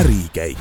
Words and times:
ärikäik. 0.00 0.58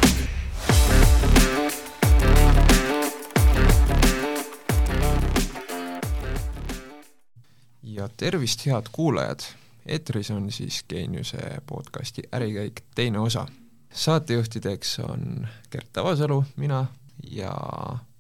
ja 7.84 8.10
tervist, 8.18 8.66
head 8.66 8.84
kuulajad! 8.92 9.40
eetris 9.86 10.32
on 10.32 10.52
siis 10.52 10.86
Geeniuse 10.90 11.38
podcasti 11.66 12.22
Ärikäik 12.36 12.82
teine 12.96 13.20
osa. 13.20 13.46
saatejuhtideks 13.94 15.00
on 15.00 15.48
Gert 15.72 15.88
Tavasalu, 15.94 16.44
mina 16.56 16.86
ja 17.32 17.54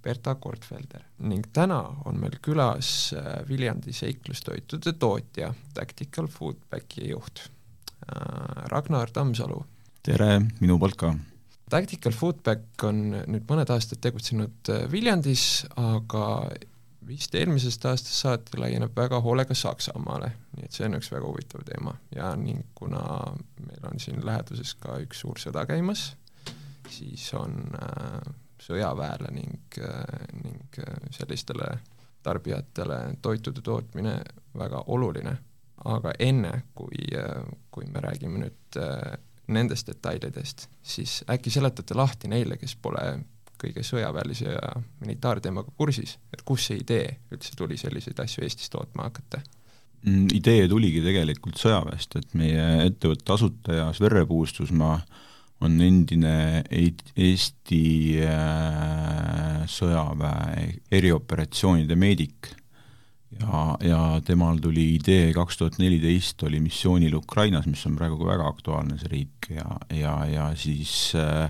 Berta 0.01 0.35
Kortfelder 0.35 1.01
ning 1.17 1.43
täna 1.53 1.95
on 2.05 2.19
meil 2.19 2.39
külas 2.41 3.13
äh, 3.13 3.49
Viljandi 3.49 3.93
seiklustoitude 3.93 4.93
tootja 4.93 5.53
Tactical 5.73 6.27
Foodbacki 6.27 7.09
juht 7.09 7.39
äh, 7.39 7.49
Ragnar 8.71 9.11
Tammsalu. 9.11 9.65
Tere 10.05 10.39
minu 10.59 10.79
poolt 10.79 10.97
ka! 10.99 11.13
Tactical 11.69 12.15
Foodback 12.15 12.83
on 12.87 13.01
nüüd 13.13 13.45
mõned 13.49 13.69
aastad 13.69 14.01
tegutsenud 14.01 14.71
äh, 14.73 14.85
Viljandis, 14.89 15.67
aga 15.77 16.49
vist 17.09 17.35
eelmisest 17.37 17.85
aastast 17.89 18.23
saati 18.23 18.57
laieneb 18.57 18.95
väga 18.97 19.19
hoolega 19.25 19.55
Saksamaale, 19.57 20.31
nii 20.57 20.65
et 20.65 20.75
see 20.75 20.87
on 20.87 20.97
üks 20.97 21.11
väga 21.13 21.29
huvitav 21.29 21.65
teema 21.67 21.93
ja 22.15 22.31
ning 22.37 22.63
kuna 22.77 23.03
meil 23.65 23.85
on 23.91 24.01
siin 24.01 24.21
läheduses 24.25 24.75
ka 24.81 24.97
üks 25.03 25.21
suur 25.23 25.41
sõda 25.41 25.65
käimas, 25.69 26.11
siis 26.89 27.27
on 27.37 27.59
äh, 27.77 28.33
sõjaväele 28.61 29.33
ning 29.35 29.79
äh,, 29.83 30.27
ning 30.41 30.81
äh, 30.81 30.99
sellistele 31.15 31.73
tarbijatele 32.25 32.99
toitude 33.21 33.61
tootmine 33.63 34.19
väga 34.57 34.83
oluline. 34.87 35.37
aga 35.85 36.11
enne, 36.19 36.63
kui 36.75 37.05
äh,, 37.15 37.43
kui 37.71 37.85
me 37.87 38.01
räägime 38.03 38.41
nüüd 38.41 38.77
äh, 38.77 39.13
nendest 39.49 39.89
detailidest, 39.89 40.67
siis 40.83 41.19
äkki 41.29 41.51
seletate 41.53 41.97
lahti 41.97 42.29
neile, 42.31 42.57
kes 42.61 42.75
pole 42.81 43.05
kõige 43.59 43.83
sõjaväelise 43.83 44.53
ja 44.53 44.73
militaarteemaga 45.03 45.73
kursis, 45.77 46.15
et 46.33 46.43
kust 46.47 46.69
see 46.69 46.79
idee 46.79 47.17
üldse 47.33 47.55
tuli 47.59 47.77
selliseid 47.77 48.19
asju 48.23 48.45
Eestis 48.45 48.71
tootma 48.71 49.09
hakata? 49.09 49.41
Mm, 50.05 50.29
idee 50.37 50.67
tuligi 50.71 51.01
tegelikult 51.03 51.59
sõjaväest, 51.59 52.15
et 52.21 52.37
meie 52.39 52.67
ettevõtte 52.85 53.35
asutaja 53.35 53.89
Sverre 53.97 54.23
Puustusmaa 54.29 54.95
on 55.65 55.75
endine 55.83 56.63
Eesti 56.71 57.83
äh, 58.23 59.65
sõjaväe 59.67 60.69
erioperatsioonide 60.95 61.99
meedik 61.99 62.53
ja, 63.37 63.63
ja 63.85 64.01
temal 64.25 64.59
tuli 64.61 64.95
idee 64.95 65.31
kaks 65.35 65.59
tuhat 65.59 65.79
neliteist, 65.81 66.41
oli 66.47 66.61
missioonil 66.63 67.15
Ukrainas, 67.19 67.67
mis 67.69 67.85
on 67.89 67.97
praegu 67.99 68.25
väga 68.25 68.47
aktuaalne 68.49 68.97
see 68.99 69.11
riik. 69.13 69.49
Ja, 69.53 69.77
ja, 69.93 70.13
ja 70.29 70.49
siis 70.57 71.13
äh, 71.17 71.49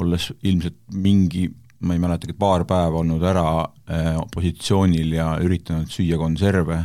olles 0.00 0.30
ilmselt 0.42 0.78
mingi, 0.94 1.48
ma 1.84 1.96
ei 1.96 2.02
mäletagi, 2.02 2.36
paar 2.38 2.66
päeva 2.68 3.00
olnud 3.00 3.24
ära 3.24 3.46
äh, 3.64 4.18
positsioonil 4.34 5.16
ja 5.16 5.34
üritanud 5.42 5.90
süüa 5.92 6.20
konserve 6.20 6.82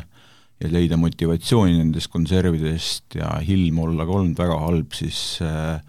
ja 0.59 0.71
leida 0.71 0.97
motivatsiooni 0.99 1.77
nendest 1.77 2.11
konservidest 2.11 3.15
ja 3.19 3.37
ilm 3.47 3.79
olla 3.85 4.07
ka 4.07 4.17
olnud 4.19 4.39
väga 4.39 4.59
halb, 4.65 4.95
siis 4.97 5.39
äh, 5.45 5.79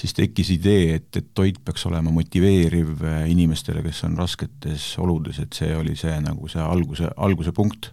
siis 0.00 0.14
tekkis 0.16 0.54
idee, 0.54 0.96
et, 0.96 1.08
et 1.16 1.30
toit 1.36 1.58
peaks 1.64 1.84
olema 1.90 2.12
motiveeriv 2.14 3.04
äh, 3.04 3.22
inimestele, 3.32 3.82
kes 3.84 4.04
on 4.08 4.16
rasketes 4.18 4.92
oludes, 5.02 5.40
et 5.42 5.56
see 5.56 5.74
oli 5.76 5.96
see 5.98 6.14
nagu 6.24 6.48
see 6.48 6.62
alguse, 6.64 7.10
alguse 7.16 7.52
punkt 7.56 7.92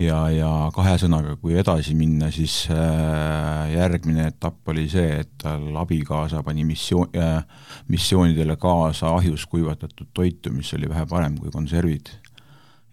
ja, 0.00 0.18
ja 0.32 0.50
kahe 0.74 0.94
sõnaga, 1.00 1.36
kui 1.40 1.56
edasi 1.58 1.94
minna, 1.98 2.30
siis 2.34 2.64
äh, 2.72 3.72
järgmine 3.74 4.28
etapp 4.30 4.72
oli 4.72 4.86
see, 4.90 5.20
et 5.22 5.32
tal 5.42 5.68
abikaasa 5.82 6.42
pani 6.46 6.64
missioon 6.68 7.12
äh,, 7.18 7.44
missioonidele 7.92 8.56
kaasa 8.60 9.12
ahjus 9.16 9.46
kuivatatud 9.50 10.12
toitu, 10.14 10.52
mis 10.54 10.72
oli 10.78 10.90
vähe 10.90 11.06
parem 11.10 11.38
kui 11.38 11.52
konservid. 11.54 12.10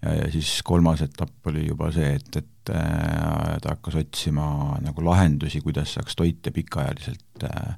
ja, 0.01 0.15
ja 0.15 0.31
siis 0.31 0.59
kolmas 0.63 1.01
etapp 1.05 1.47
oli 1.51 1.67
juba 1.67 1.91
see, 1.95 2.13
et, 2.19 2.43
et 2.43 2.58
äh, 2.71 3.57
ta 3.61 3.73
hakkas 3.75 3.99
otsima 4.01 4.77
nagu 4.83 5.03
lahendusi, 5.05 5.61
kuidas 5.65 5.95
saaks 5.95 6.17
toite 6.19 6.51
pikaajaliselt 6.55 7.45
äh, 7.47 7.75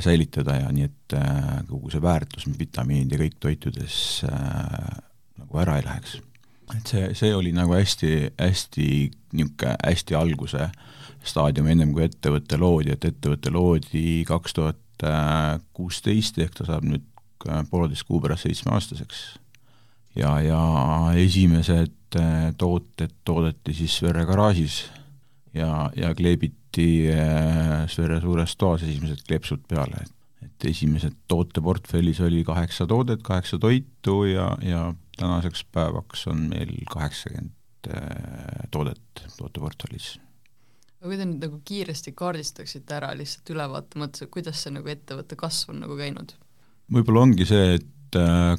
säilitada 0.00 0.56
ja 0.60 0.72
nii, 0.74 0.88
et 0.88 1.16
äh, 1.18 1.60
kogu 1.68 1.92
see 1.92 2.02
väärtus, 2.02 2.48
vitamiinid 2.58 3.14
ja 3.14 3.20
kõik 3.20 3.38
toitudes 3.42 4.00
nagu 4.30 5.62
ära 5.62 5.78
ei 5.80 5.86
läheks 5.86 6.18
et 6.76 6.92
see, 6.92 7.06
see 7.18 7.32
oli 7.34 7.50
nagu 7.56 7.74
hästi, 7.74 8.12
hästi 8.38 8.86
niisugune 9.34 9.74
hästi 9.82 10.14
alguse 10.14 10.68
staadium, 11.26 11.68
ennem 11.72 11.92
kui 11.94 12.04
ettevõte 12.06 12.58
loodi, 12.60 12.94
et 12.94 13.04
ettevõte 13.04 13.50
loodi 13.52 14.22
kaks 14.28 14.54
tuhat 14.56 15.04
kuusteist, 15.76 16.38
ehk 16.38 16.54
ta 16.56 16.68
saab 16.68 16.86
nüüd 16.86 17.04
pooleteist 17.70 18.06
kuu 18.08 18.20
pärast 18.22 18.46
seitsmeaastaseks. 18.46 19.39
Ja, 20.20 20.36
ja 20.44 20.62
esimesed 21.18 22.18
äh, 22.20 22.50
tooted 22.58 23.16
toodeti 23.24 23.74
siis 23.74 23.98
Sverre 24.00 24.26
garaažis 24.28 24.84
ja, 25.56 25.90
ja 25.96 26.14
kleebiti 26.14 27.10
äh, 27.12 27.84
Sverre 27.90 28.20
suures 28.22 28.56
toas 28.60 28.86
esimesed 28.86 29.24
kleepsud 29.26 29.66
peale, 29.68 30.04
et 30.04 30.16
et 30.40 30.70
esimesed 30.70 31.16
tooteportfellis 31.28 32.20
oli 32.24 32.42
kaheksa 32.44 32.86
toodet, 32.88 33.20
kaheksa 33.24 33.58
toitu 33.60 34.24
ja, 34.24 34.46
ja 34.64 34.86
tänaseks 35.18 35.64
päevaks 35.72 36.26
on 36.32 36.46
meil 36.48 36.72
kaheksakümmend 36.90 37.90
äh, 37.92 38.66
toodet 38.70 39.24
tooteportfellis. 39.36 40.14
aga 41.00 41.08
kui 41.08 41.20
te 41.20 41.26
nüüd 41.28 41.44
nagu 41.44 41.60
kiiresti 41.64 42.12
kaardistaksite 42.16 42.96
ära 42.96 43.12
lihtsalt 43.16 43.52
ülevaate 43.52 44.00
mõttes, 44.00 44.24
et 44.24 44.32
kuidas 44.32 44.64
see 44.64 44.72
nagu 44.76 44.88
ettevõtte 44.92 45.36
kasv 45.40 45.74
on 45.74 45.84
nagu 45.84 45.96
käinud? 46.00 46.36
võib-olla 46.92 47.26
ongi 47.28 47.48
see, 47.48 47.76
et 47.76 47.88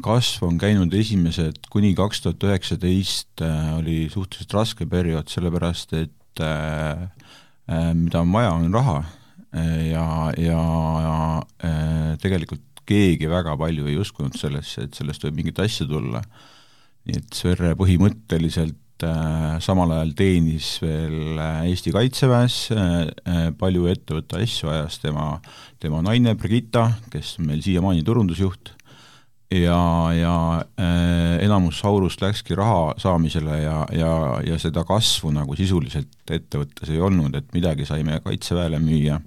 kasv 0.03 0.45
on 0.47 0.57
käinud 0.61 0.93
esimesed 0.93 1.65
kuni 1.73 1.93
kaks 1.97 2.21
tuhat 2.23 2.43
üheksateist 2.47 3.43
äh, 3.45 3.71
oli 3.77 4.05
suhteliselt 4.11 4.53
raske 4.55 4.87
periood, 4.89 5.29
sellepärast 5.31 5.95
et 5.99 6.43
äh, 6.43 7.07
mida 7.95 8.21
on 8.21 8.31
vaja, 8.33 8.53
on 8.57 8.73
raha 8.73 9.01
ja, 9.51 10.31
ja, 10.39 10.59
ja 11.03 12.17
tegelikult 12.19 12.63
keegi 12.87 13.29
väga 13.31 13.55
palju 13.59 13.87
ei 13.89 13.97
uskunud 14.01 14.35
sellesse, 14.39 14.87
et 14.87 14.97
sellest 14.97 15.23
võib 15.25 15.41
mingit 15.41 15.59
asja 15.63 15.87
tulla. 15.89 16.21
nii 17.07 17.17
et 17.17 17.33
Sverre 17.33 17.73
põhimõtteliselt 17.79 19.05
äh, 19.07 19.55
samal 19.63 19.93
ajal 19.95 20.11
teenis 20.17 20.75
veel 20.83 21.39
äh, 21.39 21.63
Eesti 21.71 21.93
Kaitseväes 21.95 22.57
äh,, 22.75 22.91
äh, 23.25 23.47
palju 23.57 23.87
ettevõtte 23.89 24.41
asju 24.43 24.69
ajas 24.69 24.99
tema, 25.01 25.31
tema 25.81 26.03
naine 26.05 26.35
Brigitta, 26.37 26.91
kes 27.13 27.39
on 27.39 27.49
meil 27.49 27.63
siiamaani 27.65 28.05
turundusjuht, 28.05 28.75
ja, 29.51 29.81
ja 30.15 30.35
äh, 30.79 31.43
enamus 31.45 31.81
aurust 31.85 32.21
läkski 32.23 32.55
raha 32.55 32.93
saamisele 33.01 33.59
ja, 33.61 33.83
ja, 33.95 34.13
ja 34.47 34.57
seda 34.61 34.85
kasvu 34.87 35.33
nagu 35.35 35.55
sisuliselt 35.59 36.31
ettevõttes 36.31 36.91
ei 36.91 37.01
olnud, 37.03 37.35
et 37.35 37.51
midagi 37.55 37.87
saime 37.89 38.21
Kaitseväele 38.23 38.79
müüa. 38.83 39.19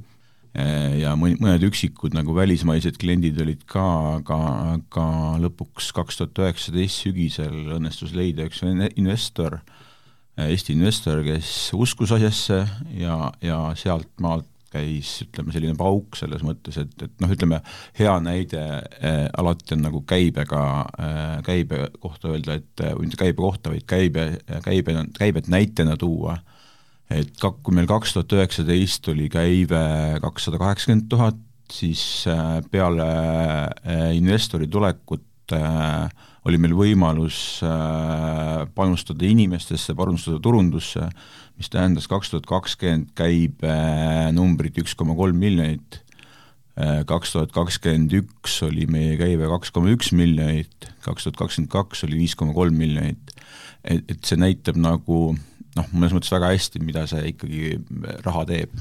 Eh, 0.55 1.01
ja 1.01 1.17
mõni, 1.19 1.35
mõned 1.43 1.65
üksikud 1.67 2.15
nagu 2.15 2.35
välismaised 2.37 2.95
kliendid 3.03 3.41
olid 3.43 3.65
ka, 3.67 3.85
aga, 4.21 4.37
aga 4.77 5.07
lõpuks 5.43 5.89
kaks 5.97 6.21
tuhat 6.21 6.39
üheksateist 6.45 7.03
sügisel 7.03 7.73
õnnestus 7.75 8.13
leida 8.15 8.47
üks 8.47 8.63
investor, 8.95 9.59
eh, 10.39 10.53
Eesti 10.53 10.77
investor, 10.79 11.25
kes 11.27 11.73
uskus 11.75 12.15
asjasse 12.15 12.61
ja, 12.95 13.33
ja 13.43 13.59
sealt 13.75 14.13
maalt 14.23 14.47
käis, 14.75 15.13
ütleme, 15.27 15.55
selline 15.55 15.77
pauk 15.79 16.19
selles 16.19 16.43
mõttes, 16.47 16.79
et, 16.83 16.95
et 17.07 17.23
noh, 17.23 17.31
ütleme, 17.33 17.61
hea 17.99 18.15
näide 18.25 18.65
äh, 18.65 19.21
alati 19.39 19.77
on 19.77 19.85
nagu 19.87 20.03
käibega 20.09 20.65
äh,, 20.99 21.37
käibe 21.47 21.87
kohta 22.03 22.33
öelda, 22.35 22.59
et 22.61 22.85
või 22.91 23.09
mitte 23.09 23.21
käibe 23.21 23.41
kohta, 23.43 23.73
vaid 23.75 23.87
käibe, 23.91 24.27
käibe, 24.67 24.99
käibet 25.19 25.51
näitena 25.53 25.97
tuua. 26.01 26.39
Et 27.13 27.31
kak-, 27.41 27.61
kui 27.63 27.77
meil 27.77 27.89
kaks 27.89 28.15
tuhat 28.17 28.33
üheksateist 28.39 29.09
oli 29.13 29.29
käive 29.33 29.85
kakssada 30.25 30.61
kaheksakümmend 30.61 31.11
tuhat, 31.13 31.39
siis 31.73 32.25
äh, 32.31 32.59
peale 32.71 33.07
äh, 33.07 34.11
investori 34.17 34.69
tulekut 34.69 35.25
äh, 35.53 36.09
oli 36.45 36.61
meil 36.61 36.75
võimalus 36.77 37.37
panustada 38.77 39.25
inimestesse, 39.25 39.95
panustada 39.97 40.37
turundusse, 40.45 41.07
mis 41.57 41.71
tähendas 41.73 42.09
kaks 42.11 42.33
tuhat 42.33 42.49
kakskümmend 42.51 43.15
käibenumbrit 43.17 44.77
üks 44.83 44.93
koma 44.99 45.17
kolm 45.17 45.41
miljonit, 45.41 46.03
kaks 47.09 47.33
tuhat 47.33 47.55
kakskümmend 47.57 48.13
üks 48.21 48.59
oli 48.67 48.85
meie 48.91 49.17
käive 49.17 49.49
kaks 49.55 49.73
koma 49.73 49.95
üks 49.95 50.13
miljonit, 50.13 50.91
kaks 51.07 51.25
tuhat 51.25 51.41
kakskümmend 51.41 51.73
kaks 51.73 52.05
oli 52.05 52.21
viis 52.27 52.37
koma 52.37 52.53
kolm 52.53 52.77
miljonit. 52.77 53.33
et, 53.81 54.05
et 54.05 54.21
see 54.21 54.37
näitab 54.37 54.77
nagu 54.77 55.33
noh, 55.79 55.93
mõnes 55.93 56.15
mõttes 56.17 56.33
väga 56.35 56.53
hästi, 56.53 56.83
mida 56.85 57.07
see 57.11 57.31
ikkagi 57.33 57.79
raha 58.27 58.45
teeb. 58.51 58.75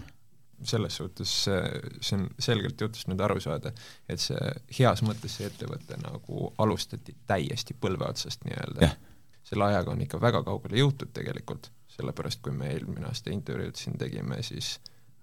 Selles 0.70 1.00
suhtes 1.00 1.32
see 1.46 2.18
on 2.18 2.28
selgelt 2.40 2.82
jutust 2.82 3.10
nüüd 3.12 3.22
aru 3.24 3.40
saada, 3.44 3.74
et 4.10 4.22
see 4.22 4.52
heas 4.80 5.04
mõttes 5.06 5.40
see 5.40 5.48
ettevõte 5.50 5.98
nagu 6.04 6.54
alustati 6.64 7.16
täiesti 7.28 7.76
põlve 7.80 8.08
otsast 8.10 8.46
nii-öelda 8.48 8.94
selle 9.44 9.66
ajaga 9.66 9.92
on 9.92 10.02
ikka 10.06 10.20
väga 10.22 10.44
kaugele 10.48 10.80
jõutud 10.80 11.12
tegelikult, 11.16 11.70
sellepärast 11.94 12.42
kui 12.44 12.56
me 12.56 12.72
eelmine 12.74 13.10
aasta 13.10 13.34
intervjuud 13.34 13.78
siin 13.80 13.98
tegime, 14.00 14.40
siis 14.46 14.78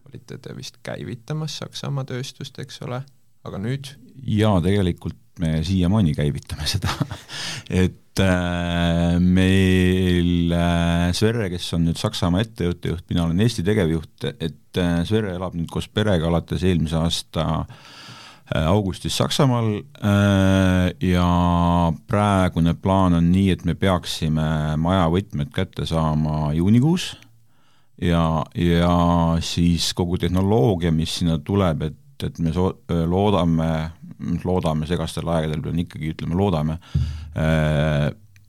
olite 0.09 0.39
te 0.39 0.55
vist 0.57 0.79
käivitamas 0.87 1.59
Saksamaa 1.63 2.07
tööstust, 2.09 2.59
eks 2.63 2.83
ole, 2.87 3.03
aga 3.45 3.63
nüüd? 3.63 3.95
jaa, 4.27 4.61
tegelikult 4.65 5.19
me 5.41 5.61
siiamaani 5.67 6.15
käivitame 6.17 6.67
seda. 6.71 6.93
et 7.83 8.23
äh, 8.23 9.17
meil 9.21 10.53
äh, 10.57 11.09
Sverre, 11.17 11.51
kes 11.53 11.71
on 11.77 11.89
nüüd 11.89 12.01
Saksamaa 12.01 12.45
ettevõttejuht, 12.45 13.07
mina 13.11 13.25
olen 13.27 13.41
Eesti 13.47 13.65
tegevjuht, 13.67 14.29
et 14.33 14.81
äh, 14.81 15.01
Sverre 15.09 15.35
elab 15.39 15.57
nüüd 15.59 15.71
koos 15.73 15.89
perega 15.89 16.29
alates 16.31 16.65
eelmise 16.67 16.99
aasta 17.01 17.47
äh, 17.61 18.67
augustis 18.67 19.17
Saksamaal 19.21 19.73
äh, 19.81 20.93
ja 21.11 21.31
praegune 22.11 22.77
plaan 22.77 23.19
on 23.19 23.33
nii, 23.33 23.49
et 23.57 23.67
me 23.69 23.77
peaksime 23.79 24.77
maja 24.81 25.09
võtmed 25.13 25.53
kätte 25.55 25.89
saama 25.89 26.53
juunikuus 26.57 27.15
ja, 28.03 28.45
ja 28.55 28.95
siis 29.45 29.93
kogu 29.95 30.19
tehnoloogia, 30.21 30.93
mis 30.93 31.21
sinna 31.21 31.39
tuleb, 31.45 31.85
et, 31.91 32.25
et 32.27 32.39
me 32.43 32.53
so-, 32.57 32.75
loodame, 32.89 33.71
loodame 34.45 34.89
segastel 34.89 35.29
aegadel, 35.33 35.63
pean 35.65 35.81
ikkagi 35.83 36.13
ütlema, 36.15 36.37
loodame, 36.39 36.79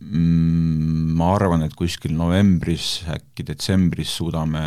mm, 0.01 1.11
ma 1.17 1.31
arvan, 1.35 1.65
et 1.65 1.75
kuskil 1.77 2.15
novembris, 2.17 3.01
äkki 3.11 3.45
detsembris 3.47 4.15
suudame 4.19 4.63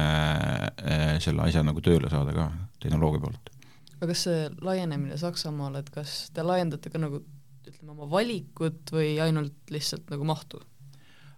selle 1.25 1.47
asja 1.47 1.65
nagu 1.67 1.83
tööle 1.85 2.11
saada 2.12 2.35
ka 2.37 2.51
tehnoloogia 2.83 3.25
poolt. 3.25 3.51
aga 3.99 4.11
kas 4.11 4.27
see 4.27 4.45
laienemine 4.65 5.17
Saksamaale, 5.21 5.85
et 5.85 5.91
kas 5.95 6.29
te 6.35 6.45
laiendate 6.45 6.93
ka 6.93 7.01
nagu 7.01 7.23
ütleme, 7.65 7.95
oma 7.97 8.09
valikut 8.11 8.93
või 8.93 9.17
ainult 9.25 9.73
lihtsalt 9.73 10.11
nagu 10.12 10.27
mahtu? 10.29 10.61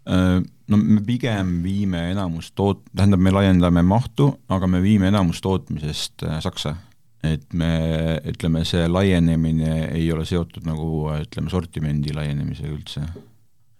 No 0.06 0.78
me 0.78 1.00
pigem 1.02 1.64
viime 1.64 2.12
enamus 2.12 2.52
toot-, 2.54 2.84
tähendab, 2.94 3.22
me 3.22 3.32
laiendame 3.34 3.82
mahtu, 3.82 4.28
aga 4.54 4.68
me 4.70 4.78
viime 4.82 5.08
enamus 5.10 5.40
tootmisest 5.42 6.22
Saksa 6.44 6.76
et 7.34 7.54
me 7.56 7.70
ütleme, 8.30 8.64
see 8.68 8.86
laienemine 8.88 9.88
ei 9.94 10.06
ole 10.14 10.26
seotud 10.28 10.66
nagu 10.68 11.08
ütleme, 11.16 11.52
sortimendi 11.52 12.14
laienemisega 12.16 12.72
üldse. 12.72 13.04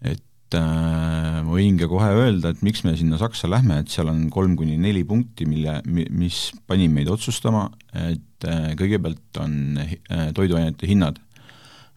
et 0.07 0.55
äh, 0.55 1.43
ma 1.43 1.51
võin 1.51 1.79
ka 1.81 1.89
kohe 1.91 2.09
öelda, 2.15 2.53
et 2.53 2.63
miks 2.67 2.85
me 2.87 2.95
sinna 2.99 3.19
Saksa 3.21 3.51
lähme, 3.51 3.81
et 3.83 3.93
seal 3.93 4.11
on 4.13 4.27
kolm 4.31 4.57
kuni 4.59 4.77
neli 4.79 5.03
punkti, 5.09 5.49
mille, 5.49 5.81
mis 5.87 6.51
pani 6.67 6.89
meid 6.93 7.11
otsustama, 7.13 7.69
et 7.95 8.49
äh, 8.49 8.73
kõigepealt 8.79 9.43
on 9.43 9.83
äh, 9.83 10.31
toiduainete 10.37 10.89
hinnad. 10.91 11.21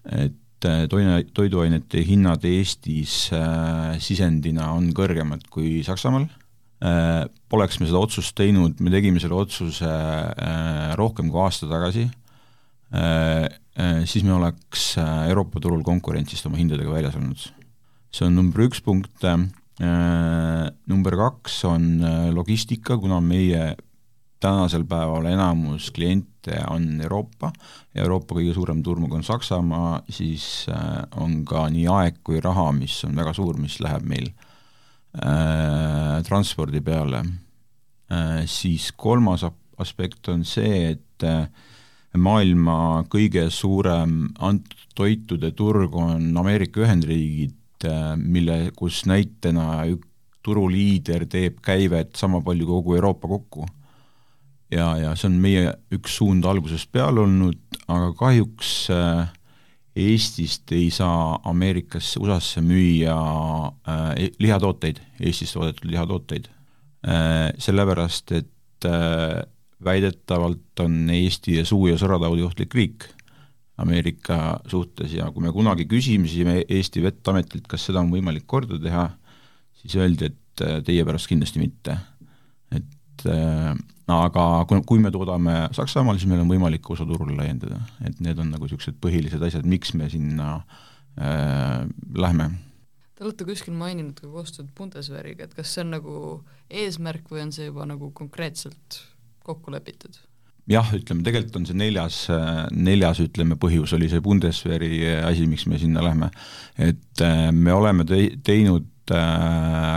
et 0.09 0.65
äh, 0.65 0.85
toine, 0.89 1.23
toiduainete 1.33 2.03
hinnad 2.07 2.45
Eestis 2.47 3.29
äh, 3.35 3.97
sisendina 4.01 4.71
on 4.73 4.93
kõrgemad 4.95 5.45
kui 5.51 5.83
Saksamaal 5.85 6.29
Äh, 6.29 6.48
poleks 6.79 7.79
me 7.81 7.87
seda 7.89 7.99
otsust 7.99 8.35
teinud, 8.39 8.79
me 8.79 8.91
tegime 8.93 9.19
selle 9.19 9.35
otsuse 9.35 9.87
äh, 9.87 10.93
rohkem 10.99 11.31
kui 11.31 11.41
aasta 11.43 11.67
tagasi, 11.67 12.05
äh, 12.95 13.47
siis 14.09 14.25
me 14.27 14.33
oleks 14.35 14.93
Euroopa 14.99 15.61
turul 15.63 15.83
konkurentsist 15.87 16.47
oma 16.49 16.59
hindadega 16.59 16.91
väljas 16.91 17.15
olnud. 17.15 17.45
see 18.11 18.25
on 18.25 18.33
number 18.35 18.65
üks 18.65 18.81
punkt, 18.83 19.23
number 20.89 21.15
kaks 21.15 21.61
on 21.69 22.01
logistika, 22.35 22.97
kuna 22.99 23.21
meie 23.23 23.77
tänasel 24.43 24.83
päeval 24.89 25.29
enamus 25.29 25.91
kliente 25.95 26.57
on 26.67 26.99
Euroopa 27.05 27.53
Euroopa 27.95 28.35
kõige 28.35 28.55
suurem 28.57 28.81
turg 28.83 29.13
on 29.13 29.23
Saksamaa, 29.23 30.01
siis 30.11 30.65
on 31.15 31.45
ka 31.47 31.69
nii 31.71 31.87
aeg 31.87 32.19
kui 32.23 32.41
raha, 32.43 32.71
mis 32.75 32.97
on 33.07 33.15
väga 33.15 33.35
suur, 33.37 33.61
mis 33.61 33.79
läheb 33.83 34.03
meil 34.09 34.27
äh, 34.27 34.48
äh, 35.17 36.19
transpordi 36.27 36.81
peale 36.85 37.23
äh,, 38.11 38.45
siis 38.45 38.91
kolmas 38.95 39.45
aspekt 39.79 40.27
on 40.29 40.45
see, 40.45 40.93
et 40.95 41.25
äh, 41.25 41.47
maailma 42.17 43.05
kõige 43.09 43.47
suurem 43.53 44.29
toitude 44.97 45.51
turg 45.57 45.95
on 45.95 46.29
Ameerika 46.37 46.83
Ühendriigid 46.85 47.87
äh,, 47.87 48.13
mille, 48.17 48.69
kus 48.77 49.05
näitena 49.09 49.85
turuliider 50.45 51.25
teeb 51.29 51.59
käivet 51.65 52.15
sama 52.17 52.41
palju 52.41 52.65
kui 52.65 52.79
kogu 52.79 52.95
Euroopa 52.97 53.27
kokku. 53.27 53.65
ja, 54.71 54.93
ja 54.97 55.15
see 55.17 55.29
on 55.31 55.39
meie 55.41 55.73
üks 55.95 56.19
suund 56.19 56.45
algusest 56.45 56.91
peale 56.93 57.23
olnud, 57.25 57.57
aga 57.89 58.13
kahjuks 58.17 58.73
äh, 58.93 59.27
Eestist 59.99 60.71
ei 60.75 60.89
saa 60.93 61.39
Ameerikasse, 61.49 62.19
USA-sse 62.21 62.63
müüa 62.65 63.19
äh, 63.67 64.09
e-, 64.25 64.33
lihatooteid, 64.39 65.01
Eestis 65.19 65.53
toodetud 65.55 65.89
lihatooteid 65.91 66.49
äh,, 66.49 67.49
sellepärast 67.59 68.35
et 68.37 68.87
äh, 68.87 69.41
väidetavalt 69.83 70.83
on 70.83 71.09
Eesti 71.13 71.59
suu- 71.65 71.87
ja 71.91 71.97
sõrataudi 71.99 72.43
ohtlik 72.45 72.75
riik 72.75 73.07
Ameerika 73.79 74.59
suhtes 74.67 75.13
ja 75.15 75.29
kui 75.31 75.43
me 75.45 75.53
kunagi 75.55 75.85
küsisime 75.87 76.59
Eesti 76.67 77.03
Vettametilt, 77.03 77.67
kas 77.71 77.85
seda 77.87 78.01
on 78.03 78.11
võimalik 78.11 78.43
korda 78.49 78.79
teha, 78.81 79.05
siis 79.79 79.95
öeldi, 79.99 80.31
et 80.33 80.65
äh, 80.65 80.79
teie 80.85 81.05
pärast 81.07 81.31
kindlasti 81.31 81.61
mitte. 81.63 81.95
Et 83.19 83.33
äh, 83.33 83.73
aga 84.13 84.45
kui, 84.69 84.81
kui 84.87 85.03
me 85.03 85.11
toodame 85.13 85.67
Saksamaal, 85.75 86.19
siis 86.19 86.29
meil 86.29 86.43
on 86.43 86.49
võimalik 86.51 86.87
osa 86.91 87.07
turule 87.07 87.35
laiendada, 87.37 87.81
et 88.05 88.21
need 88.23 88.39
on 88.41 88.53
nagu 88.53 88.65
niisugused 88.65 88.97
põhilised 89.03 89.43
asjad, 89.45 89.67
miks 89.69 89.93
me 89.97 90.09
sinna 90.11 90.55
äh, 91.19 91.85
lähme. 92.15 92.51
Te 93.19 93.27
olete 93.27 93.45
kuskil 93.47 93.75
maininud 93.75 94.19
ka 94.21 94.31
koostööd 94.31 94.71
Bundeswehriga, 94.77 95.49
et 95.49 95.55
kas 95.57 95.75
see 95.75 95.83
on 95.83 95.93
nagu 95.97 96.15
eesmärk 96.71 97.27
või 97.31 97.43
on 97.47 97.53
see 97.55 97.67
juba 97.67 97.87
nagu 97.89 98.13
konkreetselt 98.15 99.03
kokku 99.45 99.73
lepitud? 99.75 100.21
jah, 100.69 100.85
ütleme 100.93 101.23
tegelikult 101.25 101.55
on 101.57 101.65
see 101.65 101.77
neljas, 101.77 102.17
neljas 102.77 103.17
ütleme 103.23 103.57
põhjus 103.57 103.95
oli 103.97 104.09
see 104.11 104.21
Bundeswehri 104.21 105.01
asi, 105.17 105.47
miks 105.49 105.65
me 105.65 105.79
sinna 105.81 106.03
lähme. 106.05 106.29
et 106.77 107.23
äh, 107.25 107.49
me 107.51 107.73
oleme 107.73 108.05
te-, 108.05 108.37
teinud 108.45 108.85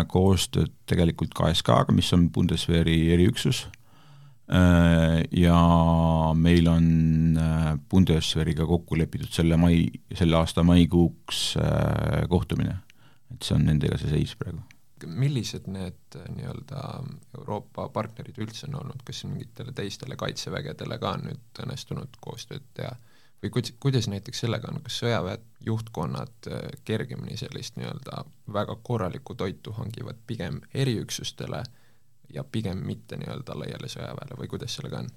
koostööd 0.09 0.73
tegelikult 0.89 1.35
KSK-ga, 1.37 1.93
mis 1.93 2.13
on 2.17 2.31
Bundeswehri 2.33 2.97
eriüksus 3.13 3.67
Äh, 4.53 5.23
ja 5.31 5.57
meil 6.35 6.67
on 6.69 7.37
äh, 7.39 7.79
Bundeswehriga 7.89 8.67
kokku 8.69 8.99
lepitud 8.99 9.31
selle 9.33 9.57
mai, 9.57 9.87
selle 10.19 10.37
aasta 10.37 10.65
maikuuks 10.67 11.55
äh, 11.57 12.27
kohtumine. 12.29 12.81
et 13.33 13.47
see 13.47 13.55
on 13.57 13.65
nendega 13.65 13.97
see 13.97 14.11
seis 14.11 14.35
praegu. 14.37 14.61
millised 15.07 15.71
need 15.73 16.19
nii-öelda 16.35 16.83
Euroopa 17.39 17.89
partnerid 17.95 18.37
üldse 18.45 18.69
on 18.69 18.77
olnud, 18.83 19.01
kas 19.07 19.25
mingitele 19.25 19.73
teistele 19.73 20.19
kaitsevägedele 20.21 20.99
ka 21.01 21.15
on 21.17 21.25
nüüd 21.31 21.63
õnnestunud 21.65 22.21
koostööd 22.21 22.67
teha? 22.77 22.93
Või 23.43 23.51
kuid-, 23.51 23.75
kuidas 23.83 24.09
näiteks 24.09 24.45
sellega 24.45 24.71
on, 24.71 24.81
kas 24.83 25.01
sõjaväe 25.03 25.39
juhtkonnad 25.67 26.51
kergemini 26.85 27.37
sellist 27.37 27.77
nii-öelda 27.79 28.25
väga 28.53 28.77
korralikku 28.83 29.35
toitu 29.39 29.75
hangivad 29.77 30.19
pigem 30.27 30.61
eriüksustele 30.75 31.63
äh, 31.63 31.71
ja 32.35 32.45
pigem 32.45 32.81
mitte 32.87 33.19
nii-öelda 33.21 33.57
laiali 33.59 33.91
sõjaväele 33.91 34.39
või 34.39 34.51
kuidas 34.51 34.77
sellega 34.77 35.03
on? 35.03 35.11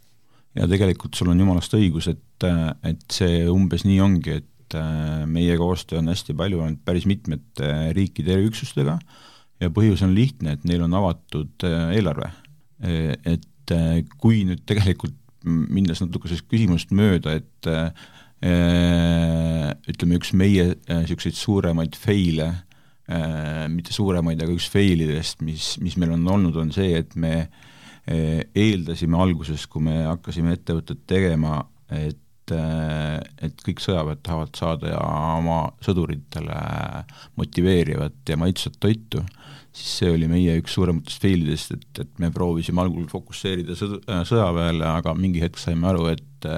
ja 0.55 0.67
tegelikult 0.72 1.17
sul 1.17 1.32
on 1.32 1.39
jumalast 1.39 1.74
õigus, 1.75 2.10
et, 2.12 2.48
et 2.88 3.05
see 3.12 3.44
umbes 3.51 3.84
nii 3.88 4.00
ongi, 4.03 4.38
et 4.41 4.77
äh, 4.79 5.25
meie 5.27 5.58
koostöö 5.60 6.00
on 6.00 6.12
hästi 6.12 6.36
palju 6.38 6.62
olnud 6.63 6.84
päris 6.88 7.08
mitmete 7.10 7.72
riikide 7.96 8.38
eriüksustega 8.38 8.98
ja 9.63 9.72
põhjus 9.75 10.03
on 10.05 10.15
lihtne, 10.15 10.55
et 10.55 10.63
neil 10.67 10.86
on 10.88 10.96
avatud 10.96 11.67
äh, 11.67 11.91
eelarve. 11.98 12.32
E, 12.79 13.15
et 13.36 13.75
äh, 13.75 14.01
kui 14.20 14.44
nüüd 14.48 14.63
tegelikult 14.67 15.15
minnes 15.46 16.00
natuke 16.01 16.32
sellest 16.32 16.48
küsimusest 16.50 16.96
mööda, 16.96 17.36
et 17.38 17.67
ütleme, 18.44 20.18
üks 20.20 20.34
meie 20.38 20.65
niisuguseid 20.89 21.38
suuremaid 21.39 21.96
fail'e 21.98 22.50
Äh, 23.06 23.68
mitte 23.70 23.94
suuremaid, 23.94 24.39
aga 24.42 24.54
üks 24.56 24.65
failidest, 24.74 25.44
mis, 25.46 25.75
mis 25.77 25.94
meil 26.01 26.15
on 26.15 26.24
olnud, 26.25 26.56
on 26.58 26.72
see, 26.74 26.96
et 26.98 27.12
me 27.22 27.36
äh, 27.38 28.39
eeldasime 28.58 29.20
alguses, 29.22 29.68
kui 29.70 29.84
me 29.86 30.00
hakkasime 30.08 30.56
ettevõtet 30.58 31.04
tegema, 31.06 31.60
et 31.94 32.54
äh, 32.56 33.20
et 33.46 33.62
kõik 33.62 33.84
sõjaväed 33.84 34.24
tahavad 34.25 34.58
saada 34.58 34.96
ja 34.96 35.04
oma 35.36 35.60
sõduritele 35.86 36.58
motiveerivat 37.38 38.34
ja 38.34 38.39
maitsvat 38.42 38.82
toitu, 38.82 39.22
siis 39.70 40.00
see 40.00 40.10
oli 40.15 40.32
meie 40.32 40.58
üks 40.63 40.74
suurematest 40.74 41.22
failidest, 41.22 41.77
et, 41.77 41.88
et 42.08 42.22
me 42.22 42.34
proovisime 42.34 42.82
algul 42.82 43.06
fokusseerida 43.12 43.77
sõdu-, 43.77 44.01
sõjaväele, 44.01 44.86
aga 44.96 45.13
mingi 45.13 45.46
hetk 45.46 45.62
saime 45.62 45.94
aru, 45.94 46.10
et 46.15 46.50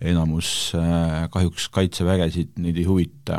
enamus 0.00 0.72
kahjuks 1.30 1.68
kaitsevägesid, 1.74 2.54
neid 2.62 2.78
ei 2.80 2.86
huvita 2.88 3.36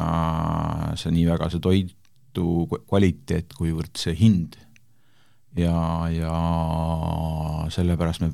see 1.00 1.14
nii 1.16 1.26
väga, 1.32 1.50
see 1.50 1.64
toit, 1.64 1.96
toitu 2.34 2.82
kvaliteet, 2.88 3.54
kuivõrd 3.58 3.96
see 3.98 4.16
hind. 4.16 4.58
ja, 5.56 6.08
ja 6.08 7.68
sellepärast 7.70 8.22
me 8.24 8.30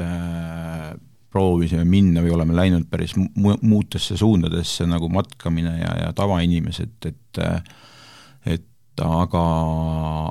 äh, 0.00 0.94
proovisime 1.32 1.84
minna 1.84 2.22
või 2.24 2.32
oleme 2.32 2.56
läinud 2.56 2.86
päris 2.88 3.12
mu-, 3.16 3.58
muutesse 3.60 4.16
suundadesse 4.16 4.86
nagu 4.88 5.08
matkamine 5.12 5.76
ja, 5.78 5.92
ja 6.06 6.12
tavainimesed, 6.16 6.96
et 7.04 7.42
et 8.46 8.64
aga, 9.00 9.42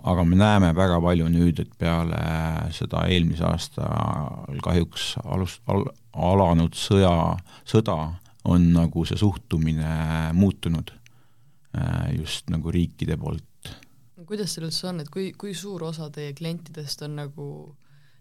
aga 0.06 0.24
me 0.28 0.38
näeme 0.38 0.72
väga 0.78 1.00
palju 1.02 1.30
nüüd, 1.34 1.60
et 1.64 1.72
peale 1.80 2.22
seda 2.76 3.06
eelmise 3.10 3.46
aasta 3.48 3.88
kahjuks 4.64 5.16
alust- 5.24 5.64
al,, 5.72 5.88
alanud 6.14 6.78
sõja, 6.78 7.14
sõda 7.66 7.98
on 8.52 8.72
nagu 8.74 9.06
see 9.06 9.18
suhtumine 9.18 10.32
muutunud 10.38 10.94
äh, 10.94 12.14
just 12.20 12.50
nagu 12.54 12.72
riikide 12.74 13.18
poolt. 13.18 13.74
kuidas 14.26 14.54
see 14.54 14.64
üldse 14.64 14.88
on, 14.88 15.02
et 15.02 15.10
kui, 15.12 15.32
kui 15.34 15.54
suur 15.58 15.84
osa 15.90 16.10
teie 16.14 16.34
klientidest 16.38 17.02
on 17.08 17.18
nagu 17.20 17.46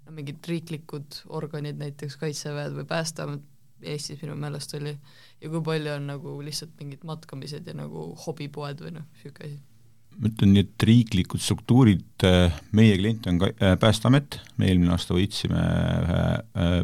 no 0.06 0.16
mingid 0.16 0.44
riiklikud 0.49 1.23
organid, 1.37 1.78
näiteks 1.78 2.16
Kaitseväed 2.20 2.75
või 2.75 2.87
Päästeamet, 2.88 3.47
Eestis 3.80 4.20
minu 4.20 4.35
meelest 4.37 4.75
oli, 4.76 4.92
ja 5.40 5.49
kui 5.49 5.62
palju 5.64 5.94
on 5.94 6.11
nagu 6.11 6.35
lihtsalt 6.44 6.75
mingid 6.80 7.04
matkamised 7.09 7.68
ja 7.68 7.76
nagu 7.76 8.11
hobipoed 8.26 8.82
või 8.85 8.99
noh, 8.99 9.06
niisugune 9.14 9.49
asi? 9.49 9.69
Ma 10.19 10.29
ütlen 10.29 10.55
nii, 10.55 10.64
et 10.67 10.87
riiklikud 10.87 11.43
struktuurid, 11.43 12.25
äh, 12.29 12.57
meie 12.76 12.97
klient 13.00 13.26
on 13.31 13.38
ka 13.40 13.50
äh, 13.55 13.76
Päästeamet, 13.81 14.40
me 14.61 14.69
eelmine 14.69 14.93
aasta 14.95 15.17
võitsime 15.17 15.61
ühe 15.61 16.25
äh, 16.64 16.81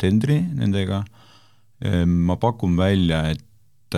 tendri 0.00 0.40
nendega, 0.54 1.02
ma 2.06 2.34
pakun 2.42 2.72
välja, 2.78 3.20
et 3.30 3.94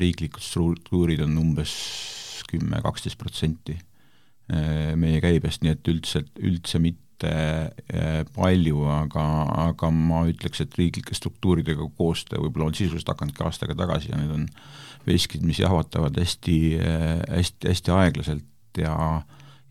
riiklikud 0.00 0.40
struktuurid 0.40 1.20
on 1.24 1.34
umbes 1.40 1.72
kümme, 2.48 2.80
kaksteist 2.80 3.18
protsenti 3.20 3.76
meie 4.96 5.20
käibest, 5.22 5.60
nii 5.62 5.74
et 5.74 5.90
üldse, 5.92 6.22
üldse 6.40 6.80
mitte 6.80 7.32
palju, 8.34 8.80
aga, 8.92 9.26
aga 9.68 9.90
ma 9.92 10.22
ütleks, 10.32 10.64
et 10.64 10.76
riiklike 10.80 11.16
struktuuridega 11.16 11.90
koostöö 12.00 12.40
võib-olla 12.46 12.70
on 12.70 12.78
sisuliselt 12.80 13.12
hakanudki 13.12 13.44
aastaga 13.46 13.76
tagasi 13.84 14.12
ja 14.12 14.20
need 14.20 14.32
on 14.38 14.48
veskid, 15.06 15.44
mis 15.46 15.60
jahvatavad 15.62 16.16
hästi, 16.20 16.56
hästi, 17.28 17.68
hästi 17.72 17.94
aeglaselt. 17.96 18.46
Ja 18.78 18.94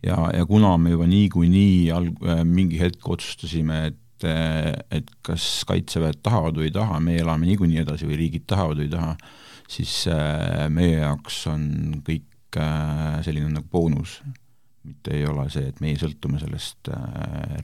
ja, 0.04 0.16
ja 0.36 0.46
kuna 0.48 0.74
me 0.78 0.94
juba 0.94 1.06
niikuinii 1.08 1.90
alg-, 1.94 2.24
mingi 2.48 2.80
hetk 2.80 3.08
otsustasime, 3.08 3.86
et 3.90 3.98
et 4.20 5.06
kas 5.24 5.44
kaitseväed 5.64 6.18
tahavad 6.20 6.58
või 6.60 6.66
ei 6.68 6.74
taha, 6.74 6.98
me 7.00 7.14
elame 7.16 7.46
niikuinii 7.48 7.78
edasi 7.80 8.04
või 8.04 8.18
riigid 8.20 8.44
tahavad 8.52 8.76
või 8.76 8.90
ei 8.90 8.92
taha, 8.92 9.14
siis 9.64 9.94
meie 10.76 10.98
jaoks 10.98 11.38
on 11.48 11.62
kõik 12.04 12.58
selline 13.24 13.48
nagu 13.48 13.64
boonus, 13.72 14.18
mitte 14.84 15.16
ei 15.16 15.24
ole 15.24 15.48
see, 15.48 15.70
et 15.72 15.80
meie 15.80 15.96
sõltume 15.96 16.36
sellest 16.42 16.92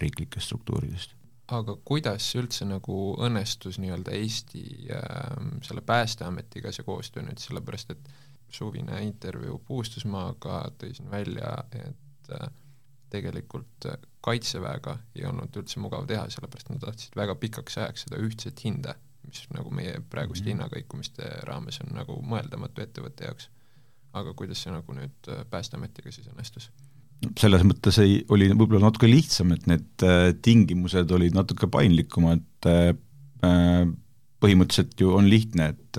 riiklikest 0.01 0.49
struktuuridest 0.49 1.16
aga 1.49 1.76
kuidas 1.85 2.26
üldse 2.38 2.67
nagu 2.67 2.99
õnnestus 3.23 3.79
nii-öelda 3.83 4.15
Eesti 4.19 4.62
äh, 4.91 5.37
selle 5.62 5.83
Päästeametiga 5.87 6.73
see 6.75 6.87
koostöö 6.87 7.23
nüüd, 7.26 7.38
sellepärast 7.43 7.93
et 7.95 8.09
suvine 8.49 9.03
intervjuu 9.07 9.59
Puustusmaaga 9.67 10.62
tõi 10.81 10.95
siin 10.97 11.11
välja, 11.11 11.53
et 11.73 12.33
äh, 12.35 12.49
tegelikult 13.11 13.91
Kaitseväega 14.26 14.97
ei 15.15 15.26
olnud 15.29 15.55
üldse 15.55 15.79
mugav 15.79 16.07
teha, 16.11 16.25
sellepärast 16.35 16.73
nad 16.73 16.83
tahtsid 16.83 17.15
väga 17.19 17.37
pikaks 17.38 17.79
ajaks 17.79 18.07
seda 18.09 18.19
ühtset 18.19 18.62
hinda, 18.65 18.97
mis 19.26 19.45
nagu 19.55 19.71
meie 19.71 20.00
praeguste 20.11 20.43
mm 20.43 20.49
-hmm. 20.49 20.57
hinnakõikumiste 20.57 21.31
raames 21.47 21.79
on 21.85 21.95
nagu 21.95 22.19
mõeldamatu 22.23 22.83
ettevõtte 22.83 23.31
jaoks. 23.31 23.50
aga 24.12 24.33
kuidas 24.35 24.62
see 24.62 24.73
nagu 24.73 24.93
nüüd 24.93 25.29
äh, 25.29 25.45
Päästeametiga 25.50 26.12
siis 26.12 26.26
õnnestus? 26.26 26.71
Selles 27.39 27.65
mõttes 27.67 27.99
ei, 28.03 28.19
oli 28.33 28.49
võib-olla 28.53 28.87
natuke 28.89 29.09
lihtsam, 29.09 29.53
et 29.57 29.67
need 29.71 30.05
äh, 30.07 30.31
tingimused 30.45 31.13
olid 31.17 31.37
natuke 31.37 31.69
paindlikumad, 31.73 32.45
äh, 32.69 32.91
äh, 33.47 33.87
põhimõtteliselt 34.43 35.01
ju 35.01 35.15
on 35.17 35.31
lihtne, 35.31 35.71
et 35.73 35.99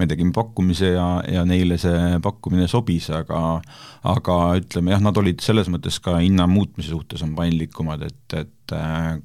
me 0.00 0.06
tegime 0.08 0.32
pakkumise 0.34 0.94
ja, 0.94 1.20
ja 1.28 1.42
neile 1.46 1.76
see 1.78 2.16
pakkumine 2.24 2.64
sobis, 2.72 3.10
aga 3.12 3.60
aga 4.08 4.36
ütleme 4.56 4.94
jah, 4.94 5.02
nad 5.04 5.20
olid 5.20 5.44
selles 5.44 5.68
mõttes 5.70 6.00
ka 6.02 6.16
hinna 6.16 6.48
muutmise 6.48 6.94
suhtes 6.94 7.20
on 7.26 7.34
paindlikumad, 7.36 8.06
et, 8.08 8.38
et 8.40 8.74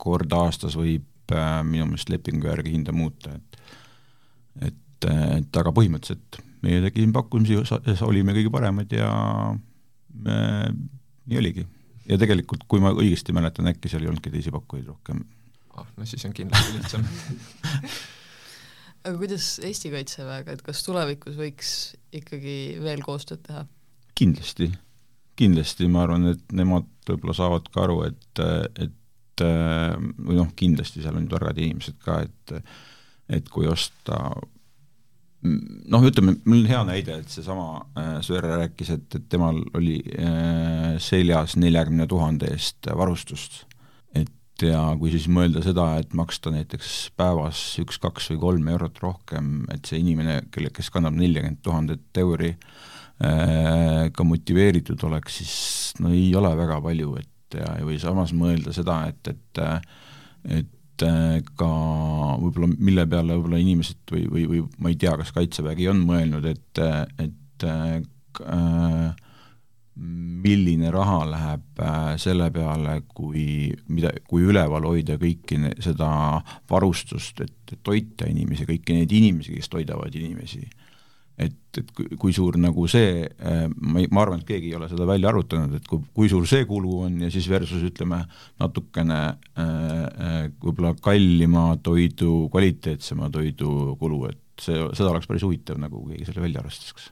kord 0.04 0.36
aastas 0.36 0.76
võib 0.76 1.08
minu 1.64 1.88
meelest 1.88 2.12
lepingu 2.12 2.52
järgi 2.52 2.76
hinda 2.76 2.92
muuta, 2.92 3.32
et 3.40 4.68
et, 4.68 5.08
et 5.08 5.62
aga 5.64 5.72
põhimõtteliselt 5.72 6.42
meie 6.68 6.84
tegime 6.84 7.16
pakkumisi, 7.16 7.56
olime 8.04 8.36
kõige 8.36 8.52
paremad 8.52 8.92
ja 9.00 9.14
me 10.28 10.42
nii 11.30 11.42
oligi. 11.42 11.68
ja 12.10 12.18
tegelikult, 12.22 12.66
kui 12.68 12.82
ma 12.84 12.94
õigesti 12.96 13.36
mäletan, 13.36 13.70
äkki 13.72 13.92
seal 13.92 14.06
ei 14.06 14.12
olnudki 14.12 14.34
teisi 14.34 14.54
pakkujaid 14.54 14.90
rohkem. 14.94 15.24
ah, 15.78 15.88
no 15.98 16.08
siis 16.10 16.26
on 16.28 16.34
kindlasti 16.38 16.78
lihtsam 16.78 17.06
aga 19.06 19.18
kuidas 19.18 19.54
Eesti 19.66 19.92
Kaitseväega, 19.94 20.56
et 20.56 20.64
kas 20.66 20.84
tulevikus 20.86 21.38
võiks 21.40 21.76
ikkagi 22.22 22.56
veel 22.84 23.04
koostööd 23.06 23.44
teha? 23.48 23.66
kindlasti, 24.18 24.70
kindlasti, 25.40 25.88
ma 25.90 26.06
arvan, 26.06 26.34
et 26.36 26.56
nemad 26.56 26.90
võib-olla 27.08 27.34
saavad 27.34 27.70
ka 27.74 27.86
aru, 27.88 28.02
et, 28.10 28.42
et 28.84 28.98
või 29.42 30.38
noh, 30.38 30.52
kindlasti 30.58 31.02
seal 31.02 31.18
on 31.18 31.30
targad 31.32 31.58
inimesed 31.58 31.98
ka, 32.04 32.22
et 32.28 32.58
et 33.32 33.48
kui 33.48 33.64
osta 33.70 34.18
noh, 35.42 36.06
ütleme, 36.06 36.36
mul 36.46 36.62
on 36.62 36.70
hea 36.70 36.82
näide, 36.88 37.18
et 37.22 37.34
seesama 37.34 37.82
äh, 37.98 38.14
Sõõre 38.26 38.54
rääkis, 38.64 38.94
et, 38.96 39.08
et 39.18 39.26
temal 39.32 39.62
oli 39.78 39.98
äh, 40.16 40.96
seljas 41.02 41.58
neljakümne 41.60 42.08
tuhande 42.10 42.52
eest 42.54 42.90
varustust. 42.98 43.66
et 44.14 44.66
ja 44.68 44.84
kui 45.00 45.10
siis 45.14 45.26
mõelda 45.32 45.64
seda, 45.66 45.88
et 46.02 46.14
maksta 46.18 46.54
näiteks 46.54 47.12
päevas 47.18 47.64
üks, 47.82 47.98
kaks 48.02 48.30
või 48.34 48.42
kolm 48.46 48.68
eurot 48.76 49.02
rohkem, 49.02 49.66
et 49.74 49.90
see 49.90 50.02
inimene, 50.04 50.42
kelle, 50.54 50.70
kes 50.74 50.92
kannab 50.94 51.18
neljakümmet 51.18 51.64
tuhandet 51.66 52.22
euri 52.22 52.52
äh,, 52.54 54.12
ka 54.14 54.28
motiveeritud 54.28 55.02
oleks, 55.10 55.42
siis 55.42 55.56
no 56.02 56.14
ei 56.14 56.30
ole 56.38 56.54
väga 56.60 56.78
palju, 56.86 57.16
et 57.18 57.58
ja, 57.58 57.74
või 57.82 57.98
samas 58.02 58.36
mõelda 58.38 58.76
seda, 58.76 59.02
et, 59.10 59.34
et 59.34 59.66
et 60.42 60.70
et 60.72 60.81
ka 61.58 61.72
võib-olla, 62.42 62.70
mille 62.78 63.08
peale 63.10 63.38
võib-olla 63.38 63.60
inimesed 63.62 64.14
või, 64.14 64.28
või, 64.30 64.46
või 64.52 64.64
ma 64.80 64.92
ei 64.94 65.00
tea, 65.02 65.16
kas 65.20 65.34
Kaitsevägi 65.36 65.90
on 65.92 66.04
mõelnud, 66.08 66.48
et, 66.52 66.82
et 67.22 67.68
äh, 67.68 68.00
milline 70.42 70.92
raha 70.94 71.24
läheb 71.30 71.82
äh, 71.84 72.14
selle 72.22 72.50
peale, 72.54 73.02
kui, 73.14 73.72
mida, 73.92 74.14
kui 74.28 74.46
üleval 74.48 74.88
hoida 74.88 75.18
kõiki 75.22 75.60
ne, 75.62 75.74
seda 75.84 76.12
varustust, 76.72 77.44
et 77.46 77.76
toita 77.84 78.30
inimesi, 78.32 78.68
kõiki 78.70 78.98
neid 78.98 79.12
inimesi, 79.16 79.58
kes 79.58 79.72
toidavad 79.72 80.16
inimesi 80.18 80.64
et, 81.46 81.80
et 81.80 81.92
kui 82.20 82.34
suur 82.36 82.58
nagu 82.62 82.86
see, 82.92 83.26
äh, 83.26 83.66
ma 83.72 84.02
ei, 84.02 84.10
ma 84.14 84.24
arvan, 84.26 84.42
et 84.42 84.48
keegi 84.48 84.72
ei 84.72 84.78
ole 84.78 84.90
seda 84.92 85.08
välja 85.10 85.32
arvutanud, 85.32 85.76
et 85.78 85.90
kui, 85.90 86.04
kui 86.16 86.32
suur 86.32 86.48
see 86.50 86.66
kulu 86.70 86.98
on 87.08 87.20
ja 87.26 87.32
siis 87.34 87.48
versus 87.52 87.84
ütleme, 87.88 88.22
natukene 88.62 89.20
äh, 89.28 89.66
äh, 89.66 90.40
võib-olla 90.62 90.94
kallima 91.04 91.66
toidu, 91.84 92.48
kvaliteetsema 92.54 93.32
toidu 93.34 93.96
kulu, 94.00 94.24
et 94.32 94.66
see, 94.66 94.80
seda 94.98 95.14
oleks 95.14 95.30
päris 95.30 95.46
huvitav, 95.48 95.80
nagu 95.82 96.04
keegi 96.10 96.28
selle 96.30 96.46
välja 96.46 96.64
arvestaks. 96.64 97.12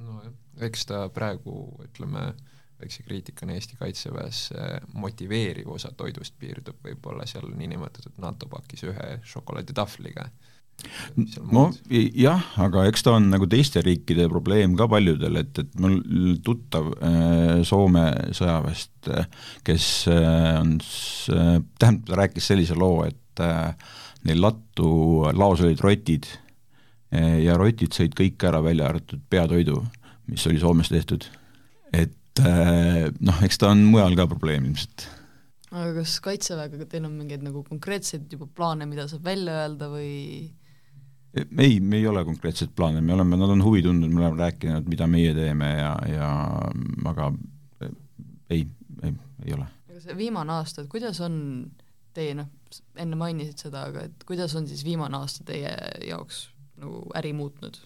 nojah, 0.00 0.34
eks 0.66 0.88
ta 0.90 1.06
praegu, 1.12 1.66
ütleme, 1.86 2.30
väikse 2.76 3.06
kriitikana 3.06 3.54
Eesti 3.56 3.78
Kaitseväes 3.80 4.50
motiveeriv 5.00 5.70
osa 5.72 5.88
toidust 5.96 6.34
piirdub 6.36 6.76
võib-olla 6.84 7.24
seal 7.24 7.48
niinimetatud 7.56 8.18
NATO 8.20 8.50
pakis 8.52 8.84
ühe 8.84 9.14
šokolaaditahvliga 9.24 10.26
no 11.52 11.66
jah, 11.88 12.42
aga 12.62 12.84
eks 12.90 13.04
ta 13.06 13.16
on 13.16 13.28
nagu 13.32 13.48
teiste 13.50 13.82
riikide 13.84 14.28
probleem 14.30 14.76
ka 14.78 14.88
paljudel, 14.90 15.40
et, 15.40 15.62
et 15.62 15.78
mul 15.82 16.00
tuttav 16.44 16.90
äh, 16.96 17.62
Soome 17.66 18.06
sõjaväest 18.36 19.10
äh,, 19.12 19.28
kes 19.66 19.88
äh, 20.12 20.50
on 20.60 20.76
äh,, 20.80 21.56
tähendab, 21.80 22.04
ta 22.10 22.20
rääkis 22.22 22.50
sellise 22.52 22.76
loo, 22.78 23.04
et 23.06 23.44
neil 24.26 24.40
lattu 24.40 24.88
laos 25.36 25.60
olid 25.60 25.82
rotid 25.84 26.24
ja 27.12 27.52
rotid 27.60 27.92
sõid 27.92 28.14
kõik 28.16 28.40
ära, 28.48 28.62
välja 28.64 28.86
arvatud 28.88 29.20
peatoidu, 29.28 29.82
mis 30.32 30.46
oli 30.48 30.62
Soomes 30.62 30.88
tehtud. 30.88 31.26
et 31.92 32.40
noh, 32.40 33.42
eks 33.44 33.60
ta 33.60 33.68
on 33.74 33.84
mujal 33.92 34.16
ka 34.16 34.24
probleem 34.30 34.64
ilmselt 34.70 35.04
aga 35.76 35.92
kas 35.98 36.16
Kaitseväega 36.24 36.88
teil 36.88 37.04
on 37.04 37.16
mingeid 37.18 37.44
nagu 37.44 37.60
konkreetseid 37.66 38.32
juba 38.32 38.48
plaane, 38.56 38.88
mida 38.88 39.04
saab 39.10 39.26
välja 39.26 39.60
öelda 39.66 39.90
või 39.92 40.14
ei, 41.58 41.80
me 41.80 42.00
ei 42.00 42.06
ole 42.06 42.24
konkreetseid 42.24 42.72
plaane, 42.76 43.00
me 43.04 43.14
oleme, 43.14 43.36
nad 43.36 43.52
on 43.52 43.64
huvi 43.64 43.82
tundnud, 43.84 44.12
me 44.12 44.22
oleme 44.24 44.40
rääkinud, 44.40 44.88
mida 44.90 45.08
meie 45.10 45.34
teeme 45.36 45.72
ja, 45.76 45.92
ja 46.10 46.30
aga 47.10 47.32
ei, 48.50 48.66
ei, 49.02 49.12
ei 49.44 49.56
ole. 49.56 49.66
aga 49.90 50.02
see 50.04 50.16
viimane 50.18 50.56
aasta, 50.56 50.84
et 50.84 50.92
kuidas 50.92 51.20
on 51.24 51.36
teie 52.16 52.36
noh, 52.38 52.48
enne 52.98 53.18
mainisid 53.18 53.66
seda, 53.66 53.86
aga 53.90 54.06
et 54.08 54.24
kuidas 54.28 54.54
on 54.58 54.68
siis 54.68 54.84
viimane 54.86 55.18
aasta 55.18 55.44
teie 55.48 55.72
jaoks 56.06 56.46
nagu 56.80 57.04
äri 57.18 57.32
muutnud? 57.36 57.78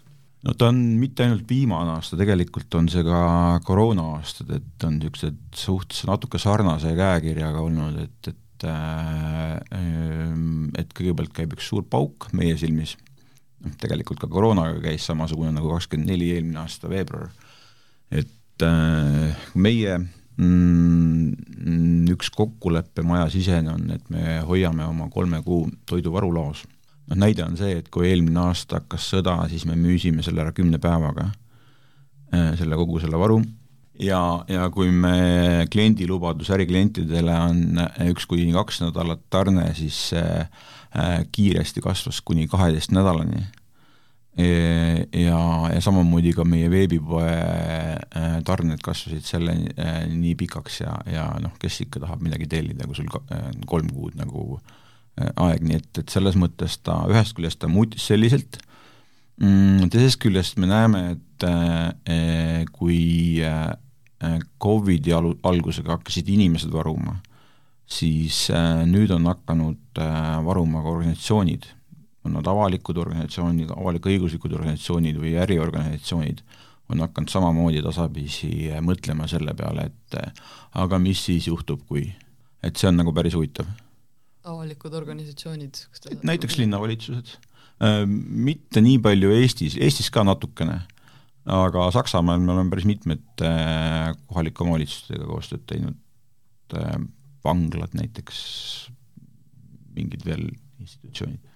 no 0.46 0.54
ta 0.56 0.70
on 0.72 0.78
mitte 1.00 1.26
ainult 1.26 1.48
viimane 1.48 1.96
aasta, 1.96 2.18
tegelikult 2.20 2.78
on 2.78 2.88
see 2.92 3.04
ka 3.06 3.22
koroona-aastad, 3.66 4.54
et 4.60 4.86
on 4.88 5.00
niisugused 5.00 5.42
suht-, 5.64 6.04
natuke 6.08 6.40
sarnase 6.40 6.94
käekirjaga 6.98 7.66
olnud, 7.66 8.00
et, 8.06 8.32
et 8.32 8.68
äh, 8.70 9.58
et 10.80 10.96
kõigepealt 10.96 11.34
käib 11.36 11.56
üks 11.56 11.70
suur 11.72 11.84
pauk 11.88 12.30
meie 12.36 12.56
silmis 12.60 12.96
noh, 13.64 13.76
tegelikult 13.80 14.20
ka 14.22 14.28
koroonaga 14.30 14.80
käis 14.84 15.06
samasugune 15.08 15.52
nagu 15.54 15.70
kakskümmend 15.74 16.12
neli 16.12 16.30
eelmine 16.34 16.62
aasta 16.62 16.90
veebruar, 16.90 17.30
et 18.10 18.64
äh, 18.66 19.46
meie 19.54 19.98
mm, 20.40 22.10
üks 22.14 22.32
kokkulepe 22.34 23.04
maja 23.06 23.28
sisene 23.32 23.74
on, 23.74 23.86
et 23.94 24.10
me 24.12 24.40
hoiame 24.48 24.86
oma 24.88 25.10
kolme 25.12 25.42
kuu 25.46 25.68
toiduvaru 25.88 26.32
laos. 26.34 26.64
noh, 27.10 27.18
näide 27.18 27.44
on 27.44 27.56
see, 27.58 27.78
et 27.80 27.88
kui 27.92 28.08
eelmine 28.10 28.40
aasta 28.48 28.80
hakkas 28.80 29.08
sõda, 29.14 29.36
siis 29.50 29.66
me 29.66 29.78
müüsime 29.78 30.22
selle 30.26 30.44
ära 30.44 30.54
kümne 30.56 30.78
päevaga, 30.82 31.30
äh, 32.34 32.52
selle 32.58 32.78
kogu 32.80 33.00
selle 33.02 33.18
varu, 33.20 33.40
ja, 34.00 34.20
ja 34.48 34.66
kui 34.72 34.90
me 34.92 35.66
kliendi 35.72 36.08
lubadus 36.08 36.50
äriklientidele 36.54 37.36
on 37.44 37.80
üks 38.10 38.26
kuni 38.30 38.50
kaks 38.54 38.82
nädalat 38.84 39.22
tarne, 39.32 39.70
siis 39.78 40.10
äh, 40.16 40.46
kiiresti 41.32 41.82
kasvas 41.84 42.20
kuni 42.24 42.48
kaheteist 42.50 42.94
nädalani. 42.96 43.44
Ja, 44.40 45.40
ja 45.74 45.80
samamoodi 45.82 46.30
ka 46.32 46.44
meie 46.46 46.68
veebipoe 46.70 47.26
äh, 47.26 48.36
tarned 48.46 48.80
kasvasid 48.84 49.26
selle 49.26 49.56
äh, 49.74 50.04
nii 50.08 50.36
pikaks 50.38 50.80
ja, 50.84 50.94
ja 51.10 51.24
noh, 51.42 51.56
kes 51.60 51.80
ikka 51.84 52.04
tahab 52.04 52.22
midagi 52.24 52.46
tellida, 52.48 52.86
kui 52.86 52.96
sul 52.96 53.10
äh, 53.34 53.50
kolm 53.68 53.90
kuud 53.92 54.16
nagu 54.20 54.60
aeg, 55.18 55.66
nii 55.66 55.76
et, 55.76 55.90
et 56.00 56.14
selles 56.14 56.38
mõttes 56.38 56.78
ta 56.86 57.02
ühest 57.10 57.34
küljest 57.36 57.58
ta 57.60 57.68
muutis 57.68 58.06
selliselt, 58.06 58.60
mm, 59.42 59.90
teisest 59.92 60.22
küljest 60.22 60.56
me 60.62 60.70
näeme, 60.70 61.02
et 61.18 62.70
kui 62.72 63.02
Covidi 64.60 65.14
alu-, 65.16 65.38
algusega 65.48 65.94
hakkasid 65.96 66.28
inimesed 66.28 66.72
varuma, 66.72 67.14
siis 67.88 68.48
nüüd 68.86 69.10
on 69.14 69.24
hakanud 69.30 70.00
varuma 70.44 70.82
ka 70.84 70.92
organisatsioonid 70.92 71.70
on 72.24 72.36
nad 72.36 72.48
avalikud 72.50 72.98
organisatsioonid, 73.00 73.70
avalik-õiguslikud 73.74 74.54
organisatsioonid 74.58 75.18
või 75.20 75.36
äriorganisatsioonid, 75.40 76.42
on 76.90 77.04
hakanud 77.04 77.32
samamoodi 77.32 77.82
tasapisi 77.84 78.52
mõtlema 78.84 79.28
selle 79.30 79.54
peale, 79.56 79.88
et 79.90 80.18
aga 80.80 80.98
mis 81.00 81.22
siis 81.30 81.46
juhtub, 81.48 81.82
kui, 81.88 82.08
et 82.66 82.76
see 82.76 82.90
on 82.90 82.98
nagu 83.00 83.14
päris 83.16 83.36
huvitav. 83.38 83.68
avalikud 84.44 84.94
organisatsioonid? 84.94 85.84
näiteks 86.22 86.58
linnavalitsused, 86.58 87.36
äh, 87.84 88.02
mitte 88.06 88.80
nii 88.80 88.98
palju 88.98 89.32
Eestis, 89.40 89.76
Eestis 89.80 90.10
ka 90.10 90.24
natukene, 90.24 90.80
aga 91.50 91.90
Saksamaal 91.94 92.40
me 92.42 92.54
oleme 92.54 92.70
päris 92.72 92.86
mitmete 92.88 93.48
äh, 93.48 94.10
kohalike 94.26 94.64
omavalitsustega 94.64 95.26
koostööd 95.28 95.66
teinud, 95.70 95.98
äh, 96.78 96.98
vanglad 97.44 97.94
näiteks, 97.98 98.40
mingid 99.96 100.26
veel 100.26 100.46
institutsioonid 100.80 101.50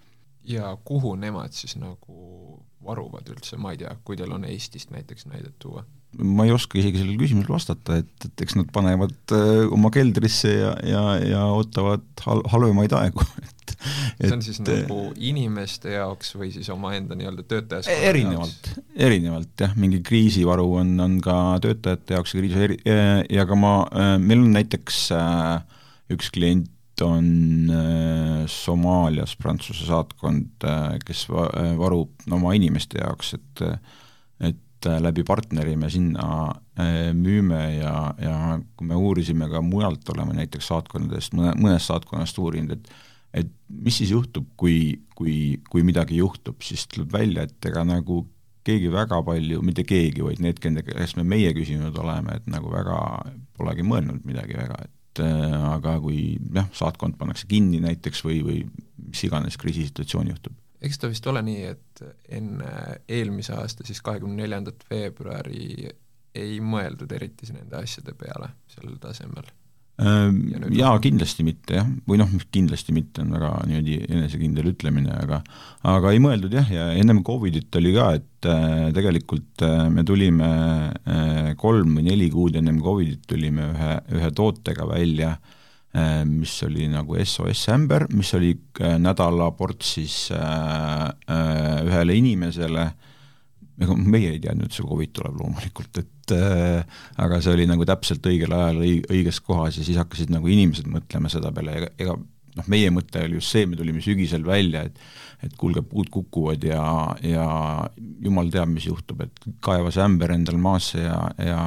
ja 0.44 0.76
kuhu 0.84 1.14
nemad 1.16 1.52
siis 1.56 1.76
nagu 1.80 2.60
varuvad 2.84 3.28
üldse, 3.32 3.56
ma 3.56 3.72
ei 3.72 3.80
tea, 3.80 3.94
kui 4.04 4.16
teil 4.16 4.32
on 4.36 4.44
Eestist 4.44 4.92
näiteks 4.92 5.26
näidet 5.30 5.56
tuua? 5.58 5.84
Ma 6.18 6.46
ei 6.46 6.52
oska 6.54 6.78
isegi 6.80 7.00
sellele 7.00 7.18
küsimusele 7.20 7.54
vastata, 7.54 7.98
et, 8.02 8.28
et 8.28 8.44
eks 8.46 8.58
nad 8.58 8.70
panevad 8.74 9.34
äh, 9.36 9.64
oma 9.74 9.90
keldrisse 9.94 10.52
ja, 10.52 10.74
ja, 10.86 11.02
ja 11.22 11.42
ootavad 11.54 12.04
hal-, 12.26 12.44
halvemaid 12.52 12.94
aegu, 12.98 13.24
et 13.64 13.74
see 14.26 14.34
on 14.36 14.44
siis 14.44 14.60
et, 14.62 14.72
nagu 14.84 15.00
inimeste 15.16 15.94
jaoks 15.96 16.34
või 16.38 16.50
siis 16.54 16.70
omaenda 16.74 17.18
nii-öelda 17.18 17.46
töötajaskonna 17.50 18.10
erinevalt, 18.10 18.70
erinevalt 19.08 19.66
jah, 19.66 19.74
mingi 19.80 20.02
kriisivaru 20.06 20.68
on, 20.82 20.94
on 21.04 21.18
ka 21.24 21.38
töötajate 21.64 22.18
jaoks 22.18 22.34
ja 22.34 22.42
kriisi 22.42 22.66
eri-, 22.68 22.82
ja 23.32 23.48
ka 23.48 23.58
ma, 23.58 23.76
äh, 23.90 24.14
meil 24.22 24.44
on 24.44 24.54
näiteks 24.56 25.06
äh, 25.16 25.82
üks 26.12 26.30
klient, 26.34 26.70
on 27.02 27.70
äh, 27.70 28.46
Somaalias 28.46 29.36
Prantsuse 29.36 29.86
saatkond, 29.88 30.62
äh, 30.64 30.98
kes 31.04 31.26
äh, 31.30 31.74
varub 31.78 32.12
oma 32.30 32.54
inimeste 32.54 33.00
jaoks, 33.02 33.34
et 33.34 33.64
et 34.44 34.60
läbi 34.86 35.24
partneri 35.26 35.76
me 35.80 35.88
sinna 35.92 36.26
müüme 37.14 37.60
ja, 37.76 37.94
ja 38.20 38.36
kui 38.76 38.88
me 38.88 38.98
uurisime 38.98 39.48
ka 39.52 39.62
mujalt, 39.64 40.08
oleme 40.14 40.36
näiteks 40.40 40.70
saatkondadest, 40.72 41.34
mõne, 41.38 41.54
mõnest 41.60 41.92
saatkonnast 41.92 42.38
uurinud, 42.42 42.78
et 42.78 42.94
et 43.34 43.48
mis 43.66 43.96
siis 43.98 44.12
juhtub, 44.12 44.44
kui, 44.54 45.00
kui, 45.18 45.56
kui 45.66 45.82
midagi 45.82 46.20
juhtub, 46.20 46.60
siis 46.62 46.84
tuleb 46.86 47.10
välja, 47.16 47.48
et 47.48 47.66
ega 47.66 47.82
nagu 47.82 48.20
keegi 48.62 48.92
väga 48.94 49.18
palju, 49.26 49.58
mitte 49.66 49.82
keegi, 49.82 50.22
vaid 50.22 50.38
need, 50.38 50.60
käest 50.62 51.18
me 51.18 51.24
meie 51.26 51.50
küsinud 51.56 51.98
oleme, 51.98 52.38
et 52.38 52.46
nagu 52.46 52.70
väga 52.70 53.00
polegi 53.58 53.82
mõelnud 53.82 54.22
midagi 54.28 54.54
väga, 54.54 54.78
et 54.86 54.94
et 55.14 55.22
äh, 55.22 55.74
aga 55.74 55.98
kui 56.02 56.36
jah, 56.54 56.66
saatkond 56.74 57.16
pannakse 57.18 57.46
kinni 57.50 57.80
näiteks 57.82 58.24
või, 58.26 58.40
või 58.42 58.58
mis 59.06 59.22
iganes 59.26 59.56
kriisisituatsioon 59.60 60.32
juhtub. 60.32 60.56
Eks 60.84 61.00
ta 61.00 61.10
vist 61.10 61.26
ole 61.30 61.42
nii, 61.44 61.66
et 61.72 62.04
enne 62.38 62.70
eelmise 63.08 63.56
aasta 63.56 63.86
siis 63.86 64.02
kahekümne 64.04 64.42
neljandat 64.42 64.86
veebruari 64.90 65.90
ei 66.34 66.56
mõeldud 66.60 67.12
eriti 67.14 67.52
nende 67.54 67.78
asjade 67.78 68.14
peale 68.18 68.50
sellel 68.72 68.96
tasemel. 69.02 69.46
Ehm, 70.02 70.40
jaa, 70.74 70.96
kindlasti 70.98 71.44
mitte 71.46 71.76
jah, 71.76 71.90
või 72.08 72.18
noh, 72.18 72.30
kindlasti 72.50 72.90
mitte 72.96 73.22
on 73.22 73.30
väga 73.36 73.50
niimoodi 73.70 74.00
enesekindel 74.08 74.72
ütlemine, 74.72 75.12
aga 75.22 75.38
aga 75.86 76.10
ei 76.10 76.18
mõeldud 76.22 76.56
jah, 76.58 76.66
ja 76.66 76.88
ennem 76.98 77.22
Covidit 77.26 77.78
oli 77.78 77.92
ka, 77.94 78.08
et 78.18 78.48
äh, 78.50 78.88
tegelikult 78.96 79.62
äh, 79.62 79.84
me 79.94 80.02
tulime 80.06 80.48
äh, 80.90 81.52
kolm 81.60 82.00
või 82.00 82.08
neli 82.08 82.26
kuud 82.32 82.58
ennem 82.58 82.82
Covidit 82.82 83.22
tulime 83.30 83.70
ühe, 83.70 83.92
ühe 84.18 84.32
tootega 84.34 84.88
välja 84.90 85.36
äh,, 85.36 85.54
mis 86.26 86.56
oli 86.66 86.88
nagu 86.90 87.14
SOS 87.22 87.68
ämber, 87.70 88.08
mis 88.10 88.32
oli 88.34 88.54
äh, 88.82 88.96
nädalaport 88.98 89.82
siis 89.86 90.28
äh, 90.34 91.08
äh, 91.30 91.84
ühele 91.86 92.16
inimesele 92.18 92.88
äh, 92.88 93.12
ega 93.82 93.96
meie 93.98 94.34
ei 94.34 94.40
teadnud, 94.42 94.72
see 94.72 94.86
Covid 94.86 95.12
tuleb 95.16 95.40
loomulikult, 95.40 95.98
et 96.02 96.34
äh, 96.36 97.00
aga 97.22 97.40
see 97.42 97.54
oli 97.56 97.66
nagu 97.70 97.86
täpselt 97.88 98.26
õigel 98.30 98.54
ajal 98.54 98.80
õig-, 98.84 99.08
õiges 99.10 99.40
kohas 99.44 99.80
ja 99.80 99.86
siis 99.86 99.98
hakkasid 100.00 100.30
nagu 100.34 100.48
inimesed 100.50 100.88
mõtlema 100.90 101.30
seda 101.32 101.50
peale, 101.54 101.76
ega, 101.80 101.90
ega 101.98 102.14
noh, 102.14 102.70
meie 102.70 102.92
mõte 102.94 103.24
oli 103.26 103.40
just 103.40 103.54
see, 103.54 103.66
me 103.66 103.78
tulime 103.80 104.02
sügisel 104.04 104.46
välja, 104.46 104.86
et 104.88 105.06
et 105.44 105.52
kuulge, 105.60 105.82
puud 105.84 106.08
kukuvad 106.08 106.62
ja, 106.64 106.80
ja 107.20 107.46
jumal 108.24 108.46
teab, 108.54 108.70
mis 108.72 108.86
juhtub, 108.86 109.26
et 109.26 109.42
kaeva 109.60 109.90
see 109.92 110.00
ämber 110.00 110.32
endal 110.32 110.56
maasse 110.62 111.02
ja, 111.02 111.18
ja 111.36 111.58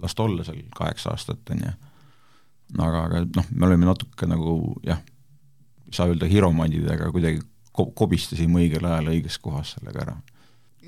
las 0.00 0.16
ta 0.16 0.24
olla 0.24 0.46
seal 0.46 0.62
kaheksa 0.72 1.12
aastat, 1.12 1.42
on 1.52 1.60
ju. 1.66 1.72
Aga, 2.78 3.06
aga 3.06 3.24
noh, 3.28 3.48
me 3.52 3.68
olime 3.68 3.88
natuke 3.88 4.28
nagu 4.30 4.76
jah, 4.86 5.00
ei 5.86 5.96
saa 5.96 6.08
öelda 6.08 6.28
hiromandid, 6.30 6.86
aga 6.90 7.10
kuidagi 7.12 7.42
ko-, 7.72 7.90
kobistasime 7.96 8.64
õigel 8.64 8.86
ajal 8.88 9.12
õiges 9.12 9.40
kohas 9.42 9.76
sellega 9.76 10.06
ära 10.06 10.20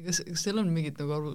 kas, 0.04 0.22
kas 0.28 0.46
teil 0.46 0.60
on 0.62 0.70
mingit 0.74 0.98
nagu 1.00 1.14
aru, 1.16 1.34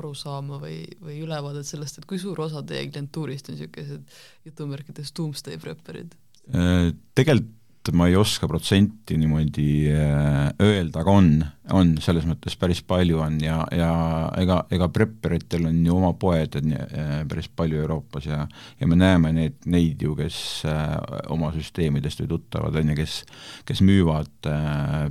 arusaama 0.00 0.60
või, 0.62 0.82
või 1.02 1.20
ülevaadet 1.24 1.68
sellest, 1.68 2.00
et 2.00 2.08
kui 2.08 2.20
suur 2.22 2.38
osa 2.44 2.62
teie 2.66 2.86
klientuurist 2.90 3.50
on 3.50 3.58
niisugused 3.58 4.18
jutumärkides 4.48 5.14
doomsday 5.16 5.58
prepperid? 5.62 6.14
Äh, 6.54 6.90
tegelikult 7.90 7.98
ma 7.98 8.08
ei 8.08 8.16
oska 8.16 8.48
protsenti 8.48 9.16
niimoodi 9.18 9.90
äh, 9.90 10.54
öelda, 10.62 11.02
aga 11.02 11.10
on, 11.12 11.30
on, 11.72 11.94
selles 12.02 12.26
mõttes 12.28 12.56
päris 12.58 12.82
palju 12.82 13.20
on 13.20 13.38
ja, 13.42 13.60
ja 13.74 13.90
ega, 14.38 14.64
ega 14.70 14.88
prepperitel 14.88 15.66
on 15.66 15.84
ju 15.84 15.96
oma 15.96 16.12
poed 16.14 16.56
on 16.60 16.74
äh, 16.76 17.22
päris 17.28 17.48
palju 17.48 17.80
Euroopas 17.82 18.26
ja 18.26 18.46
ja 18.80 18.86
me 18.86 18.96
näeme 18.96 19.32
neid, 19.32 19.60
neid 19.66 20.02
ju, 20.02 20.14
kes 20.16 20.64
oma 21.28 21.50
süsteemidest 21.52 22.22
või 22.22 22.30
tuttavad, 22.34 22.76
on 22.76 22.92
ju, 22.92 22.96
kes, 22.98 23.22
kes 23.68 23.82
müüvad 23.84 24.50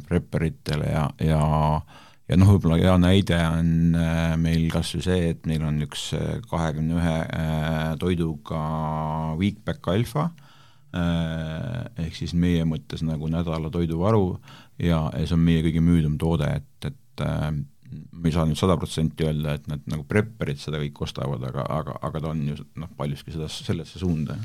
prepperitele 0.07 0.89
ja, 0.89 1.07
ja 1.21 1.41
ja 2.29 2.37
noh, 2.37 2.51
võib-olla 2.53 2.77
hea 2.77 2.95
näide 3.01 3.39
on 3.47 3.95
äh, 3.97 4.35
meil 4.37 4.67
kas 4.73 4.93
või 4.95 5.05
see, 5.05 5.31
et 5.33 5.47
meil 5.49 5.63
on 5.65 5.81
üks 5.85 6.11
äh, 6.17 6.37
kahekümne 6.49 6.99
ühe 6.99 7.15
äh, 7.25 7.95
toiduga 8.01 8.59
Weekback 9.39 9.89
Alpha, 9.89 10.29
ehk 10.89 12.15
siis 12.17 12.33
meie 12.33 12.63
mõttes 12.65 13.03
nagu 13.05 13.29
nädala 13.29 13.69
toiduvaru 13.73 14.39
ja, 14.81 15.03
ja 15.13 15.25
see 15.25 15.35
on 15.35 15.43
meie 15.45 15.61
kõige 15.65 15.83
müüdum 15.85 16.15
toode, 16.21 16.49
et, 16.61 16.89
et 16.89 17.25
me 17.89 18.29
ei 18.29 18.35
saa 18.35 18.45
nüüd 18.47 18.59
sada 18.59 18.77
protsenti 18.79 19.25
öelda, 19.25 19.57
et 19.57 19.67
nad 19.69 19.83
nagu 19.89 20.05
prepperid 20.07 20.61
seda 20.61 20.81
kõik 20.81 21.03
ostavad, 21.05 21.43
aga, 21.49 21.65
aga, 21.79 21.99
aga 22.05 22.23
ta 22.23 22.31
on 22.31 22.41
ju 22.51 22.57
noh, 22.79 22.89
paljuski 22.97 23.33
seda, 23.33 23.49
sellesse 23.51 24.01
suunda. 24.01 24.37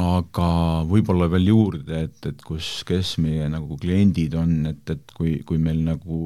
Aga 0.00 0.46
võib-olla 0.88 1.26
veel 1.28 1.50
juurde, 1.50 1.98
et, 2.06 2.16
et 2.30 2.40
kus, 2.46 2.78
kes 2.88 3.18
meie 3.20 3.44
nagu 3.52 3.76
kliendid 3.80 4.32
on, 4.40 4.54
et, 4.70 4.80
et 4.88 5.12
kui, 5.12 5.34
kui 5.44 5.60
meil 5.60 5.82
nagu 5.84 6.16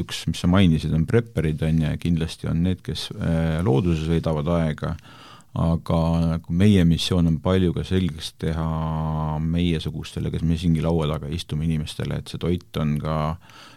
üks, 0.00 0.22
mis 0.30 0.40
sa 0.40 0.48
mainisid, 0.48 0.94
on 0.96 1.04
prepperid, 1.08 1.60
on 1.66 1.82
ju, 1.84 1.92
kindlasti 2.06 2.48
on 2.48 2.64
need, 2.64 2.80
kes 2.86 3.10
äh, 3.12 3.58
looduses 3.66 4.08
veedavad 4.08 4.48
aega, 4.56 4.94
aga 5.56 6.00
nagu 6.34 6.52
meie 6.52 6.84
missioon 6.88 7.30
on 7.30 7.38
palju 7.44 7.72
ka 7.76 7.84
selgeks 7.86 8.34
teha 8.42 8.66
meiesugustele, 9.40 10.30
kes 10.34 10.44
me 10.44 10.58
siingi 10.60 10.84
laua 10.84 11.08
taga 11.14 11.30
istume 11.32 11.64
inimestele, 11.68 12.20
et 12.20 12.32
see 12.32 12.42
toit 12.42 12.82
on 12.82 12.98
ka 13.00 13.16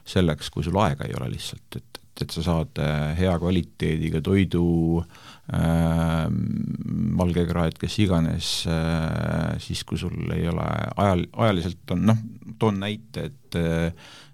selleks, 0.10 0.52
kui 0.52 0.66
sul 0.66 0.80
aega 0.82 1.08
ei 1.08 1.16
ole 1.20 1.32
lihtsalt, 1.36 1.80
et, 1.80 2.02
et 2.20 2.36
sa 2.36 2.44
saad 2.44 2.82
äh, 2.84 3.14
hea 3.20 3.36
kvaliteediga 3.40 4.20
toidu 4.26 4.66
äh, 5.00 5.30
äh, 5.54 6.28
valgekraed, 7.20 7.78
kes 7.82 7.98
iganes 8.04 8.52
äh,, 8.70 9.58
siis 9.62 9.84
kui 9.88 9.98
sul 9.98 10.30
ei 10.36 10.48
ole 10.50 10.66
ajal, 10.96 11.26
ajaliselt 11.34 11.96
on 11.96 12.06
noh, 12.12 12.24
toon 12.60 12.82
näite, 12.84 13.30
et 13.30 13.60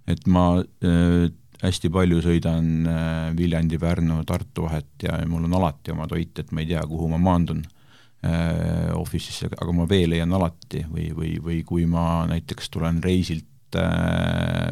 et 0.06 0.28
ma 0.30 0.60
äh, 0.60 1.32
hästi 1.66 1.92
palju 1.94 2.22
sõidan 2.24 2.68
äh, 2.90 3.32
Viljandi, 3.38 3.80
Pärnu, 3.82 4.22
Tartu 4.28 4.68
vahet 4.68 5.06
ja 5.06 5.18
mul 5.30 5.48
on 5.48 5.58
alati 5.60 5.94
oma 5.94 6.08
toit, 6.10 6.40
et 6.40 6.54
ma 6.54 6.64
ei 6.64 6.70
tea, 6.74 6.84
kuhu 6.90 7.10
ma 7.12 7.20
maandun 7.22 7.64
äh, 7.66 8.94
office'isse, 8.96 9.52
aga 9.56 9.76
ma 9.76 9.88
vee 9.90 10.08
leian 10.12 10.34
alati 10.36 10.86
või, 10.90 11.10
või, 11.18 11.36
või 11.44 11.60
kui 11.68 11.90
ma 11.90 12.26
näiteks 12.30 12.72
tulen 12.74 13.02
reisilt 13.04 13.78
äh, 13.80 14.72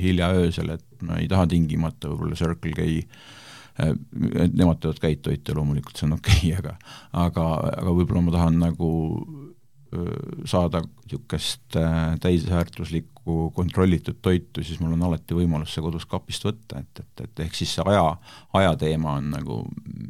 hilja 0.00 0.32
öösel, 0.34 0.74
et 0.76 1.06
ma 1.06 1.20
ei 1.20 1.30
taha 1.30 1.46
tingimata 1.50 2.10
võib-olla 2.10 2.38
Circle 2.38 2.74
K 2.76 2.88
äh, 2.88 3.94
nemad 4.54 4.80
teevad 4.82 5.00
käittoitu 5.02 5.56
loomulikult, 5.56 5.98
see 5.98 6.08
on 6.08 6.18
okei 6.18 6.52
okay,, 6.52 6.56
aga 6.60 6.76
aga, 7.26 7.48
aga 7.74 7.96
võib-olla 7.96 8.26
ma 8.28 8.36
tahan 8.38 8.60
nagu 8.62 8.90
saada 10.48 10.82
niisugust 10.84 11.76
äh, 11.76 12.18
täisväärtuslikku 12.20 13.50
kontrollitud 13.54 14.18
toitu, 14.22 14.62
siis 14.64 14.80
mul 14.80 14.94
on 14.96 15.02
alati 15.08 15.36
võimalus 15.36 15.74
see 15.74 15.84
kodus 15.84 16.06
kapist 16.10 16.44
võtta, 16.44 16.82
et, 16.82 17.02
et, 17.04 17.24
et 17.26 17.44
ehk 17.46 17.56
siis 17.56 17.74
see 17.76 17.86
aja, 17.88 18.06
ajateema 18.60 19.18
on 19.20 19.30
nagu 19.34 19.60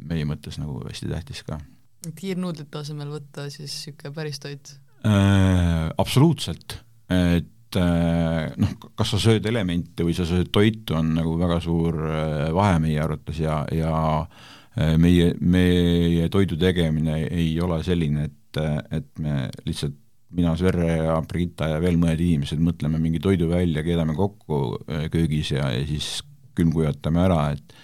meie 0.09 0.27
mõttes 0.27 0.59
nagu 0.61 0.81
hästi 0.85 1.11
tähtis 1.11 1.43
ka. 1.47 1.59
et 2.07 2.15
kiirnuudlite 2.19 2.81
asemel 2.81 3.13
võtta 3.15 3.49
siis 3.49 3.69
niisugune 3.69 4.15
päris 4.15 4.41
toit 4.43 4.75
äh,? 5.05 5.91
Absoluutselt, 6.01 6.79
et 7.09 7.79
äh, 7.79 8.51
noh, 8.57 8.75
kas 8.95 9.15
sa 9.15 9.21
sööd 9.21 9.45
elemente 9.47 10.05
või 10.05 10.15
sa 10.17 10.27
sööd 10.27 10.51
toitu, 10.53 10.97
on 10.97 11.13
nagu 11.19 11.37
väga 11.39 11.61
suur 11.63 12.01
äh, 12.09 12.49
vahe 12.55 12.79
meie 12.83 13.01
arvates 13.03 13.39
ja, 13.39 13.61
ja 13.71 13.93
äh, 14.21 14.95
meie, 15.01 15.33
meie 15.39 16.29
toidu 16.33 16.57
tegemine 16.59 17.21
ei 17.29 17.53
ole 17.63 17.81
selline, 17.85 18.29
et 18.29 18.41
et, 18.61 18.91
et 18.99 19.23
me 19.23 19.45
lihtsalt 19.65 20.01
mina, 20.35 20.55
Sverre 20.57 20.89
ja 20.99 21.15
Brigitta 21.27 21.69
ja 21.71 21.81
veel 21.83 21.99
mõned 21.99 22.21
inimesed 22.21 22.61
mõtleme 22.63 22.99
mingi 23.01 23.21
toidu 23.23 23.47
välja, 23.51 23.83
keedame 23.85 24.15
kokku 24.17 24.61
äh, 24.89 25.07
köögis 25.13 25.53
ja, 25.55 25.69
ja 25.73 25.83
siis 25.87 26.19
külmkujutame 26.57 27.25
ära, 27.27 27.41
et 27.55 27.75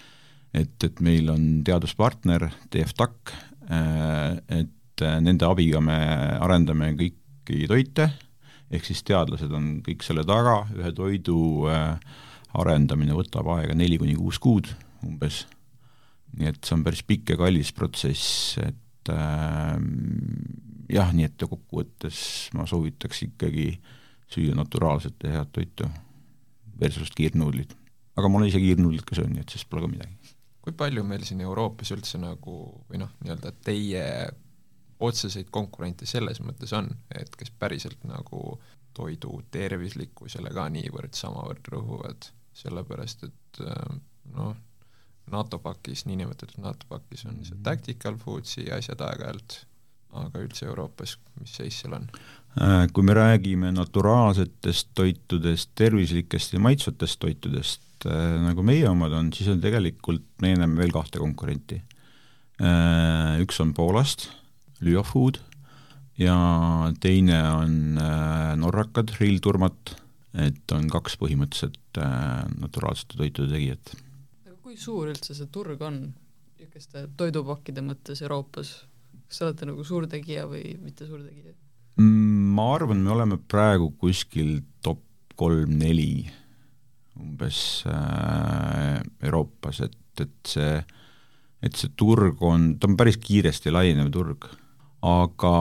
et, 0.52 0.84
et 0.84 0.98
meil 1.00 1.30
on 1.32 1.44
teaduspartner 1.64 2.50
TFTAC, 2.74 3.32
äh, 3.72 4.34
et 4.52 5.04
äh, 5.06 5.20
nende 5.24 5.48
abiga 5.48 5.80
me 5.84 5.96
arendame 6.44 6.92
kõiki 7.00 7.70
toite, 7.72 8.10
ehk 8.72 8.84
siis 8.88 9.00
teadlased 9.08 9.54
on 9.56 9.78
kõik 9.86 10.04
selle 10.04 10.26
taga, 10.28 10.66
ühe 10.76 10.92
toidu 10.96 11.38
arendamine 12.52 13.16
võtab 13.16 13.48
aega 13.56 13.76
neli 13.80 13.96
kuni 14.00 14.18
kuus 14.20 14.40
kuud 14.44 14.68
umbes. 15.08 15.46
nii 16.36 16.52
et 16.52 16.60
see 16.64 16.76
on 16.76 16.84
päris 16.84 17.04
pikk 17.08 17.34
ja 17.34 17.40
kallis 17.40 17.72
protsess, 17.76 18.58
et 18.60 18.76
et 19.02 19.14
äh, 19.14 19.76
jah, 20.92 21.12
nii 21.16 21.28
et 21.28 21.44
kokkuvõttes 21.50 22.52
ma 22.58 22.68
soovitaks 22.70 23.26
ikkagi 23.30 23.74
süüa 24.32 24.56
naturaalset 24.56 25.26
ja 25.26 25.40
head 25.40 25.52
toitu 25.56 25.90
versus 26.80 27.12
kiirnuudlid. 27.16 27.74
aga 28.16 28.30
ma 28.30 28.38
olen 28.38 28.52
ise 28.52 28.60
kiirnuudlit 28.62 29.06
ka 29.08 29.18
söönud, 29.18 29.36
nii 29.36 29.46
et 29.46 29.56
siis 29.56 29.66
pole 29.66 29.86
ka 29.86 29.92
midagi. 29.92 30.36
kui 30.62 30.74
palju 30.78 31.04
meil 31.04 31.26
siin 31.26 31.42
Euroopas 31.42 31.92
üldse 31.96 32.22
nagu 32.22 32.58
või 32.90 33.02
noh, 33.02 33.12
nii-öelda 33.24 33.54
teie 33.66 34.06
otseseid 35.02 35.50
konkurente 35.50 36.06
selles 36.06 36.40
mõttes 36.46 36.74
on, 36.78 36.92
et 37.10 37.34
kes 37.36 37.50
päriselt 37.58 38.04
nagu 38.06 38.60
toidu 38.94 39.40
tervislikkusele 39.52 40.52
ka 40.54 40.68
niivõrd 40.70 41.16
samavõrd 41.18 41.72
rõhuvad, 41.74 42.28
sellepärast 42.54 43.26
et 43.26 43.64
äh, 43.66 43.96
noh, 44.36 44.54
NATO 45.32 45.60
pakis, 45.64 46.06
niinimetatud 46.10 46.62
NATO 46.64 46.88
pakis 46.90 47.26
on 47.28 47.42
see 47.44 47.56
mhm. 47.56 47.66
tactical 47.68 48.18
foods'i 48.22 48.68
asjad 48.74 49.02
aeg-ajalt, 49.08 49.62
aga 50.22 50.44
üldse 50.44 50.68
Euroopas, 50.68 51.16
mis 51.40 51.54
seis 51.60 51.82
seal 51.82 51.96
on? 51.98 52.10
Äh, 52.60 52.90
kui 52.92 53.06
me 53.08 53.16
räägime 53.16 53.72
naturaalsetest 53.72 54.90
toitudest, 54.98 55.72
tervislikest 55.80 56.58
ja 56.58 56.60
maitsvatest 56.60 57.20
toitudest, 57.24 57.86
äh, 58.10 58.36
nagu 58.44 58.66
meie 58.68 58.90
omad 58.90 59.16
on, 59.16 59.32
siis 59.36 59.48
on 59.54 59.62
tegelikult, 59.64 60.26
me 60.44 60.52
näeme 60.60 60.82
veel 60.82 60.92
kahte 60.92 61.22
konkurenti. 61.24 61.80
Äh, 62.60 63.40
üks 63.46 63.62
on 63.64 63.72
Poolast, 63.78 64.28
Lyo 64.84 65.06
Food, 65.08 65.40
ja 66.20 66.36
teine 67.02 67.40
on 67.56 67.74
norrakad, 68.60 69.16
Real 69.22 69.40
Turmat, 69.42 69.96
et 70.38 70.76
on 70.76 70.92
kaks 70.92 71.16
põhimõtteliselt 71.20 72.00
naturaalsete 72.62 73.18
toitude 73.20 73.50
tegijat 73.56 73.96
kui 74.72 74.80
suur 74.80 75.10
üldse 75.12 75.36
see 75.36 75.50
turg 75.52 75.82
on 75.84 75.98
niisuguste 76.56 77.04
toidupakkide 77.20 77.82
mõttes 77.84 78.22
Euroopas, 78.24 78.70
kas 79.28 79.40
te 79.42 79.44
olete 79.44 79.68
nagu 79.68 79.84
suurtegija 79.84 80.46
või 80.48 80.78
mitte 80.80 81.08
suurtegija? 81.10 81.52
Mm, 82.00 82.54
ma 82.56 82.70
arvan, 82.78 83.02
me 83.04 83.12
oleme 83.12 83.40
praegu 83.52 83.90
kuskil 84.00 84.62
top 84.86 85.04
kolm-neli 85.36 86.24
umbes 87.20 87.60
äh, 87.92 89.02
Euroopas, 89.28 89.82
et, 89.90 90.24
et 90.24 90.54
see, 90.54 90.80
et 91.68 91.76
see 91.76 91.92
turg 92.00 92.40
on, 92.40 92.72
ta 92.80 92.88
on 92.88 92.96
päris 92.96 93.20
kiiresti 93.20 93.76
laienev 93.76 94.08
turg, 94.16 94.48
aga 95.04 95.56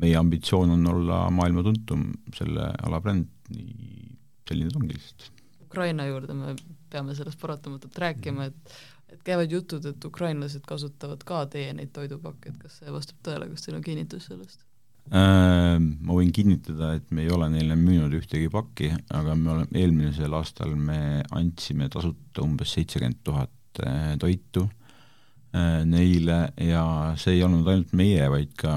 meie 0.00 0.16
ambitsioon 0.16 0.72
on 0.78 0.92
olla 0.94 1.26
maailma 1.34 1.68
tuntum 1.68 2.08
selle 2.32 2.72
ala 2.80 3.04
bränd, 3.04 3.28
nii 3.52 4.14
selline 4.48 4.72
ta 4.72 4.80
ongi 4.80 4.96
lihtsalt. 4.96 5.32
Ukraina 5.68 6.08
juurde 6.08 6.34
me 6.38 6.56
peame 6.90 7.14
sellest 7.18 7.40
paratamatult 7.40 7.98
rääkima, 8.04 8.50
et 8.50 8.80
et 9.10 9.22
käivad 9.26 9.52
jutud, 9.52 9.86
et 9.90 10.04
ukrainlased 10.06 10.64
kasutavad 10.66 11.22
ka 11.26 11.44
teie 11.50 11.72
neid 11.76 11.92
toidupakke, 11.94 12.52
et 12.52 12.58
kas 12.62 12.80
see 12.80 12.92
vastab 12.94 13.22
tõele, 13.26 13.48
kas 13.50 13.66
teil 13.66 13.78
on 13.78 13.86
kinnitus 13.86 14.28
sellest 14.30 14.62
äh,? 15.10 15.78
Ma 15.80 16.16
võin 16.16 16.32
kinnitada, 16.34 16.94
et 16.98 17.08
me 17.14 17.24
ei 17.24 17.32
ole 17.34 17.50
neile 17.52 17.78
müünud 17.78 18.14
ühtegi 18.20 18.50
pakki, 18.52 18.92
aga 19.16 19.34
me 19.38 19.54
oleme, 19.56 19.80
eelmisel 19.82 20.36
aastal 20.38 20.76
me 20.76 21.24
andsime 21.36 21.90
tasuta 21.92 22.44
umbes 22.44 22.76
seitsekümmend 22.76 23.22
tuhat 23.26 23.82
äh, 23.82 24.14
toitu 24.22 24.68
äh, 24.68 25.82
neile 25.88 26.40
ja 26.62 26.84
see 27.20 27.38
ei 27.38 27.44
olnud 27.46 27.66
ainult 27.72 27.94
meie, 27.98 28.30
vaid 28.30 28.54
ka 28.60 28.74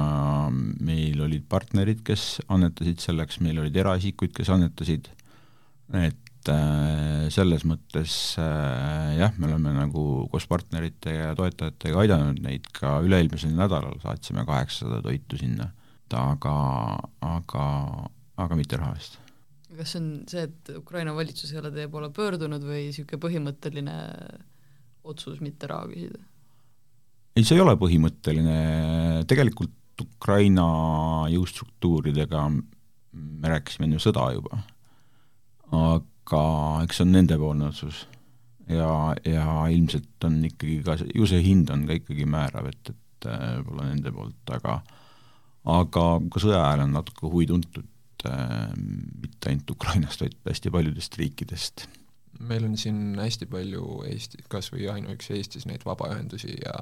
meil 0.54 1.22
olid 1.28 1.46
partnerid, 1.50 2.02
kes 2.08 2.42
annetasid 2.48 3.06
selleks, 3.06 3.42
meil 3.46 3.62
olid 3.62 3.78
eraisikuid, 3.84 4.34
kes 4.34 4.50
annetasid, 4.56 5.12
et 5.94 6.23
et 6.44 6.52
äh, 6.52 7.30
selles 7.32 7.64
mõttes 7.68 8.36
äh, 8.42 9.16
jah, 9.16 9.32
me 9.40 9.48
oleme 9.48 9.72
nagu 9.76 10.28
koos 10.32 10.46
partnerite 10.50 11.14
ja 11.16 11.32
toetajatega 11.38 12.02
aidanud 12.04 12.42
neid 12.44 12.68
ka 12.76 12.98
üle-eelmisel 13.06 13.54
nädalal 13.56 13.96
saatsime 14.04 14.44
kaheksasada 14.48 15.00
toitu 15.06 15.40
sinna, 15.40 15.70
aga, 16.14 16.56
aga, 17.26 17.64
aga 18.44 18.58
mitte 18.60 18.78
raha 18.78 18.98
eest. 19.00 19.20
kas 19.78 19.96
see 19.96 20.02
on 20.02 20.10
see, 20.30 20.44
et 20.50 20.74
Ukraina 20.78 21.16
valitsus 21.16 21.54
ei 21.54 21.62
ole 21.64 21.72
teie 21.74 21.88
poole 21.90 22.12
pöördunud 22.14 22.62
või 22.68 22.90
niisugune 22.90 23.24
põhimõtteline 23.24 23.96
otsus 25.08 25.40
mitte 25.42 25.72
raha 25.72 25.88
küsida? 25.94 26.20
ei, 27.38 27.48
see 27.48 27.56
ei 27.56 27.64
ole 27.64 27.78
põhimõtteline, 27.80 29.24
tegelikult 29.32 29.80
Ukraina 30.04 30.68
jõustruktuuridega 31.32 32.48
me 32.52 33.50
rääkisime 33.54 33.88
enne 33.88 34.02
sõda 34.02 34.28
juba, 34.36 34.60
aga 35.72 36.02
aga 36.24 36.84
eks 36.84 37.00
see 37.00 37.08
on 37.08 37.16
nendepoolne 37.18 37.70
otsus. 37.70 38.08
ja, 38.70 39.14
ja 39.28 39.46
ilmselt 39.70 40.24
on 40.24 40.40
ikkagi 40.48 40.82
ka 40.86 40.98
ju 41.04 41.26
see 41.28 41.42
hind 41.44 41.72
on 41.74 41.86
ka 41.88 41.98
ikkagi 42.00 42.26
määrav, 42.26 42.70
et, 42.72 42.94
et 42.94 43.28
äh, 43.28 43.58
võib-olla 43.60 43.90
nende 43.90 44.14
poolt, 44.16 44.54
aga 44.56 44.78
aga 45.80 46.06
ka 46.32 46.44
sõja 46.44 46.62
ajal 46.64 46.86
on 46.86 46.96
natuke 46.96 47.28
huvi 47.28 47.50
tuntud 47.52 48.28
äh, 48.30 48.72
mitte 48.78 49.52
ainult 49.52 49.76
Ukrainast, 49.76 50.24
vaid 50.24 50.40
hästi 50.48 50.72
paljudest 50.72 51.20
riikidest. 51.20 51.88
meil 52.40 52.66
on 52.68 52.78
siin 52.80 53.20
hästi 53.20 53.48
palju 53.52 54.04
Eesti, 54.10 54.46
kas 54.52 54.72
või 54.74 54.88
ainuüksi 54.96 55.36
Eestis 55.38 55.68
neid 55.68 55.84
vabaühendusi 55.88 56.56
ja 56.56 56.78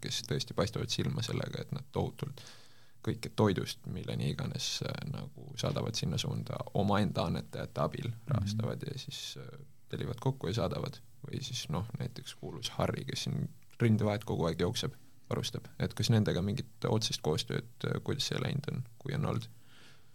kes 0.00 0.24
tõesti 0.28 0.56
paistavad 0.56 0.92
silma 0.92 1.24
sellega, 1.24 1.62
et 1.62 1.76
nad 1.76 1.84
tohutult 1.92 2.40
äh, 2.40 2.65
kõike 3.06 3.30
toidust, 3.38 3.80
milleni 3.92 4.30
iganes 4.32 4.80
äh, 4.86 4.96
nagu 5.12 5.50
saadavad 5.58 5.98
sinna 5.98 6.18
suunda 6.20 6.58
omaenda 6.74 7.28
annetajate 7.30 7.82
abil, 7.82 8.08
mhm. 8.10 8.34
rahastavad 8.34 8.82
mm 8.82 8.88
-hmm. 8.88 8.92
ja 8.92 8.98
siis 8.98 9.38
äh, 9.42 9.66
tellivad 9.88 10.20
kokku 10.20 10.50
ja 10.50 10.54
saadavad. 10.62 11.02
või 11.26 11.40
siis 11.42 11.64
noh, 11.74 11.86
näiteks 11.98 12.34
kuulus 12.38 12.68
Harri, 12.70 13.04
kes 13.04 13.24
siin 13.24 13.48
rindevahet 13.80 14.24
kogu 14.24 14.44
aeg 14.46 14.60
jookseb, 14.60 14.92
varustab, 15.30 15.64
et 15.78 15.94
kas 15.94 16.10
nendega 16.10 16.42
mingit 16.42 16.84
otsest 16.88 17.20
koostööd, 17.22 17.66
äh, 17.84 17.96
kuidas 18.04 18.28
see 18.28 18.38
läinud 18.42 18.68
on, 18.72 18.84
kui 18.98 19.14
on 19.14 19.24
olnud? 19.24 19.48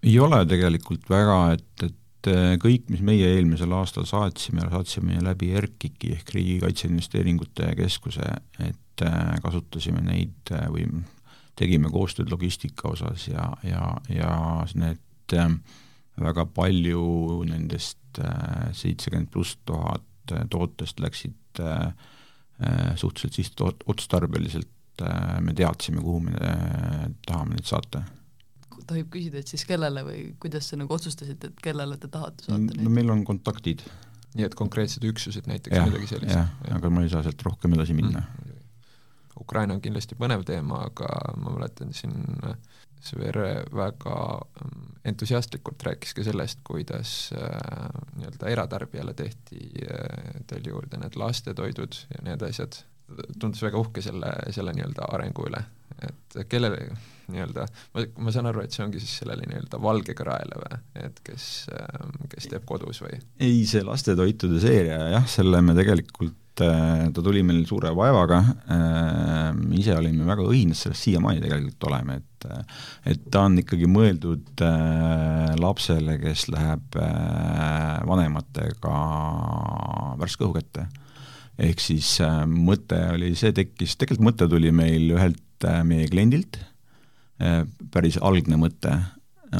ei 0.03 0.19
ole 0.19 0.45
tegelikult 0.45 1.09
väga, 1.09 1.51
et, 1.51 1.83
et 1.83 2.29
kõik, 2.63 2.87
mis 2.89 3.01
meie 3.01 3.27
eelmisel 3.35 3.71
aastal 3.71 4.05
saatsime, 4.05 4.61
saatsime 4.69 5.19
läbi 5.21 5.51
RKIK-i 5.59 6.13
ehk 6.13 6.29
Riigi 6.33 6.59
Kaitseinvesteeringute 6.59 7.75
Keskuse, 7.75 8.29
et 8.59 9.03
kasutasime 9.43 10.01
neid 10.01 10.53
või 10.69 10.85
tegime 11.59 11.91
koostööd 11.91 12.31
logistika 12.31 12.91
osas 12.93 13.27
ja, 13.27 13.47
ja, 13.67 13.85
ja 14.09 14.35
need 14.75 15.35
äh, 15.37 15.49
väga 16.21 16.45
palju 16.55 17.03
nendest 17.49 18.21
äh, 18.21 18.69
seitsekümmend 18.77 19.31
pluss 19.33 19.57
tuhat 19.65 20.35
äh, 20.35 20.45
tootest 20.49 20.99
läksid 21.03 21.37
suhteliselt 22.95 23.33
sihtotstarbeliselt, 23.35 25.01
me 25.41 25.53
teadsime, 25.57 25.99
kuhu 25.99 26.19
me 26.23 26.51
tahame 27.25 27.57
neid 27.57 27.67
saata 27.67 28.03
tohib 28.87 29.09
küsida, 29.13 29.41
et 29.41 29.49
siis 29.51 29.65
kellele 29.67 30.03
või 30.05 30.21
kuidas 30.41 30.69
te 30.69 30.79
nagu 30.79 30.95
otsustasite, 30.95 31.51
et 31.51 31.59
kellele 31.63 31.97
te 31.99 32.09
tahate 32.11 32.45
saata 32.45 32.61
neid? 32.61 32.83
no 32.85 32.93
meil 32.93 33.11
on 33.11 33.25
kontaktid 33.27 33.83
nii 34.37 34.47
et 34.47 34.55
konkreetsed 34.57 35.03
üksused 35.09 35.49
näiteks 35.49 35.75
midagi 35.89 36.09
sellist? 36.13 36.35
jah, 36.35 36.51
aga 36.77 36.91
ma 36.93 37.03
ei 37.05 37.11
saa 37.11 37.23
sealt 37.25 37.43
rohkem 37.47 37.75
edasi 37.77 37.97
minna 37.97 38.21
mm.. 38.21 38.50
Ukraina 39.41 39.75
on 39.75 39.81
kindlasti 39.81 40.17
põnev 40.19 40.45
teema, 40.47 40.85
aga 40.91 41.09
ma 41.37 41.55
mäletan 41.57 41.93
siin 41.97 42.15
Svere 43.01 43.63
väga 43.73 44.15
mm, 44.37 44.89
entusiastlikult 45.09 45.83
rääkis 45.83 46.13
ka 46.13 46.23
sellest, 46.25 46.59
kuidas 46.67 47.31
äh, 47.33 47.87
nii-öelda 48.19 48.51
eratarbijale 48.53 49.15
tehti 49.17 49.61
äh, 49.87 50.43
teil 50.47 50.69
juurde 50.69 50.99
need 51.01 51.17
lastetoidud 51.17 51.97
ja 52.13 52.21
need 52.27 52.45
asjad, 52.45 52.77
tundus 53.39 53.63
väga 53.63 53.79
uhke 53.81 54.03
selle, 54.03 54.33
selle 54.55 54.73
nii-öelda 54.77 55.07
arengu 55.15 55.47
üle, 55.49 55.63
et 56.07 56.37
kellele 56.49 56.91
nii-öelda, 57.31 57.65
ma, 57.95 58.05
ma 58.25 58.33
saan 58.33 58.49
aru, 58.51 58.65
et 58.65 58.75
see 58.75 58.83
ongi 58.85 59.01
siis 59.01 59.21
sellele 59.21 59.47
nii-öelda 59.47 59.79
valgega 59.81 60.27
raele 60.27 60.59
või, 60.61 60.81
et 61.05 61.23
kes, 61.25 61.47
kes 62.33 62.51
teeb 62.51 62.67
kodus 62.67 63.01
või? 63.05 63.21
ei, 63.39 63.63
see 63.69 63.83
lastetoitude 63.87 64.61
seeria 64.63 64.99
jah, 65.15 65.27
selle 65.31 65.63
me 65.65 65.77
tegelikult 65.77 66.37
ta 66.61 67.23
tuli 67.23 67.41
meil 67.47 67.63
suure 67.65 67.93
vaevaga, 67.95 68.41
ise 69.77 69.95
olime 69.95 70.27
väga 70.27 70.43
õhinas 70.45 70.83
sellest, 70.83 71.05
siiamaani 71.07 71.43
tegelikult 71.43 71.87
oleme, 71.89 72.19
et 72.19 72.27
et 73.11 73.25
ta 73.29 73.43
on 73.45 73.59
ikkagi 73.61 73.85
mõeldud 73.89 74.63
lapsele, 75.61 76.17
kes 76.21 76.47
läheb 76.49 76.97
vanematega 78.09 78.95
värske 80.21 80.47
õhu 80.47 80.55
kätte. 80.57 80.87
Ehk 81.61 81.81
siis 81.83 82.17
mõte 82.49 82.97
oli, 83.13 83.33
see 83.37 83.53
tekkis, 83.55 83.95
tegelikult 84.01 84.31
mõte 84.31 84.47
tuli 84.49 84.71
meil 84.73 85.11
ühelt 85.13 85.67
meie 85.85 86.07
kliendilt, 86.09 86.57
päris 87.93 88.17
algne 88.17 88.57
mõte, 88.57 88.95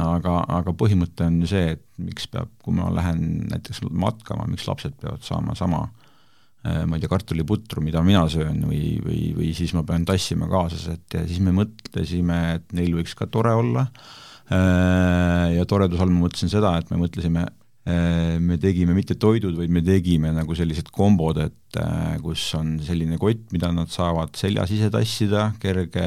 aga, 0.02 0.40
aga 0.50 0.74
põhimõte 0.78 1.28
on 1.30 1.40
ju 1.44 1.52
see, 1.52 1.76
et 1.76 1.84
miks 2.02 2.26
peab, 2.32 2.50
kui 2.66 2.74
ma 2.74 2.90
lähen 2.94 3.48
näiteks 3.52 3.84
matkama, 3.90 4.48
miks 4.50 4.66
lapsed 4.70 4.98
peavad 5.02 5.22
saama 5.26 5.54
sama 5.58 5.84
Äh, 6.62 6.84
ma 6.86 6.94
ei 6.94 7.02
tea, 7.02 7.10
kartuliputru, 7.10 7.82
mida 7.82 8.04
mina 8.06 8.22
söön 8.30 8.60
või, 8.70 9.00
või, 9.02 9.22
või 9.34 9.48
siis 9.58 9.72
ma 9.74 9.82
pean 9.82 10.04
tassima 10.06 10.46
kaasas, 10.50 10.84
et 10.94 11.16
ja 11.18 11.24
siis 11.26 11.40
me 11.42 11.56
mõtlesime, 11.58 12.38
et 12.60 12.76
neil 12.78 12.94
võiks 13.00 13.16
ka 13.18 13.26
tore 13.34 13.56
olla, 13.58 13.88
äh, 14.54 15.56
ja 15.56 15.66
toreduse 15.66 16.06
all 16.06 16.14
ma 16.14 16.28
mõtlesin 16.28 16.54
seda, 16.54 16.76
et 16.78 16.94
me 16.94 17.00
mõtlesime, 17.02 17.48
äh, 17.50 17.61
me 17.86 18.58
tegime 18.62 18.94
mitte 18.94 19.16
toidud, 19.18 19.56
vaid 19.58 19.72
me 19.74 19.82
tegime 19.82 20.30
nagu 20.36 20.54
sellised 20.54 20.92
kombod, 20.94 21.40
et 21.42 21.80
kus 22.22 22.44
on 22.60 22.76
selline 22.86 23.18
kott, 23.18 23.48
mida 23.56 23.72
nad 23.74 23.90
saavad 23.90 24.36
seljas 24.38 24.70
ise 24.76 24.92
tassida, 24.94 25.48
kerge, 25.62 26.06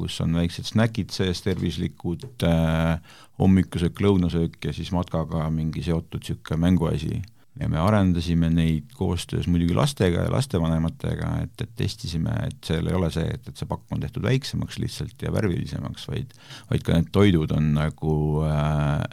kus 0.00 0.18
on 0.24 0.34
väiksed 0.40 0.66
snäkid 0.72 1.14
sees, 1.14 1.44
tervislikud, 1.46 2.26
hommikusöök, 3.38 4.02
lõunasöök 4.02 4.58
ja 4.66 4.74
siis 4.74 4.90
matkaga 4.94 5.46
mingi 5.54 5.84
seotud 5.86 6.24
niisugune 6.24 6.58
mänguasi 6.66 7.20
ja 7.60 7.68
me 7.68 7.78
arendasime 7.78 8.48
neid 8.50 8.94
koostöös 8.96 9.46
muidugi 9.50 9.74
lastega 9.76 10.24
ja 10.24 10.30
lastevanematega, 10.32 11.30
et, 11.44 11.64
et 11.64 11.72
testisime, 11.76 12.32
et 12.46 12.56
seal 12.64 12.88
ei 12.88 12.96
ole 12.96 13.10
see, 13.12 13.26
et, 13.28 13.48
et 13.48 13.60
see 13.60 13.68
pakk 13.68 13.92
on 13.92 14.00
tehtud 14.00 14.24
väiksemaks 14.24 14.78
lihtsalt 14.80 15.24
ja 15.24 15.32
värvilisemaks, 15.34 16.06
vaid 16.08 16.32
vaid 16.70 16.86
ka 16.86 16.96
need 16.96 17.10
toidud 17.12 17.52
on 17.56 17.72
nagu 17.76 18.14
äh, 18.48 18.54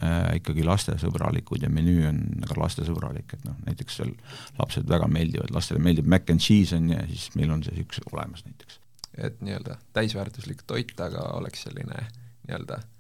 äh, 0.07 0.19
ikkagi 0.39 0.63
lastesõbralikud 0.67 1.65
ja 1.67 1.71
menüü 1.73 2.05
on 2.09 2.21
ka 2.47 2.55
lastesõbralik, 2.61 3.35
et 3.35 3.43
noh, 3.47 3.57
näiteks 3.67 3.99
seal 3.99 4.13
lapsed 4.59 4.87
väga 4.89 5.09
meeldivad, 5.11 5.51
lastele 5.55 5.83
meeldib 5.83 6.07
mac 6.07 6.31
and 6.31 6.43
cheese 6.43 6.77
on 6.77 6.93
ja 6.93 7.01
siis 7.11 7.33
meil 7.35 7.51
on 7.55 7.65
see 7.65 7.83
üks 7.83 7.99
olemas 8.11 8.45
näiteks. 8.47 8.79
et 9.17 9.43
nii-öelda 9.43 9.75
täisväärtuslik 9.93 10.63
toit, 10.67 10.95
aga 11.03 11.27
oleks 11.35 11.67
selline 11.67 12.05
nii-öelda 12.47 12.79
Äh, 12.79 12.98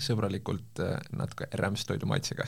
sõbralikult 0.00 0.80
äh, 0.80 0.96
natuke 1.12 1.48
rämpstoidu 1.60 2.08
maitsega 2.08 2.46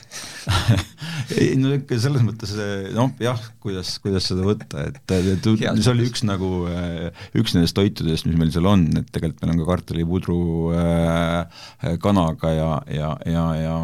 ei 1.37 1.53
no 1.59 1.73
ikka 1.75 1.99
selles 2.01 2.23
mõttes 2.25 2.53
noh, 2.95 3.11
jah, 3.21 3.41
kuidas, 3.61 3.93
kuidas 4.01 4.25
seda 4.31 4.45
võtta, 4.47 4.87
et, 4.89 4.97
et 5.05 5.49
see 5.51 5.91
oli 5.93 6.07
üks 6.09 6.25
nagu, 6.25 6.49
äh, 6.71 7.25
üks 7.37 7.53
nendest 7.53 7.77
toitudest, 7.77 8.25
mis 8.25 8.39
meil 8.39 8.53
seal 8.53 8.69
on, 8.69 8.87
et 8.97 9.11
tegelikult 9.13 9.43
meil 9.43 9.53
on 9.53 9.61
ka 9.61 9.67
kartulipudru 9.69 10.39
äh, 10.77 11.61
kanaga 12.01 12.53
ja, 12.55 12.71
ja, 12.89 13.11
ja, 13.29 13.45
ja 13.59 13.75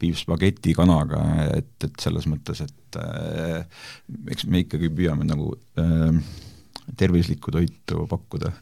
piimspageti 0.00 0.76
kanaga, 0.76 1.22
et, 1.56 1.72
et 1.86 1.96
selles 2.02 2.28
mõttes, 2.28 2.60
et 2.66 3.00
äh, 3.00 3.64
eks 4.32 4.46
me 4.50 4.66
ikkagi 4.66 4.92
püüame 4.92 5.26
nagu 5.28 5.54
äh, 5.80 6.20
tervislikku 7.00 7.54
toitu 7.54 8.04
pakkuda. 8.10 8.52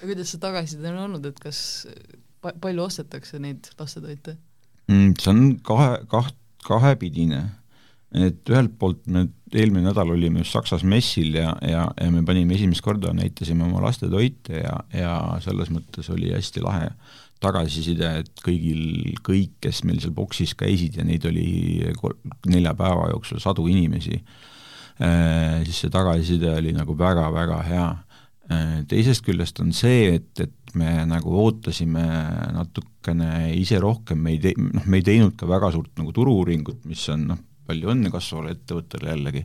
kuidas 0.00 0.32
see 0.32 0.40
tagasiside 0.40 0.88
on 0.94 1.04
olnud, 1.04 1.28
et 1.28 1.44
kas 1.44 1.60
palju 2.42 2.84
ostetakse 2.84 3.40
neid 3.42 3.70
lastetoite 3.78 4.36
mm,? 4.88 5.16
see 5.20 5.32
on 5.32 5.42
kahe, 5.66 5.96
kaht-, 6.10 6.38
kahepidine. 6.66 7.42
et 8.16 8.50
ühelt 8.50 8.76
poolt 8.78 9.06
me 9.06 9.28
eelmine 9.54 9.88
nädal 9.88 10.12
olime 10.14 10.42
just 10.42 10.54
Saksas 10.54 10.84
messil 10.86 11.34
ja, 11.34 11.54
ja, 11.66 11.86
ja 11.94 12.10
me 12.10 12.22
panime 12.26 12.54
esimest 12.56 12.84
korda, 12.86 13.12
näitasime 13.14 13.64
oma 13.66 13.82
lastetoite 13.84 14.62
ja, 14.62 14.76
ja 14.94 15.16
selles 15.44 15.70
mõttes 15.74 16.10
oli 16.12 16.32
hästi 16.34 16.62
lahe 16.64 16.90
tagasiside, 17.40 18.10
et 18.20 18.42
kõigil, 18.44 19.14
kõik, 19.24 19.54
kes 19.64 19.82
meil 19.88 20.00
seal 20.02 20.12
boksis 20.16 20.52
käisid 20.58 20.98
ja 21.00 21.06
neid 21.08 21.24
oli 21.28 21.80
nelja 22.52 22.74
päeva 22.76 23.08
jooksul 23.14 23.40
sadu 23.40 23.64
inimesi 23.70 24.18
eh,, 24.18 25.62
siis 25.64 25.84
see 25.84 25.92
tagasiside 25.92 26.52
oli 26.58 26.74
nagu 26.76 26.96
väga-väga 26.98 27.62
hea 27.70 27.88
teisest 28.90 29.22
küljest 29.26 29.60
on 29.62 29.70
see, 29.76 30.16
et, 30.16 30.42
et 30.42 30.74
me 30.78 31.04
nagu 31.08 31.34
ootasime 31.44 32.02
natukene 32.54 33.52
ise 33.58 33.78
rohkem, 33.82 34.20
me 34.24 34.34
ei 34.34 34.40
tei-, 34.42 34.58
noh, 34.58 34.86
me 34.86 35.00
ei 35.00 35.06
teinud 35.06 35.36
ka 35.38 35.48
väga 35.50 35.70
suurt 35.74 35.92
nagu 36.00 36.14
turu-uuringut, 36.14 36.82
mis 36.90 37.04
on 37.14 37.28
noh, 37.32 37.40
palju 37.70 37.92
õnne 37.94 38.10
kasvavale 38.12 38.56
ettevõttele 38.56 39.12
jällegi, 39.12 39.44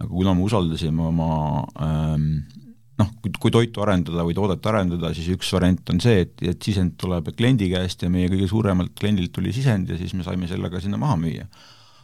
aga 0.00 0.08
kuna 0.10 0.34
me 0.36 0.46
usaldasime 0.46 1.04
oma 1.10 1.30
ähm, 1.84 2.28
noh, 3.00 3.12
kui 3.40 3.52
toitu 3.52 3.82
arendada 3.84 4.24
või 4.26 4.36
toodet 4.36 4.66
arendada, 4.68 5.12
siis 5.16 5.28
üks 5.34 5.50
variant 5.56 5.92
on 5.92 6.00
see, 6.02 6.24
et, 6.26 6.34
et 6.54 6.64
sisend 6.64 6.96
tuleb 7.00 7.32
kliendi 7.36 7.68
käest 7.72 8.04
ja 8.04 8.10
meie 8.12 8.30
kõige 8.32 8.48
suuremalt 8.50 8.94
kliendilt 8.98 9.32
tuli 9.34 9.54
sisend 9.54 9.92
ja 9.92 9.98
siis 10.00 10.14
me 10.16 10.26
saime 10.26 10.48
selle 10.50 10.70
ka 10.72 10.80
sinna 10.82 11.00
maha 11.00 11.18
müüa. 11.20 11.46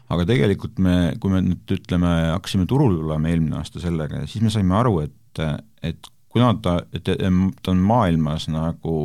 aga 0.08 0.24
tegelikult 0.28 0.78
me, 0.80 1.14
kui 1.20 1.32
me 1.32 1.42
nüüd 1.44 1.74
ütleme, 1.76 2.12
hakkasime 2.34 2.64
turule 2.68 2.96
tulema 3.00 3.28
eelmine 3.28 3.58
aasta 3.58 3.80
sellega, 3.82 4.24
siis 4.26 4.44
me 4.44 4.52
saime 4.52 4.76
aru, 4.78 5.02
et, 5.04 5.42
et 5.84 6.12
kuna 6.28 6.52
ta, 6.62 6.80
ta 7.02 7.72
on 7.72 7.80
maailmas 7.84 8.48
nagu 8.52 8.98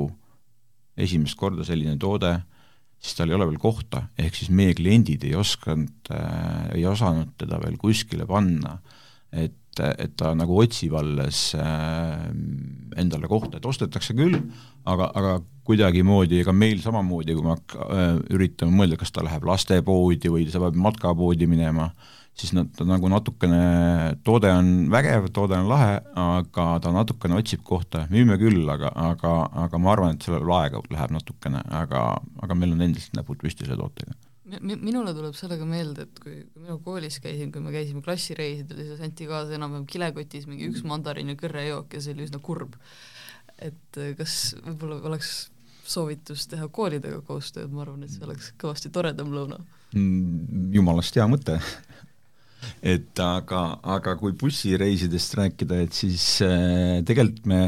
esimest 0.98 1.38
korda 1.40 1.66
selline 1.66 1.96
toode, 2.02 2.36
siis 3.04 3.18
tal 3.18 3.32
ei 3.32 3.38
ole 3.38 3.48
veel 3.50 3.62
kohta, 3.62 4.06
ehk 4.20 4.38
siis 4.38 4.52
meie 4.54 4.76
kliendid 4.78 5.26
ei 5.28 5.36
osanud 5.36 6.14
äh,, 6.14 6.76
ei 6.78 6.86
osanud 6.88 7.34
teda 7.40 7.60
veel 7.64 7.80
kuskile 7.82 8.28
panna, 8.30 8.78
et, 9.32 9.82
et 9.98 10.14
ta 10.20 10.36
nagu 10.38 10.60
otsib 10.62 10.94
alles 11.00 11.50
äh, 11.58 12.30
endale 13.02 13.32
kohta, 13.32 13.58
et 13.58 13.66
ostetakse 13.68 14.16
küll, 14.18 14.38
aga, 14.86 15.10
aga 15.18 15.40
kuidagimoodi, 15.68 16.42
ega 16.44 16.54
meil 16.56 16.82
samamoodi, 16.84 17.36
kui 17.36 17.48
me 17.48 17.56
äh, 17.58 18.20
üritame 18.36 18.76
mõelda, 18.78 19.00
kas 19.02 19.16
ta 19.16 19.26
läheb 19.26 19.48
lastepoodi 19.48 20.32
või 20.32 20.46
ta 20.52 20.62
peab 20.62 20.78
matkapoodi 20.88 21.50
minema 21.50 21.90
äh,, 21.90 22.23
siis 22.40 22.54
nad, 22.58 22.82
nagu 22.88 23.10
natukene, 23.12 23.62
toode 24.26 24.50
on 24.52 24.74
vägev, 24.94 25.30
toode 25.36 25.58
on 25.60 25.70
lahe, 25.70 26.00
aga 26.20 26.68
ta 26.84 26.92
natukene 26.94 27.38
otsib 27.38 27.64
kohta, 27.68 28.08
müüme 28.14 28.40
küll, 28.42 28.64
aga, 28.74 28.92
aga, 29.12 29.34
aga 29.68 29.82
ma 29.82 29.94
arvan, 29.94 30.18
et 30.18 30.26
sellel 30.26 30.54
aega 30.58 30.82
läheb 30.94 31.14
natukene, 31.14 31.62
aga, 31.84 32.06
aga 32.44 32.58
meil 32.58 32.76
on 32.76 32.86
endiselt 32.88 33.20
näpud 33.20 33.42
püsti 33.44 33.68
selle 33.68 33.80
tootega 33.80 34.18
minule 34.62 35.14
tuleb 35.16 35.34
sellega 35.38 35.66
meelde, 35.66 36.06
et 36.08 36.20
kui, 36.22 36.36
kui 36.52 36.62
mina 36.66 36.76
koolis 36.84 37.20
käisin, 37.24 37.52
kui 37.54 37.64
me 37.64 37.72
käisime 37.74 38.04
klassireisidel, 38.06 38.84
siis 38.86 39.02
anti 39.02 39.26
kaasa 39.30 39.56
enam-vähem 39.58 39.88
kilekotis 39.90 40.46
mingi 40.50 40.68
üks 40.70 40.84
mandariin 40.88 41.32
ja 41.32 41.38
kõrrejook 41.40 41.96
ja 41.96 42.02
see 42.04 42.14
oli 42.14 42.28
üsna 42.28 42.42
kurb. 42.44 42.76
et 43.64 44.00
kas 44.18 44.56
võib-olla 44.66 45.00
oleks 45.08 45.32
soovitus 45.88 46.48
teha 46.52 46.68
koolidega 46.74 47.22
koostööd, 47.28 47.72
ma 47.72 47.84
arvan, 47.84 48.04
et 48.04 48.12
see 48.12 48.24
oleks 48.26 48.52
kõvasti 48.60 48.92
toredam 48.94 49.34
lõuna 49.34 49.60
mm,. 49.94 50.72
jumalast 50.76 51.16
hea 51.16 51.28
mõte 51.30 51.60
et 52.82 53.24
aga, 53.24 53.64
aga 53.96 54.16
kui 54.20 54.36
bussireisidest 54.40 55.40
rääkida, 55.40 55.82
et 55.86 55.98
siis 55.98 56.26
äh, 56.46 57.02
tegelikult 57.08 57.50
me 57.50 57.64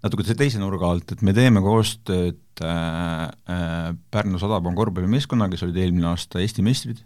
natuke 0.00 0.24
teise 0.32 0.60
nurga 0.60 0.88
alt, 0.94 1.12
et 1.12 1.22
me 1.26 1.34
teeme 1.36 1.62
koostööd 1.64 2.64
äh, 2.64 3.28
äh, 3.28 3.92
Pärnu 4.10 4.40
Sadama 4.40 4.72
korvpallimeeskonnaga, 4.76 5.54
kes 5.54 5.66
olid 5.68 5.80
eelmine 5.82 6.10
aasta 6.12 6.40
Eesti 6.40 6.64
meistrid, 6.64 7.02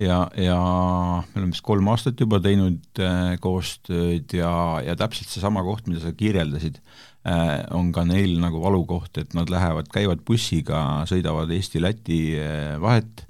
ja, 0.00 0.24
ja 0.38 0.58
me 0.58 1.40
oleme 1.40 1.52
vist 1.52 1.64
kolm 1.66 1.90
aastat 1.92 2.20
juba 2.20 2.40
teinud 2.42 3.02
äh, 3.02 3.34
koostööd 3.42 4.32
ja, 4.36 4.52
ja 4.84 4.96
täpselt 4.98 5.32
seesama 5.32 5.64
koht, 5.66 5.88
mida 5.90 6.02
sa 6.04 6.14
kirjeldasid 6.16 6.80
äh,, 6.80 7.60
on 7.76 7.92
ka 7.94 8.06
neil 8.08 8.38
nagu 8.42 8.62
valukoht, 8.62 9.18
et 9.20 9.36
nad 9.36 9.52
lähevad, 9.52 9.90
käivad 9.92 10.24
bussiga, 10.26 11.02
sõidavad 11.10 11.52
Eesti-Läti 11.52 12.22
äh, 12.40 12.80
vahet 12.82 13.26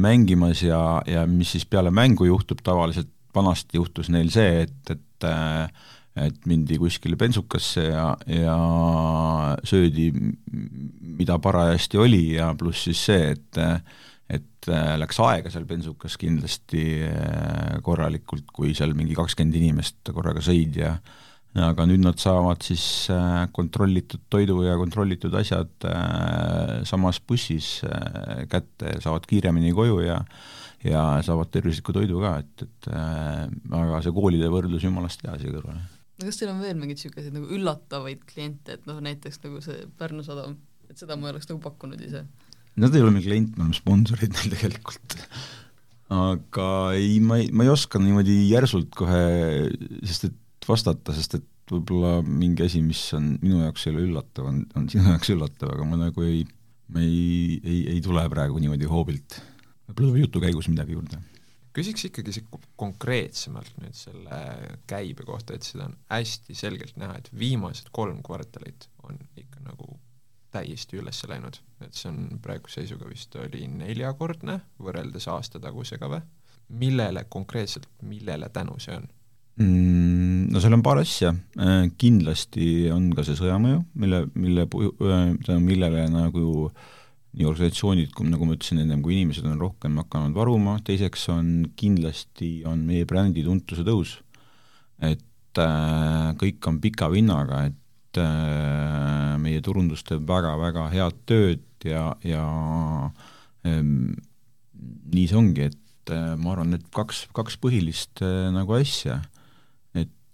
mängimas 0.00 0.62
ja, 0.64 1.02
ja 1.04 1.26
mis 1.28 1.50
siis 1.52 1.66
peale 1.68 1.90
mängu 1.92 2.24
juhtub, 2.24 2.62
tavaliselt 2.64 3.10
vanasti 3.34 3.76
juhtus 3.76 4.08
neil 4.08 4.30
see, 4.32 4.62
et, 4.64 4.94
et 4.94 5.26
äh, 5.28 5.68
et 6.14 6.46
mindi 6.46 6.76
kuskile 6.78 7.18
bensukasse 7.18 7.88
ja, 7.88 8.06
ja 8.30 8.56
söödi, 9.66 10.12
mida 11.18 11.40
parajasti 11.42 11.98
oli 11.98 12.22
ja 12.36 12.52
pluss 12.58 12.86
siis 12.86 13.04
see, 13.10 13.32
et 13.34 13.62
et 14.34 14.68
äh, 14.72 14.94
läks 14.96 15.18
aega 15.20 15.50
seal 15.52 15.66
bensukas 15.68 16.14
kindlasti 16.16 16.84
äh, 17.04 17.74
korralikult, 17.84 18.46
kui 18.54 18.72
seal 18.78 18.94
mingi 18.96 19.16
kakskümmend 19.18 19.58
inimest 19.58 20.14
korraga 20.14 20.40
sõid 20.44 20.78
ja 20.80 20.94
aga 21.54 21.86
nüüd 21.86 22.02
nad 22.02 22.18
saavad 22.18 22.64
siis 22.66 23.06
äh, 23.14 23.44
kontrollitud 23.54 24.24
toidu 24.32 24.62
ja 24.66 24.74
kontrollitud 24.80 25.34
asjad 25.38 25.86
samas 26.88 27.20
bussis 27.22 27.76
kätte, 28.50 28.98
saavad 29.04 29.28
kiiremini 29.30 29.74
koju 29.76 30.00
ja 30.02 30.20
ja 30.84 31.02
saavad 31.24 31.48
tervislikku 31.52 31.94
toidu 31.96 32.20
ka, 32.20 32.36
et, 32.42 32.64
et 32.66 32.88
aga 32.92 34.00
see 34.04 34.12
koolide 34.14 34.50
võrdlus 34.52 34.84
jumalast 34.84 35.22
hea 35.24 35.36
siia 35.40 35.54
kõrvale. 35.54 35.80
no 36.20 36.28
kas 36.28 36.40
teil 36.40 36.52
on 36.52 36.60
veel 36.60 36.76
mingeid 36.76 37.00
niisuguseid 37.00 37.36
nagu 37.36 37.48
üllatavaid 37.56 38.24
kliente, 38.28 38.76
et 38.76 38.88
noh, 38.90 39.00
näiteks 39.04 39.40
nagu 39.46 39.62
see 39.64 39.86
Pärnu 39.98 40.24
sadam, 40.26 40.58
et 40.90 41.00
seda 41.00 41.16
ma 41.16 41.30
ei 41.30 41.36
oleks 41.36 41.48
nagu 41.48 41.62
pakkunud 41.64 42.04
ise? 42.04 42.26
Nad 42.80 42.94
ei 42.94 43.04
ole 43.04 43.14
meil 43.14 43.24
klient, 43.24 43.54
me 43.56 43.64
oleme 43.64 43.78
sponsorid 43.78 44.34
neil 44.34 44.56
tegelikult. 44.56 45.18
aga 46.14 46.68
ei, 46.98 47.18
ma 47.24 47.40
ei, 47.40 47.48
ma 47.54 47.64
ei 47.64 47.72
oska 47.72 48.00
niimoodi 48.02 48.42
järsult 48.50 48.92
kohe, 48.98 49.22
sest 50.04 50.28
et 50.28 50.40
vastata, 50.68 51.14
sest 51.16 51.38
et 51.38 51.50
võib-olla 51.70 52.18
mingi 52.24 52.66
asi, 52.66 52.82
mis 52.84 53.00
on 53.16 53.34
minu 53.42 53.62
jaoks 53.62 53.86
ei 53.86 53.94
ole 53.94 54.04
üllatav, 54.08 54.48
on, 54.50 54.62
on 54.78 54.88
sinu 54.92 55.08
jaoks 55.08 55.32
üllatav, 55.34 55.72
aga 55.74 55.86
ma 55.88 55.98
nagu 56.00 56.24
ei, 56.26 56.42
ei, 57.00 57.60
ei, 57.62 57.78
ei 57.94 58.02
tule 58.04 58.24
praegu 58.32 58.60
niimoodi 58.60 58.90
hoobilt. 58.90 59.38
võib-olla 59.88 60.10
tuleb 60.10 60.20
jutu 60.24 60.42
käigus 60.44 60.68
midagi 60.72 60.96
juurde. 60.96 61.20
küsiks 61.74 62.06
ikkagi 62.10 62.44
konkreetsemalt 62.80 63.72
nüüd 63.82 63.96
selle 63.98 64.40
käibe 64.90 65.26
kohta, 65.26 65.56
et 65.56 65.66
seda 65.66 65.88
on 65.88 65.96
hästi 66.12 66.54
selgelt 66.54 66.96
näha, 67.00 67.18
et 67.18 67.30
viimased 67.38 67.90
kolm 67.92 68.22
kvartalit 68.22 68.88
on 69.08 69.18
ikka 69.36 69.64
nagu 69.64 69.98
täiesti 70.54 71.00
üles 71.00 71.18
läinud, 71.26 71.58
et 71.82 71.96
see 71.98 72.12
on 72.12 72.38
praeguse 72.42 72.82
seisuga 72.82 73.08
vist 73.10 73.34
oli 73.40 73.66
neljakordne 73.66 74.60
võrreldes 74.78 75.26
aasta 75.32 75.60
tagusega 75.60 76.10
või? 76.12 76.22
millele 76.68 77.26
konkreetselt, 77.28 77.88
millele 78.08 78.48
tänu 78.48 78.78
see 78.80 78.94
on? 78.96 79.08
No 79.54 80.58
seal 80.58 80.74
on 80.74 80.82
paar 80.82 80.98
asja, 80.98 81.30
äh, 81.62 81.84
kindlasti 82.00 82.88
on 82.90 83.12
ka 83.14 83.22
see 83.22 83.36
sõjamõju, 83.38 83.84
mille, 84.02 84.24
mille, 84.34 84.64
tänu 85.46 85.60
millele 85.62 86.08
nagu 86.10 86.72
nii 87.34 87.46
organisatsioonid, 87.46 88.16
nagu 88.30 88.46
ma 88.46 88.56
ütlesin 88.56 88.80
ennem, 88.82 89.02
kui 89.02 89.14
inimesed 89.14 89.46
on 89.46 89.60
rohkem 89.62 90.00
hakanud 90.02 90.34
varuma, 90.34 90.74
teiseks 90.86 91.28
on 91.34 91.52
kindlasti, 91.78 92.64
on 92.66 92.82
meie 92.86 93.06
brändi 93.06 93.44
tuntuse 93.46 93.86
tõus. 93.86 94.16
et 95.02 95.58
äh, 95.58 96.34
kõik 96.38 96.66
on 96.70 96.80
pika 96.82 97.08
vinnaga, 97.10 97.64
et 97.70 98.18
äh, 98.22 99.34
meie 99.38 99.62
turundus 99.62 100.02
teeb 100.06 100.26
väga-väga 100.26 100.88
head 100.94 101.18
tööd 101.26 101.64
ja, 101.86 102.14
ja 102.22 102.44
ähm, 103.66 104.14
nii 105.14 105.26
see 105.30 105.38
ongi, 105.38 105.68
et 105.70 106.14
äh, 106.14 106.34
ma 106.38 106.54
arvan, 106.54 106.74
et 106.78 106.86
kaks, 106.94 107.26
kaks 107.34 107.58
põhilist 107.62 108.22
äh, 108.22 108.50
nagu 108.54 108.78
asja, 108.78 109.20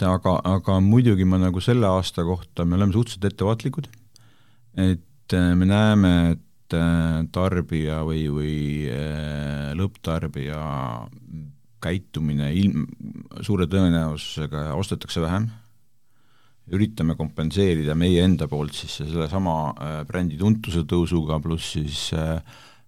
aga, 0.06 0.36
aga 0.46 0.78
muidugi 0.84 1.26
ma 1.28 1.38
nagu 1.40 1.60
selle 1.64 1.88
aasta 1.88 2.24
kohta, 2.26 2.64
me 2.64 2.78
oleme 2.78 2.94
suhteliselt 2.94 3.26
ettevaatlikud, 3.30 3.88
et 4.80 5.34
äh, 5.36 5.52
me 5.58 5.68
näeme, 5.68 6.12
et 6.34 6.76
äh, 6.76 7.20
tarbija 7.32 8.00
või, 8.06 8.26
või 8.32 8.58
äh, 8.90 9.70
lõpptarbija 9.78 10.60
käitumine 11.80 12.50
ilm, 12.60 12.84
suure 13.44 13.66
tõenäosusega 13.70 14.70
ostetakse 14.76 15.22
vähem. 15.24 15.48
Üritame 16.70 17.16
kompenseerida 17.18 17.96
meie 17.98 18.20
enda 18.22 18.46
poolt 18.46 18.76
siis 18.76 19.00
sellesama 19.00 20.04
brändi 20.06 20.36
tuntuse 20.38 20.84
tõusuga, 20.86 21.40
pluss 21.42 21.72
siis 21.74 22.12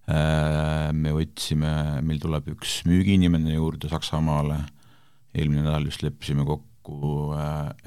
me 0.05 1.15
võtsime, 1.17 1.73
meil 2.05 2.21
tuleb 2.21 2.53
üks 2.53 2.77
müügiinimene 2.87 3.57
juurde 3.57 3.89
Saksamaale, 3.91 4.61
eelmine 5.35 5.65
nädal 5.65 5.89
just 5.89 6.05
leppisime 6.05 6.45
kokku 6.47 6.72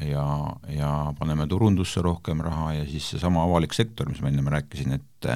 ja, 0.07 0.27
ja 0.73 0.91
paneme 1.19 1.47
turundusse 1.51 2.03
rohkem 2.05 2.41
raha 2.45 2.73
ja 2.79 2.85
siis 2.89 3.11
seesama 3.13 3.45
avalik 3.45 3.75
sektor, 3.77 4.09
mis 4.09 4.23
ma 4.23 4.33
ennem 4.33 4.49
rääkisin, 4.53 4.97
et 4.97 5.31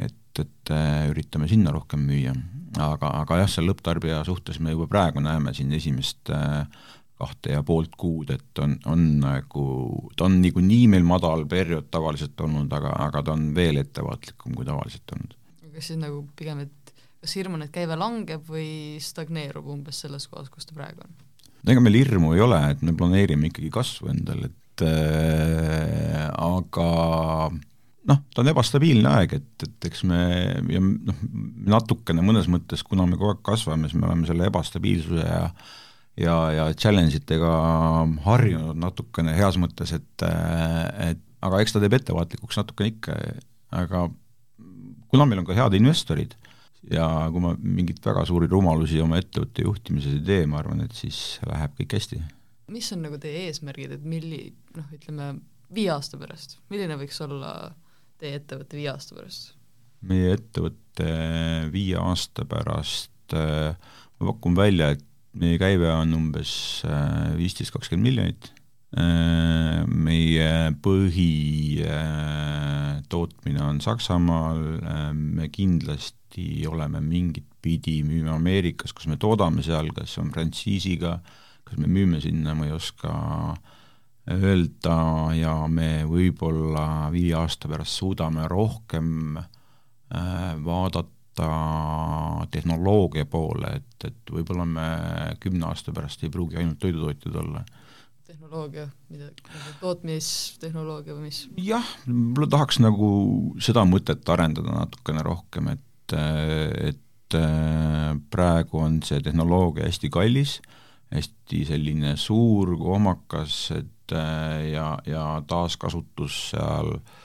et, 0.00 0.40
et 0.40 0.72
üritame 1.10 1.48
sinna 1.50 1.72
rohkem 1.74 2.02
müüa. 2.06 2.34
aga, 2.78 3.10
aga 3.22 3.42
jah, 3.42 3.50
seal 3.50 3.66
lõpptarbija 3.70 4.22
suhtes 4.24 4.60
me 4.60 4.74
juba 4.74 4.86
praegu 4.90 5.20
näeme 5.20 5.54
siin 5.54 5.72
esimest 5.74 6.30
äh, 6.30 6.66
kahte 7.20 7.54
ja 7.54 7.62
poolt 7.66 7.96
kuud, 8.00 8.32
et 8.32 8.62
on, 8.62 8.76
on 8.88 9.06
nagu, 9.20 9.64
ta 10.16 10.26
on 10.28 10.38
niikuinii 10.40 10.86
meil 10.94 11.06
madal 11.06 11.44
periood 11.50 11.90
tavaliselt 11.92 12.40
olnud, 12.40 12.70
aga, 12.72 12.94
aga 13.08 13.24
ta 13.26 13.36
on 13.36 13.50
veel 13.56 13.80
ettevaatlikum 13.82 14.56
kui 14.56 14.68
tavaliselt 14.68 15.16
olnud. 15.16 15.36
kas 15.74 15.90
siis 15.90 16.00
nagu 16.00 16.22
pigem, 16.36 16.64
et 16.66 16.94
kas 17.20 17.36
hirm 17.36 17.58
on, 17.58 17.66
et 17.66 17.74
käive 17.74 17.98
langeb 18.00 18.46
või 18.48 18.70
stagneerub 19.04 19.68
umbes 19.74 20.00
selles 20.04 20.26
kohas, 20.30 20.48
kus 20.52 20.68
ta 20.68 20.76
praegu 20.76 21.04
on? 21.04 21.18
Ega 21.68 21.82
meil 21.84 21.98
hirmu 22.00 22.34
ei 22.36 22.44
ole, 22.44 22.60
et 22.72 22.84
me 22.86 22.94
planeerime 22.96 23.50
ikkagi 23.50 23.70
kasvu 23.74 24.10
endale, 24.12 24.50
et 24.50 24.84
äh, 24.86 26.28
aga 26.30 26.86
noh, 28.10 28.22
ta 28.32 28.42
on 28.42 28.50
ebastabiilne 28.52 29.12
aeg, 29.18 29.36
et, 29.40 29.66
et 29.66 29.90
eks 29.90 30.04
me 30.08 30.22
ja 30.72 30.80
noh, 30.80 31.20
natukene 31.76 32.24
mõnes 32.24 32.48
mõttes, 32.50 32.84
kuna 32.86 33.06
me 33.08 33.18
kogu 33.18 33.34
aeg 33.34 33.44
kasvame, 33.46 33.90
siis 33.90 34.00
me 34.00 34.08
oleme 34.08 34.28
selle 34.30 34.48
ebastabiilsuse 34.50 35.26
ja 35.26 35.44
ja, 36.20 36.36
ja 36.52 36.64
challenge 36.76 37.16
itega 37.16 37.50
harjunud 38.26 38.78
natukene 38.80 39.32
heas 39.36 39.56
mõttes, 39.60 39.92
et, 39.96 40.24
et 41.06 41.22
aga 41.40 41.60
eks 41.62 41.72
ta 41.74 41.80
teeb 41.82 41.96
ettevaatlikuks 41.96 42.58
natukene 42.60 42.92
ikka, 42.92 43.16
aga 43.76 44.08
kuna 45.10 45.26
meil 45.26 45.42
on 45.42 45.48
ka 45.48 45.56
head 45.56 45.76
investorid 45.78 46.36
ja 46.88 47.06
kui 47.32 47.42
ma 47.44 47.52
mingeid 47.60 48.00
väga 48.04 48.24
suuri 48.28 48.48
rumalusi 48.50 49.00
oma 49.04 49.18
ettevõtte 49.20 49.64
juhtimises 49.66 50.14
ei 50.16 50.24
tee, 50.24 50.46
ma 50.48 50.56
arvan, 50.62 50.80
et 50.84 50.94
siis 50.96 51.18
läheb 51.48 51.72
kõik 51.78 51.92
hästi. 51.98 52.16
mis 52.70 52.92
on 52.94 53.00
nagu 53.04 53.16
teie 53.20 53.38
eesmärgid, 53.48 53.90
et 53.98 54.04
milli-, 54.06 54.52
noh, 54.76 54.86
ütleme 54.94 55.24
viie 55.74 55.90
aasta 55.92 56.16
pärast, 56.20 56.50
milline 56.72 56.96
võiks 57.00 57.18
olla 57.26 57.50
teie 58.20 58.34
ettevõte 58.40 58.74
viie 58.78 58.90
aasta 58.92 59.12
pärast? 59.18 59.42
meie 60.00 60.28
ettevõte 60.38 61.10
viie 61.72 61.96
aasta 62.00 62.42
pärast 62.48 63.34
äh, 63.36 63.76
ma 64.20 64.26
pakun 64.32 64.54
välja, 64.56 64.90
et 64.94 65.04
meie 65.40 65.58
käive 65.60 65.88
on 65.92 66.14
umbes 66.16 66.82
äh, 66.88 67.36
viisteist, 67.38 67.72
kakskümmend 67.74 68.06
miljonit, 68.08 68.42
äh, 68.96 69.86
meie 69.86 70.72
põhitootmine 70.84 73.60
on 73.66 73.80
Saksamaal, 73.84 74.60
me 75.12 75.48
kindlasti 75.52 76.19
oleme 76.68 77.00
mingit 77.00 77.46
pidi, 77.62 78.00
müüme 78.06 78.30
Ameerikas, 78.34 78.94
kas 78.96 79.06
me 79.10 79.18
toodame 79.20 79.62
seal, 79.62 79.90
kas 79.96 80.16
on 80.22 80.30
frantsiisiga, 80.32 81.18
kas 81.64 81.78
me 81.78 81.90
müüme 81.90 82.20
sinna, 82.22 82.54
ma 82.54 82.68
ei 82.68 82.74
oska 82.76 83.12
öelda 84.30 84.98
ja 85.36 85.54
me 85.68 86.04
võib-olla 86.08 87.10
viie 87.12 87.34
aasta 87.34 87.68
pärast 87.68 87.98
suudame 87.98 88.46
rohkem 88.48 89.38
vaadata 90.64 91.20
vaadata 91.40 92.46
tehnoloogia 92.50 93.26
poole, 93.26 93.76
et, 93.76 94.04
et 94.04 94.32
võib-olla 94.32 94.64
me 94.64 94.88
kümne 95.40 95.66
aasta 95.66 95.92
pärast 95.92 96.22
ei 96.24 96.30
pruugi 96.30 96.56
ainult 96.56 96.78
toidutootjad 96.78 97.36
olla. 97.36 97.64
tehnoloogia, 98.26 98.88
mida, 99.08 99.30
tootmistehnoloogia 99.80 101.14
või 101.14 101.28
mis? 101.28 101.48
jah, 101.56 101.86
tahaks 102.50 102.78
nagu 102.80 103.54
seda 103.60 103.84
mõtet 103.84 104.28
arendada 104.28 104.74
natukene 104.74 105.22
rohkem, 105.22 105.68
et, 105.68 105.84
et 106.12 107.36
praegu 108.30 108.80
on 108.82 108.98
see 109.06 109.20
tehnoloogia 109.22 109.86
hästi 109.86 110.10
kallis, 110.10 110.56
hästi 111.14 111.64
selline 111.68 112.16
suur, 112.18 112.74
kohmakas, 112.78 113.56
et 113.76 114.14
ja, 114.72 114.92
ja 115.06 115.24
taaskasutus 115.46 116.40
seal 116.50 116.90
äh, 116.96 117.18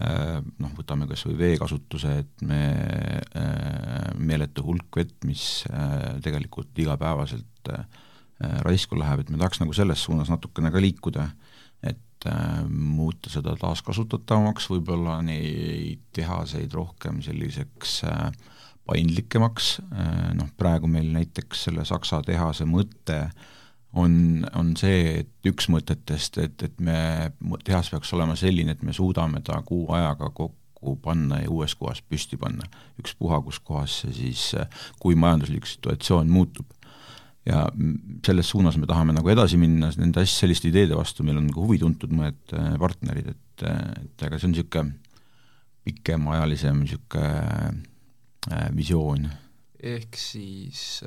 Äh, 0.00 0.38
noh, 0.40 0.70
võtame 0.72 1.04
kas 1.04 1.26
või 1.26 1.34
veekasutuse, 1.36 2.12
et 2.22 2.44
me, 2.48 2.62
äh, 3.36 4.06
meeletu 4.16 4.64
hulk 4.64 4.96
vett, 4.96 5.18
mis 5.28 5.66
äh, 5.68 6.14
tegelikult 6.24 6.78
igapäevaselt 6.80 7.48
raisku 8.64 8.96
läheb, 8.98 9.20
et 9.22 9.28
me 9.30 9.38
tahaks 9.38 9.60
nagu 9.60 9.74
selles 9.76 10.00
suunas 10.02 10.26
natukene 10.32 10.72
ka 10.74 10.80
liikuda, 10.82 11.28
et 11.28 11.51
muuta 12.68 13.30
seda 13.32 13.56
taaskasutatavamaks, 13.60 14.68
võib-olla 14.70 15.18
neid 15.26 16.04
tehaseid 16.14 16.74
rohkem 16.74 17.22
selliseks 17.24 18.00
paindlikemaks, 18.86 19.72
noh 20.38 20.52
praegu 20.58 20.90
meil 20.90 21.10
näiteks 21.14 21.66
selle 21.68 21.84
Saksa 21.86 22.22
tehase 22.26 22.66
mõte 22.68 23.18
äh, 23.24 23.50
on, 23.92 24.46
on 24.54 24.72
see, 24.78 25.22
et 25.22 25.48
üks 25.48 25.68
mõtetest, 25.72 26.38
et, 26.42 26.64
et 26.64 26.80
me, 26.80 27.32
tehas 27.64 27.90
peaks 27.92 28.12
olema 28.16 28.36
selline, 28.38 28.76
et 28.76 28.84
me 28.86 28.94
suudame 28.96 29.42
ta 29.44 29.60
kuu 29.66 29.84
ajaga 29.92 30.30
kokku 30.34 30.96
panna 31.02 31.42
ja 31.42 31.50
uues 31.52 31.74
kohas 31.78 32.02
püsti 32.02 32.38
panna. 32.40 32.66
ükspuha, 33.00 33.42
kus 33.44 33.60
kohas 33.60 34.02
see 34.02 34.14
siis, 34.16 34.46
kui 35.00 35.14
majanduslik 35.18 35.68
situatsioon 35.68 36.30
muutub. 36.32 36.66
Ja 37.48 37.64
selles 38.26 38.50
suunas 38.52 38.76
me 38.78 38.86
tahame 38.86 39.14
nagu 39.16 39.30
edasi 39.32 39.58
minna, 39.60 39.90
nende 39.98 40.22
asj-, 40.22 40.44
selliste 40.44 40.70
ideede 40.70 40.98
vastu 40.98 41.26
meil 41.26 41.40
on 41.40 41.48
ka 41.52 41.62
huvi 41.62 41.80
tuntud 41.82 42.12
mõned 42.14 42.56
äh, 42.56 42.74
partnerid, 42.82 43.32
et, 43.34 43.64
et 43.66 44.26
aga 44.26 44.38
see 44.38 44.50
on 44.50 44.54
niisugune 44.56 44.98
pikemaajalisem 45.82 46.84
niisugune 46.84 48.68
visioon. 48.76 49.26
ehk 49.82 50.18
siis 50.18 51.02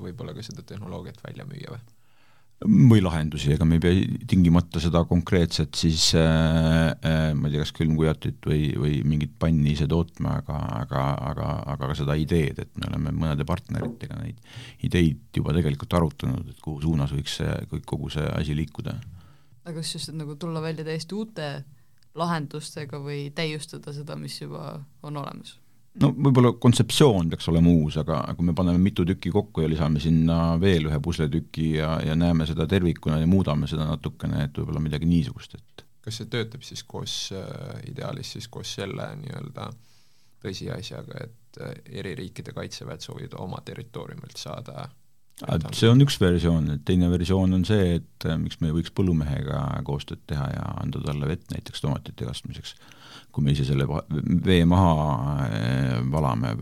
võib-olla 0.00 0.32
ka 0.36 0.44
seda 0.44 0.64
tehnoloogiat 0.64 1.20
välja 1.24 1.44
müüa 1.48 1.76
või? 1.76 1.93
Või 2.64 3.02
lahendusi, 3.04 3.52
ega 3.54 3.66
me 3.68 3.76
ei 3.76 3.82
pea 3.82 4.20
tingimata 4.28 4.80
seda 4.82 5.02
konkreetset 5.08 5.76
siis 5.76 6.06
äh, 6.16 6.94
äh, 6.96 7.26
ma 7.36 7.48
ei 7.48 7.54
tea, 7.54 7.64
kas 7.64 7.74
külmkujatit 7.76 8.48
või, 8.48 8.70
või 8.80 9.00
mingit 9.08 9.34
panni 9.40 9.74
ise 9.74 9.88
tootma, 9.90 10.38
aga, 10.40 10.60
aga, 10.80 11.02
aga, 11.30 11.48
aga 11.74 11.90
ka 11.90 11.98
seda 11.98 12.16
ideed, 12.20 12.62
et 12.64 12.80
me 12.80 12.88
oleme 12.88 13.12
mõnede 13.12 13.46
partneritega 13.48 14.18
neid 14.22 14.40
ideid 14.86 15.36
juba 15.36 15.54
tegelikult 15.56 15.98
arutanud, 15.98 16.54
et 16.54 16.62
kuhu 16.64 16.80
suunas 16.84 17.12
võiks 17.14 17.38
see, 17.40 17.80
kogu 17.84 18.12
see 18.12 18.24
asi 18.32 18.56
liikuda. 18.56 18.96
aga 19.64 19.76
kas 19.78 19.94
just, 19.96 20.12
et 20.12 20.18
nagu 20.18 20.36
tulla 20.40 20.62
välja 20.64 20.86
täiesti 20.86 21.16
uute 21.18 21.50
lahendustega 22.14 23.00
või 23.02 23.28
täiustada 23.34 23.92
seda, 23.92 24.16
mis 24.16 24.40
juba 24.40 24.78
on 25.02 25.20
olemas? 25.20 25.58
No 26.02 26.10
võib-olla 26.14 26.54
kontseptsioon 26.60 27.30
peaks 27.32 27.48
olema 27.52 27.70
uus, 27.70 27.98
aga 28.00 28.20
kui 28.34 28.48
me 28.48 28.54
paneme 28.56 28.80
mitu 28.82 29.06
tükki 29.06 29.32
kokku 29.34 29.64
ja 29.64 29.70
lisame 29.70 30.02
sinna 30.02 30.56
veel 30.60 30.88
ühe 30.90 30.98
pusletüki 31.02 31.74
ja, 31.78 31.96
ja 32.04 32.16
näeme 32.18 32.46
seda 32.50 32.66
tervikuna 32.70 33.20
ja 33.22 33.30
muudame 33.30 33.70
seda 33.70 33.86
natukene, 33.88 34.46
et 34.48 34.58
võib-olla 34.58 34.82
midagi 34.82 35.08
niisugust, 35.10 35.58
et 35.58 35.86
kas 36.04 36.20
see 36.20 36.28
töötab 36.32 36.64
siis 36.66 36.82
koos 36.84 37.14
äh,, 37.32 37.78
ideaalis 37.90 38.34
siis 38.36 38.50
koos 38.52 38.74
selle 38.76 39.08
nii-öelda 39.22 39.70
tõsiasjaga, 40.44 41.24
et 41.24 41.62
äh, 41.62 41.78
eri 42.02 42.12
riikide 42.18 42.52
kaitseväed 42.56 43.04
soovivad 43.04 43.38
oma 43.40 43.62
territooriumilt 43.64 44.40
saada? 44.40 44.88
See 45.74 45.88
on 45.90 45.98
üks 46.04 46.14
versioon, 46.22 46.68
et 46.76 46.84
teine 46.86 47.08
versioon 47.10 47.56
on 47.56 47.64
see, 47.66 47.96
et 47.98 48.26
äh, 48.28 48.36
miks 48.38 48.60
me 48.60 48.70
ei 48.70 48.76
võiks 48.76 48.92
põllumehega 48.94 49.64
koostööd 49.86 50.22
teha 50.30 50.50
ja 50.52 50.66
anda 50.82 51.00
talle 51.02 51.30
vett 51.30 51.48
näiteks 51.54 51.82
tomatite 51.82 52.28
kasvamiseks 52.28 52.76
kui 53.34 53.44
me 53.44 53.54
ise 53.54 53.66
selle 53.66 53.86
vee 54.46 54.62
maha 54.68 55.48
eh, 55.48 55.96
valame, 56.12 56.54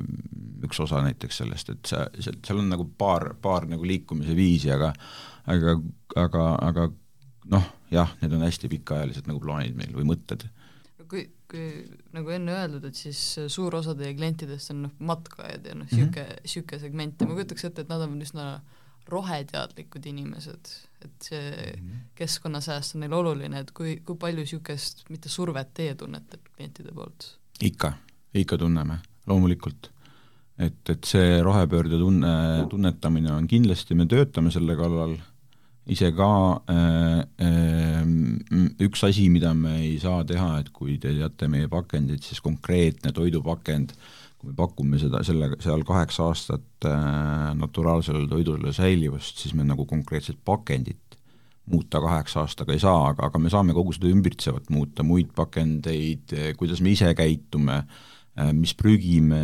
üks 0.65 0.81
osa 0.81 1.03
näiteks 1.05 1.43
sellest, 1.43 1.75
et 1.75 1.91
see, 1.91 2.33
seal 2.33 2.63
on 2.63 2.71
nagu 2.73 2.87
paar, 2.99 3.35
paar 3.43 3.67
nagu 3.69 3.85
liikumise 3.87 4.37
viisi, 4.39 4.71
aga 4.73 4.93
aga, 5.51 5.77
aga, 6.17 6.49
aga 6.63 6.89
noh, 7.53 7.71
jah, 7.93 8.13
need 8.23 8.35
on 8.37 8.45
hästi 8.47 8.71
pikaajalised 8.73 9.31
nagu 9.31 9.43
plaanid 9.43 9.79
meil 9.79 9.95
või 9.97 10.07
mõtted. 10.13 10.47
kui, 11.13 11.27
kui 11.51 11.67
nagu 12.17 12.33
enne 12.33 12.55
öeldud, 12.57 12.87
et 12.89 12.97
siis 12.97 13.19
suur 13.53 13.75
osa 13.77 13.93
teie 13.99 14.15
klientidest 14.17 14.73
on 14.73 14.87
noh, 14.87 14.95
matkajad 15.11 15.67
ja 15.69 15.75
noh, 15.77 15.89
niisugune 15.91 16.23
mm 16.25 16.31
-hmm., 16.31 16.47
niisugune 16.47 16.81
segment 16.81 17.21
ja 17.21 17.29
ma 17.29 17.37
kujutaks 17.37 17.69
ette, 17.69 17.85
et 17.85 17.93
nad 17.93 18.07
on 18.07 18.17
üsna 18.23 18.47
roheteadlikud 19.13 20.07
inimesed, 20.07 20.73
et 21.05 21.29
see 21.29 21.51
mm 21.51 21.89
-hmm. 21.89 22.05
keskkonnasääst 22.15 22.95
on 22.97 23.05
neil 23.05 23.13
oluline, 23.13 23.61
et 23.61 23.71
kui, 23.71 23.97
kui 24.05 24.17
palju 24.17 24.45
niisugust, 24.45 25.05
mitte 25.11 25.29
survet 25.29 25.75
teie 25.75 25.95
tunnete 25.95 26.39
klientide 26.55 26.93
poolt? 26.95 27.39
ikka, 27.63 27.93
ikka 28.35 28.59
tunneme, 28.59 28.99
loomulikult. 29.27 29.91
et, 30.59 30.89
et 30.89 31.05
see 31.05 31.43
rohepöörde 31.43 31.99
tunne, 31.99 32.67
tunnetamine 32.71 33.33
on 33.33 33.47
kindlasti, 33.49 33.95
me 33.95 34.07
töötame 34.07 34.51
selle 34.51 34.77
kallal, 34.77 35.17
ise 35.87 36.13
ka 36.13 36.63
äh, 36.71 37.19
äh, 37.47 38.07
üks 38.81 39.05
asi, 39.05 39.29
mida 39.29 39.55
me 39.55 39.81
ei 39.81 39.99
saa 39.99 40.25
teha, 40.25 40.59
et 40.61 40.69
kui 40.71 40.99
te 40.99 41.15
teate 41.15 41.49
meie 41.49 41.69
pakendit, 41.69 42.23
siis 42.23 42.41
konkreetne 42.41 43.13
toidupakend 43.13 43.91
äh, 43.91 44.22
kui 44.43 44.51
me 44.51 44.59
pakume 44.59 44.99
seda, 44.99 45.23
selle, 45.27 45.53
seal 45.63 45.85
kaheksa 45.87 46.27
aastat 46.27 46.89
äh, 46.91 47.53
naturaalsele 47.55 48.27
toidule 48.31 48.75
säilivust, 48.75 49.39
siis 49.39 49.55
me 49.55 49.67
nagu 49.67 49.87
konkreetset 49.87 50.41
pakendit 50.45 50.99
muuta 51.71 52.01
kaheksa 52.03 52.43
aastaga 52.43 52.75
ei 52.75 52.83
saa, 52.83 53.13
aga, 53.13 53.29
aga 53.31 53.39
me 53.39 53.51
saame 53.53 53.75
kogu 53.77 53.95
seda 53.95 54.11
ümbritsevat 54.11 54.67
muuta, 54.75 55.07
muid 55.07 55.31
pakendeid, 55.37 56.35
kuidas 56.59 56.83
me 56.83 56.91
ise 56.97 57.13
käitume 57.15 57.77
äh,, 57.79 58.51
mis 58.57 58.75
prügi 58.75 59.21
me, 59.23 59.43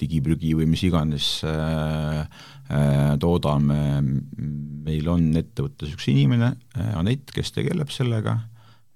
digiprügi 0.00 0.54
või 0.56 0.70
mis 0.72 0.86
iganes 0.88 1.28
äh, 1.44 2.22
äh, 2.24 3.12
toodame, 3.20 3.82
meil 4.88 5.12
on 5.12 5.28
ettevõttes 5.36 5.92
üks 5.92 6.08
inimene 6.08 6.54
äh,, 6.78 6.94
Anett, 6.96 7.28
kes 7.36 7.52
tegeleb 7.52 7.92
sellega 7.92 8.38
äh,, 8.40 8.49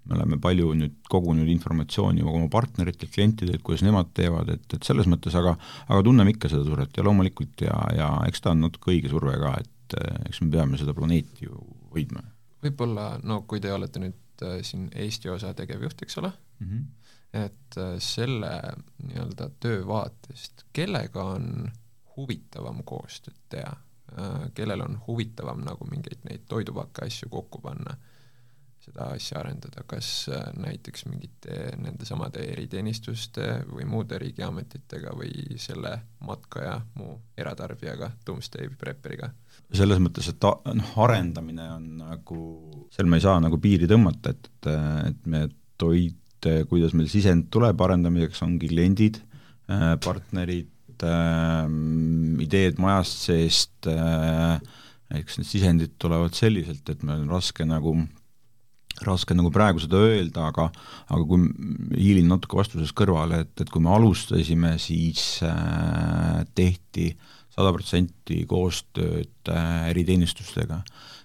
me 0.04 0.16
oleme 0.18 0.38
palju 0.42 0.72
nüüd 0.76 0.96
kogunud 1.10 1.48
informatsiooni 1.48 2.24
oma 2.24 2.48
partneritelt, 2.52 3.12
klientidelt, 3.14 3.62
kuidas 3.64 3.84
nemad 3.86 4.10
teevad, 4.16 4.50
et, 4.52 4.66
et 4.76 4.86
selles 4.86 5.08
mõttes, 5.10 5.36
aga 5.38 5.54
aga 5.88 6.00
tunneme 6.04 6.34
ikka 6.34 6.50
seda 6.52 6.66
survet 6.66 6.98
ja 6.98 7.06
loomulikult 7.06 7.64
ja, 7.64 7.78
ja 7.96 8.10
eks 8.28 8.44
ta 8.44 8.52
on 8.52 8.66
natuke 8.66 8.92
õige 8.92 9.12
surve 9.12 9.36
ka, 9.40 9.54
et 9.62 9.96
eh, 10.00 10.18
eks 10.28 10.42
me 10.44 10.50
peame 10.52 10.80
seda 10.80 10.96
planeeti 10.96 11.48
ju 11.48 11.56
hoidma. 11.94 12.24
võib-olla 12.64 13.14
no 13.24 13.42
kui 13.48 13.62
te 13.64 13.72
olete 13.72 14.02
nüüd 14.02 14.44
äh, 14.44 14.60
siin 14.66 14.90
Eesti 14.92 15.32
osa 15.32 15.54
tegevjuht, 15.56 16.04
eks 16.04 16.20
ole 16.20 16.32
mm, 16.32 16.68
-hmm. 16.68 16.84
et 17.44 17.80
äh, 17.80 17.96
selle 17.98 18.52
nii-öelda 19.08 19.50
töö 19.60 19.86
vaatest, 19.88 20.66
kellega 20.72 21.24
on 21.36 21.70
huvitavam 22.16 22.82
koostööd 22.84 23.40
teha 23.48 23.72
äh,, 23.72 24.50
kellel 24.54 24.84
on 24.84 25.00
huvitavam 25.06 25.64
nagu 25.64 25.88
mingeid 25.90 26.28
neid 26.28 26.44
toidupakke 26.48 27.08
asju 27.08 27.28
kokku 27.32 27.64
panna 27.64 27.96
seda 28.94 29.10
asja 29.16 29.40
arendada, 29.42 29.82
kas 29.90 30.28
äh, 30.30 30.44
näiteks 30.62 31.06
mingite 31.08 31.74
nendesamade 31.82 32.44
eriteenistuste 32.52 33.64
või 33.66 33.86
muude 33.90 34.18
riigiametitega 34.22 35.14
või 35.18 35.58
selle 35.58 35.96
matka 36.24 36.62
ja 36.62 36.76
muu 36.94 37.18
eratarbijaga, 37.36 38.12
Doomsday 38.26 38.70
Prepperiga? 38.78 39.32
selles 39.74 39.98
mõttes, 39.98 40.28
et 40.30 40.44
noh, 40.44 40.90
arendamine 41.02 41.64
on 41.74 41.86
nagu, 41.98 42.40
seal 42.94 43.08
me 43.10 43.18
ei 43.18 43.24
saa 43.24 43.40
nagu 43.42 43.58
piiri 43.58 43.88
tõmmata, 43.90 44.30
et, 44.30 44.68
et 45.08 45.24
me 45.26 45.48
toit, 45.80 46.46
kuidas 46.70 46.94
meil 46.94 47.08
sisend 47.10 47.48
tuleb 47.50 47.80
arendamiseks, 47.82 48.44
ongi 48.46 48.70
kliendid, 48.70 49.18
äh, 49.66 49.94
partnerid, 50.04 50.70
äh, 51.02 51.66
ideed 52.44 52.78
majast 52.78 53.24
seest, 53.26 53.90
eks 55.14 55.40
need 55.40 55.48
sisendid 55.48 55.96
tulevad 55.98 56.36
selliselt, 56.38 56.86
et 56.92 57.02
meil 57.02 57.24
on 57.24 57.34
raske 57.34 57.66
nagu 57.66 57.96
raske 59.02 59.34
nagu 59.34 59.50
praegu 59.54 59.82
seda 59.82 59.98
öelda, 60.06 60.48
aga 60.52 60.68
aga 61.10 61.22
kui 61.26 61.48
hiilin 61.98 62.28
natuke 62.30 62.58
vastuses 62.58 62.92
kõrvale, 62.96 63.42
et, 63.44 63.54
et 63.64 63.70
kui 63.72 63.82
me 63.82 63.90
alustasime, 63.94 64.76
siis 64.82 65.40
äh, 65.46 66.44
tehti 66.54 67.10
sada 67.54 67.72
protsenti 67.74 68.42
koostööd 68.50 69.50
äh, 69.50 69.90
eriteenistustega, 69.90 70.80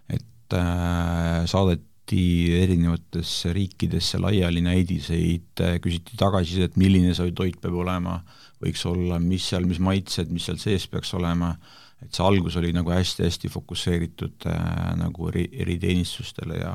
et 0.10 0.58
äh, 0.58 1.46
saadeti 1.50 2.24
erinevatesse 2.58 3.54
riikidesse 3.54 4.22
laiali 4.22 4.64
näidiseid 4.66 5.62
äh,, 5.66 5.78
küsiti 5.84 6.18
tagasisidet, 6.18 6.78
milline 6.82 7.14
see 7.18 7.34
toit 7.38 7.60
peab 7.62 7.78
olema, 7.84 8.20
võiks 8.64 8.82
olla, 8.90 9.22
mis 9.22 9.46
seal, 9.52 9.70
mis 9.70 9.82
maitsed, 9.82 10.34
mis 10.34 10.50
seal 10.50 10.58
sees 10.62 10.90
peaks 10.90 11.14
olema. 11.18 11.54
äh,, 11.54 11.89
et 12.04 12.16
see 12.16 12.24
algus 12.24 12.56
oli 12.60 12.72
nagu 12.76 12.92
hästi-hästi 12.94 13.52
fokusseeritud 13.52 14.48
äh, 14.48 14.62
nagu 15.00 15.28
eri, 15.32 15.46
eriteenistustele 15.66 16.62
ja 16.62 16.74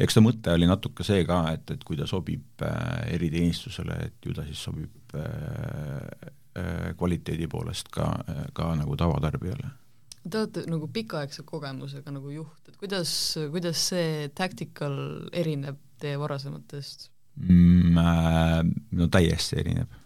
eks 0.00 0.16
ta 0.16 0.22
mõte 0.24 0.54
oli 0.56 0.68
natuke 0.68 1.04
see 1.06 1.26
ka, 1.28 1.42
et, 1.56 1.74
et 1.74 1.84
kui 1.84 1.98
ta 1.98 2.08
sobib 2.08 2.64
äh, 2.64 3.12
eriteenistusele, 3.16 3.98
et 4.08 4.28
ju 4.28 4.34
ta 4.36 4.46
siis 4.48 4.64
sobib 4.64 5.16
äh, 5.18 6.32
äh, 6.56 6.90
kvaliteedi 6.98 7.48
poolest 7.52 7.92
ka 7.92 8.08
äh,, 8.24 8.44
ka 8.56 8.72
nagu 8.78 8.96
tavatarbijale. 8.96 9.76
Te 10.22 10.38
olete 10.38 10.66
nagu 10.70 10.86
pikaaegse 10.92 11.42
kogemusega 11.44 12.12
nagu 12.14 12.30
juht, 12.30 12.68
et 12.70 12.76
kuidas, 12.78 13.12
kuidas 13.50 13.88
see 13.90 14.28
tactical 14.38 14.94
erineb 15.34 15.80
teie 16.02 16.18
varasematest 16.20 17.10
mm,? 17.36 17.98
Äh, 17.98 18.60
no 18.96 19.08
täiesti 19.12 19.60
erineb. 19.60 19.98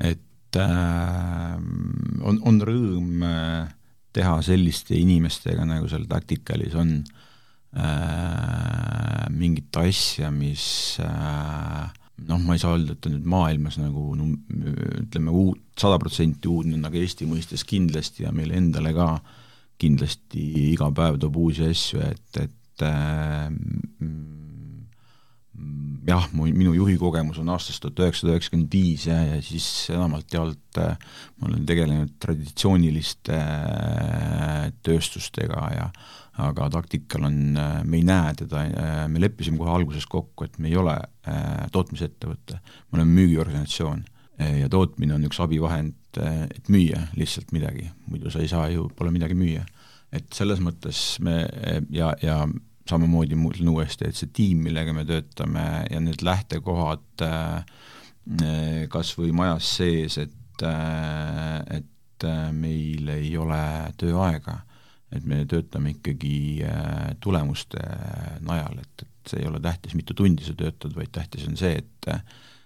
et 0.00 0.22
äh, 0.60 1.56
on, 2.24 2.40
on 2.46 2.60
rõõm 2.64 3.24
äh, 3.26 3.66
teha 4.14 4.38
selliste 4.46 4.96
inimestega, 4.98 5.66
nagu 5.66 5.88
seal 5.90 6.06
Tacticalis 6.10 6.76
on 6.78 6.96
äh,, 7.74 9.26
mingit 9.34 9.74
asja, 9.82 10.30
mis 10.34 10.98
äh, 11.02 11.88
noh, 12.28 12.42
ma 12.42 12.54
ei 12.54 12.62
saa 12.62 12.76
öelda, 12.76 12.94
et 12.94 13.02
ta 13.02 13.10
nüüd 13.12 13.26
maailmas 13.28 13.78
nagu 13.80 14.12
no 14.18 14.30
ütleme, 15.02 15.34
uut, 15.34 15.62
sada 15.80 15.98
protsenti 16.02 16.50
uudne 16.50 16.78
on, 16.78 16.86
aga 16.86 17.00
Eesti 17.00 17.26
mõistes 17.28 17.66
kindlasti 17.66 18.26
ja 18.26 18.32
meile 18.34 18.58
endale 18.60 18.94
ka 18.94 19.08
kindlasti 19.82 20.70
iga 20.70 20.90
päev 20.94 21.18
toob 21.22 21.40
uusi 21.42 21.66
asju, 21.66 22.04
et, 22.06 22.42
et 22.44 22.86
äh, 22.86 23.50
jah, 26.06 26.26
mu, 26.34 26.46
minu 26.52 26.74
juhi 26.76 26.96
kogemus 27.00 27.38
on 27.40 27.50
aastast 27.54 27.82
tuhat 27.82 28.02
üheksasada 28.04 28.34
üheksakümmend 28.34 28.74
viis 28.74 29.06
ja, 29.08 29.18
ja 29.24 29.38
siis 29.44 29.66
enamalt 29.92 30.32
jaolt 30.34 30.80
äh, 30.80 30.96
ma 31.38 31.48
olen 31.48 31.64
tegelenud 31.68 32.16
traditsiooniliste 32.22 33.38
äh, 33.38 34.68
tööstustega 34.84 35.68
ja 35.74 35.88
aga 36.44 36.68
taktikal 36.74 37.28
on, 37.30 37.38
äh, 37.60 37.76
me 37.86 38.00
ei 38.00 38.06
näe 38.06 38.34
teda, 38.42 38.64
me 39.10 39.22
leppisime 39.22 39.60
kohe 39.60 39.72
alguses 39.74 40.08
kokku, 40.10 40.48
et 40.48 40.58
me 40.58 40.70
ei 40.72 40.78
ole 40.80 40.96
tootmisettevõte, 41.72 42.58
me 42.58 42.98
oleme 42.98 43.20
müügiorganisatsioon 43.20 44.02
ja 44.58 44.68
tootmine 44.68 45.14
on 45.14 45.24
üks 45.28 45.38
abivahend, 45.40 46.18
et 46.18 46.68
müüa 46.68 47.06
lihtsalt 47.16 47.54
midagi, 47.54 47.86
muidu 48.10 48.32
sa 48.34 48.42
ei 48.42 48.50
saa 48.50 48.66
ju, 48.72 48.88
pole 48.98 49.14
midagi 49.14 49.38
müüa. 49.38 49.62
et 50.14 50.26
selles 50.34 50.60
mõttes 50.62 50.98
me 51.22 51.40
ja, 51.90 52.12
ja 52.22 52.42
samamoodi 52.88 53.36
ma 53.38 53.50
ütlen 53.52 53.72
uuesti, 53.72 54.08
et 54.08 54.18
see 54.18 54.30
tiim, 54.34 54.62
millega 54.66 54.92
me 54.96 55.06
töötame 55.08 55.64
ja 55.90 56.00
need 56.04 56.24
lähtekohad 56.24 57.24
äh, 57.24 57.64
kas 58.92 59.14
või 59.18 59.34
majas 59.36 59.76
sees, 59.80 60.18
et 60.22 60.40
et, 60.64 61.90
et 62.24 62.26
meil 62.54 63.08
ei 63.10 63.32
ole 63.36 63.60
tööaega, 63.98 64.60
et 65.10 65.24
me 65.26 65.40
töötame 65.50 65.96
ikkagi 65.96 66.62
tulemuste 67.20 67.82
najal, 68.46 68.78
et, 68.78 69.02
et 69.02 69.32
see 69.32 69.42
ei 69.42 69.48
ole 69.50 69.60
tähtis, 69.60 69.96
mitu 69.98 70.14
tundi 70.14 70.46
sa 70.46 70.54
töötad, 70.54 70.94
vaid 70.94 71.10
tähtis 71.12 71.48
on 71.50 71.58
see, 71.58 71.74
et 71.82 72.10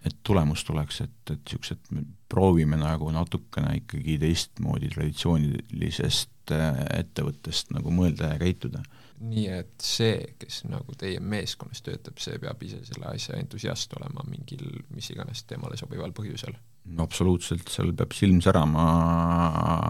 et 0.06 0.14
tulemus 0.22 0.62
tuleks, 0.62 1.00
et, 1.02 1.16
et 1.32 1.40
niisugused, 1.40 1.88
proovime 2.30 2.76
nagu 2.78 3.08
natukene 3.10 3.80
ikkagi 3.80 4.14
teistmoodi 4.22 4.92
traditsioonilisest 4.92 6.52
ettevõttest 6.54 7.72
nagu 7.74 7.90
mõelda 7.92 8.30
ja 8.34 8.38
käituda 8.40 8.84
nii 9.18 9.46
et 9.50 9.74
see, 9.82 10.16
kes 10.38 10.62
nagu 10.70 10.94
teie 10.98 11.20
meeskonnas 11.20 11.82
töötab, 11.84 12.20
see 12.22 12.38
peab 12.42 12.62
ise 12.64 12.80
selle 12.86 13.10
asja 13.10 13.38
entusiast 13.38 13.94
olema 13.98 14.24
mingil 14.28 14.64
mis 14.94 15.10
iganes 15.14 15.44
temale 15.48 15.78
sobival 15.80 16.14
põhjusel? 16.16 16.56
no 16.88 17.04
absoluutselt, 17.04 17.68
seal 17.68 17.92
peab 17.96 18.14
silm 18.16 18.38
särama 18.44 18.86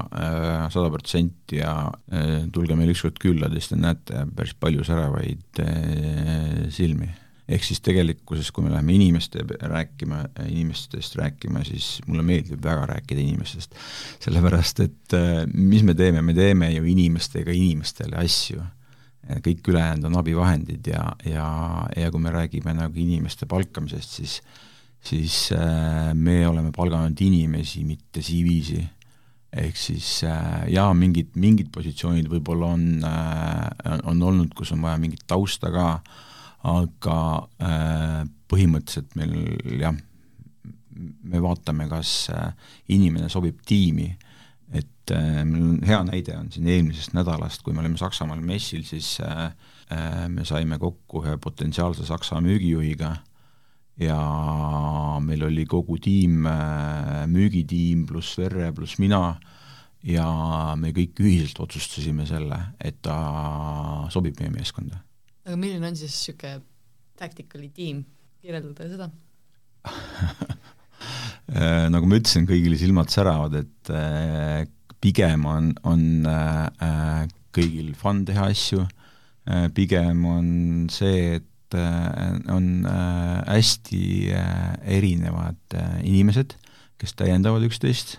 äh, 0.09 0.65
sada 0.75 0.91
protsenti 0.91 1.61
ja 1.61 1.75
äh, 2.11 2.49
tulge 2.55 2.75
meile 2.79 2.97
ükskord 2.97 3.21
külla, 3.23 3.51
siis 3.55 3.71
te 3.71 3.79
näete 3.79 4.25
päris 4.35 4.57
palju 4.59 4.87
säravaid 4.87 5.63
äh, 5.63 6.67
silmi 6.75 7.11
ehk 7.49 7.65
siis 7.65 7.79
tegelikkuses, 7.81 8.51
kui 8.53 8.67
me 8.67 8.73
läheme 8.75 8.93
inimeste 8.93 9.41
rääkima, 9.41 10.19
inimestest 10.53 11.15
rääkima, 11.17 11.63
siis 11.65 11.95
mulle 12.05 12.21
meeldib 12.21 12.61
väga 12.61 12.83
rääkida 12.91 13.23
inimestest. 13.23 13.73
sellepärast, 14.21 14.83
et 14.85 15.17
mis 15.55 15.81
me 15.81 15.95
teeme, 15.97 16.21
me 16.21 16.35
teeme 16.37 16.69
ju 16.75 16.85
inimestega 16.85 17.55
inimestele 17.57 18.21
asju 18.21 18.61
kõik 19.45 19.69
ülejäänud 19.69 20.09
on 20.09 20.17
abivahendid 20.21 20.89
ja, 20.89 21.03
ja, 21.29 21.49
ja 21.97 22.11
kui 22.11 22.23
me 22.23 22.33
räägime 22.33 22.73
nagu 22.77 23.01
inimeste 23.03 23.47
palkamisest, 23.51 24.17
siis 24.21 24.41
siis 25.05 25.53
äh, 25.53 26.15
me 26.15 26.49
oleme 26.49 26.73
palganud 26.75 27.21
inimesi, 27.21 27.85
mitte 27.85 28.23
CV-si. 28.25 28.83
ehk 29.53 29.79
siis 29.81 30.25
äh, 30.29 30.67
jaa, 30.75 30.91
mingid, 30.95 31.31
mingid 31.41 31.71
positsioonid 31.73 32.29
võib-olla 32.29 32.73
on 32.75 33.05
äh,, 33.07 33.95
on 34.11 34.23
olnud, 34.23 34.53
kus 34.57 34.75
on 34.75 34.83
vaja 34.85 34.99
mingit 35.01 35.25
tausta 35.27 35.71
ka, 35.73 35.87
aga 36.69 37.17
äh, 37.65 38.21
põhimõtteliselt 38.51 39.17
meil 39.17 39.81
jah, 39.81 39.97
me 40.99 41.41
vaatame, 41.41 41.89
kas 41.89 42.29
äh, 42.35 42.51
inimene 42.93 43.31
sobib 43.33 43.63
tiimi 43.67 44.11
et 44.73 45.13
äh, 45.15 45.45
meil 45.49 45.65
on 45.65 45.79
hea 45.87 45.99
näide 46.05 46.37
on 46.37 46.51
siin 46.53 46.69
eelmisest 46.69 47.15
nädalast, 47.17 47.63
kui 47.65 47.75
me 47.75 47.83
olime 47.83 47.99
Saksamaal 48.01 48.41
messil, 48.45 48.85
siis 48.89 49.17
äh, 49.25 49.47
äh, 49.93 50.27
me 50.29 50.45
saime 50.49 50.79
kokku 50.81 51.25
ühe 51.25 51.37
potentsiaalse 51.41 52.07
Saksa 52.09 52.41
müügijuhiga 52.45 53.15
ja 53.99 54.19
meil 55.25 55.43
oli 55.49 55.65
kogu 55.67 55.97
tiim 55.99 56.45
müügitiim 57.27 58.05
pluss 58.07 58.37
Verre 58.39 58.71
pluss 58.77 59.01
mina 59.03 59.23
ja 60.07 60.29
me 60.79 60.93
kõik 60.95 61.19
ühiselt 61.25 61.59
otsustasime 61.65 62.27
selle, 62.29 62.61
et 62.79 63.01
ta 63.03 63.17
sobib 64.15 64.39
meie 64.39 64.53
meeskonda. 64.55 65.01
aga 65.49 65.57
milline 65.57 65.89
on 65.89 65.97
siis 65.99 66.15
niisugune 66.15 66.61
tactical'i 67.19 67.73
tiim, 67.75 68.05
kirjeldada 68.39 68.87
seda 68.93 69.11
nagu 71.93 72.09
ma 72.09 72.19
ütlesin, 72.21 72.47
kõigil 72.49 72.77
silmad 72.81 73.13
säravad, 73.13 73.55
et 73.63 73.93
äh, 73.95 74.67
pigem 75.03 75.47
on, 75.49 75.73
on 75.89 76.27
äh, 76.29 77.27
kõigil 77.55 77.95
fun 77.99 78.25
teha 78.29 78.51
asju, 78.53 78.85
pigem 79.75 80.25
on 80.29 80.49
see, 80.93 81.39
et 81.39 81.45
on 82.53 82.85
hästi 83.49 84.01
erinevad 84.97 85.77
inimesed, 86.05 86.53
kes 87.01 87.17
täiendavad 87.17 87.65
üksteist, 87.65 88.19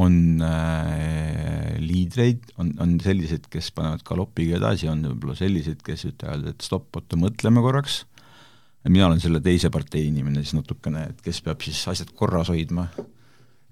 on 0.00 0.16
liidreid, 1.84 2.48
on, 2.56 2.72
on 2.80 2.96
sellised, 3.04 3.48
kes 3.52 3.70
panevad 3.76 4.04
galopiga 4.08 4.56
edasi, 4.60 4.88
on 4.88 5.04
võib-olla 5.10 5.36
sellised, 5.36 5.84
kes 5.84 6.08
ütlevad, 6.08 6.48
et 6.54 6.64
stopp, 6.64 6.96
oota, 6.96 7.20
mõtleme 7.20 7.64
korraks 7.64 8.06
mina 8.88 9.06
olen 9.08 9.20
selle 9.22 9.40
teise 9.44 9.70
partei 9.72 10.06
inimene 10.10 10.42
siis 10.44 10.56
natukene, 10.56 11.08
et 11.10 11.22
kes 11.24 11.42
peab 11.44 11.62
siis 11.64 11.80
asjad 11.90 12.12
korras 12.16 12.50
hoidma. 12.52 12.86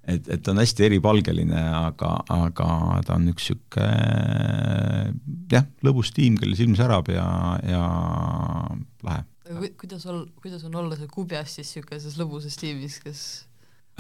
et, 0.05 0.27
et 0.29 0.43
ta 0.43 0.53
on 0.53 0.61
hästi 0.61 0.85
eripalgeline, 0.89 1.61
aga, 1.79 2.11
aga 2.35 2.69
ta 3.07 3.17
on 3.17 3.31
üks 3.33 3.49
niisugune 3.49 3.89
jah, 5.53 5.65
lõbus 5.87 6.13
tiim, 6.17 6.37
kelle 6.41 6.57
silm 6.59 6.77
särab 6.77 7.09
ja, 7.13 7.25
ja 7.65 7.85
lahe. 9.07 9.25
kuidas 9.81 10.05
ol-, 10.11 10.29
kuidas 10.43 10.65
on 10.69 10.77
olla 10.83 10.99
see 10.99 11.09
kubjas 11.13 11.57
siis 11.59 11.73
niisuguses 11.73 12.19
lõbusas 12.21 12.59
tiimis, 12.61 12.99
kes 13.05 13.21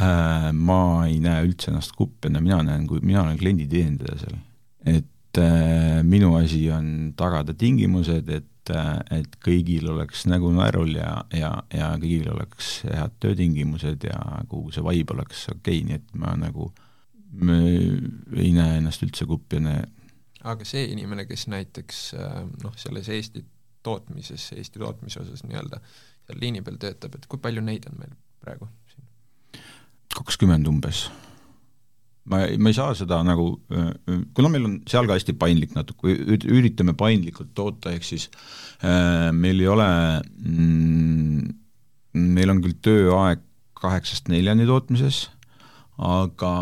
äh, 0.02 0.50
ma 0.52 0.80
ei 1.08 1.20
näe 1.24 1.46
üldse 1.48 1.72
ennast 1.72 1.96
kupjana, 1.96 2.42
mina 2.44 2.62
näen, 2.66 2.88
kui 2.90 3.00
mina 3.04 3.24
olen 3.24 3.40
klienditeenindaja 3.40 4.18
seal. 4.26 4.40
et 4.84 5.40
äh, 5.40 6.02
minu 6.04 6.34
asi 6.40 6.66
on 6.74 7.14
tagada 7.16 7.56
tingimused, 7.56 8.28
et 8.28 8.50
et, 8.70 9.10
et 9.18 9.36
kõigil 9.44 9.88
oleks 9.92 10.24
nägu 10.30 10.50
naerul 10.54 10.94
ja, 10.96 11.24
ja, 11.34 11.50
ja 11.74 11.90
kõigil 12.00 12.30
oleks 12.32 12.76
head 12.88 13.18
töötingimused 13.20 14.06
ja 14.08 14.20
kogu 14.48 14.72
see 14.74 14.84
vibe 14.84 15.16
oleks 15.16 15.48
okei 15.52 15.80
okay,, 15.80 15.88
nii 15.88 15.98
et 16.00 16.14
ma 16.20 16.34
nagu 16.38 16.70
ma 17.34 17.58
ei 17.58 18.52
näe 18.54 18.78
ennast 18.78 19.02
üldse 19.02 19.26
kupjana. 19.26 19.82
aga 20.44 20.64
see 20.68 20.86
inimene, 20.92 21.26
kes 21.26 21.48
näiteks 21.50 22.00
noh, 22.62 22.74
selles 22.78 23.08
Eesti 23.08 23.44
tootmises, 23.84 24.52
Eesti 24.56 24.80
tootmise 24.80 25.20
osas 25.20 25.44
nii-öelda 25.44 25.80
seal 26.24 26.40
liini 26.40 26.62
peal 26.64 26.78
töötab, 26.80 27.18
et 27.18 27.28
kui 27.28 27.42
palju 27.42 27.64
neid 27.64 27.88
on 27.90 28.00
meil 28.00 28.16
praegu 28.44 28.70
siin? 28.92 29.06
kakskümmend 30.14 30.68
umbes 30.70 31.08
ma, 32.30 32.44
ma 32.58 32.70
ei 32.70 32.76
saa 32.76 32.94
seda 32.96 33.20
nagu, 33.26 33.48
kuna 34.36 34.50
meil 34.52 34.68
on 34.68 34.76
seal 34.88 35.08
ka 35.08 35.18
hästi 35.18 35.36
paindlik 35.40 35.74
natuke, 35.76 36.14
üritame 36.48 36.96
paindlikult 36.98 37.52
toota, 37.56 37.92
ehk 37.94 38.06
siis 38.06 38.28
äh, 38.84 39.30
meil 39.36 39.60
ei 39.60 39.70
ole 39.70 39.88
mm,, 40.22 41.52
meil 42.36 42.54
on 42.54 42.62
küll 42.64 42.78
tööaeg 42.84 43.44
kaheksast 43.84 44.30
neljani 44.32 44.66
tootmises, 44.68 45.26
aga 46.00 46.54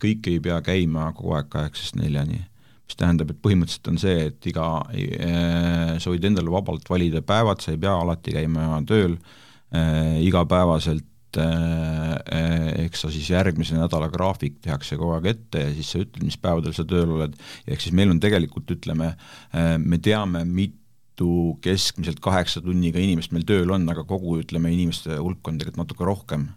kõik 0.00 0.30
ei 0.30 0.40
pea 0.42 0.62
käima 0.64 1.10
kogu 1.16 1.36
aeg 1.36 1.50
kaheksast 1.52 1.98
neljani. 1.98 2.46
mis 2.86 2.98
tähendab, 2.98 3.30
et 3.32 3.38
põhimõtteliselt 3.40 3.88
on 3.88 3.98
see, 4.00 4.26
et 4.28 4.46
iga 4.50 4.66
äh,, 4.92 5.94
sa 6.02 6.10
võid 6.12 6.26
endale 6.28 6.52
vabalt 6.52 6.88
valida 6.90 7.22
päevad, 7.24 7.62
sa 7.62 7.72
ei 7.72 7.80
pea 7.80 7.94
alati 7.96 8.34
käima 8.36 8.82
tööl 8.86 9.16
äh,, 9.16 10.20
igapäevaselt 10.26 11.06
Äh, 11.40 12.84
eks 12.84 13.04
sa 13.04 13.10
siis 13.12 13.30
järgmise 13.32 13.76
nädala 13.78 14.10
graafik 14.12 14.58
tehakse 14.64 14.98
kogu 15.00 15.14
aeg 15.16 15.30
ette 15.32 15.62
ja 15.64 15.70
siis 15.72 15.92
sa 15.94 16.02
ütled, 16.02 16.24
mis 16.26 16.36
päevadel 16.40 16.74
sa 16.76 16.84
tööl 16.88 17.14
oled, 17.14 17.36
ehk 17.64 17.80
siis 17.80 17.94
meil 17.96 18.12
on 18.12 18.20
tegelikult, 18.20 18.68
ütleme, 18.74 19.14
äh, 19.56 19.76
me 19.80 19.98
teame, 20.02 20.44
mitu 20.44 21.56
keskmiselt 21.64 22.20
kaheksa 22.24 22.60
tunniga 22.64 23.00
inimest 23.00 23.32
meil 23.32 23.46
tööl 23.48 23.72
on, 23.72 23.86
aga 23.88 24.04
kogu, 24.08 24.36
ütleme, 24.42 24.72
inimeste 24.74 25.16
hulk 25.20 25.48
on 25.48 25.60
tegelikult 25.60 25.84
natuke 25.84 26.08
rohkem 26.08 26.48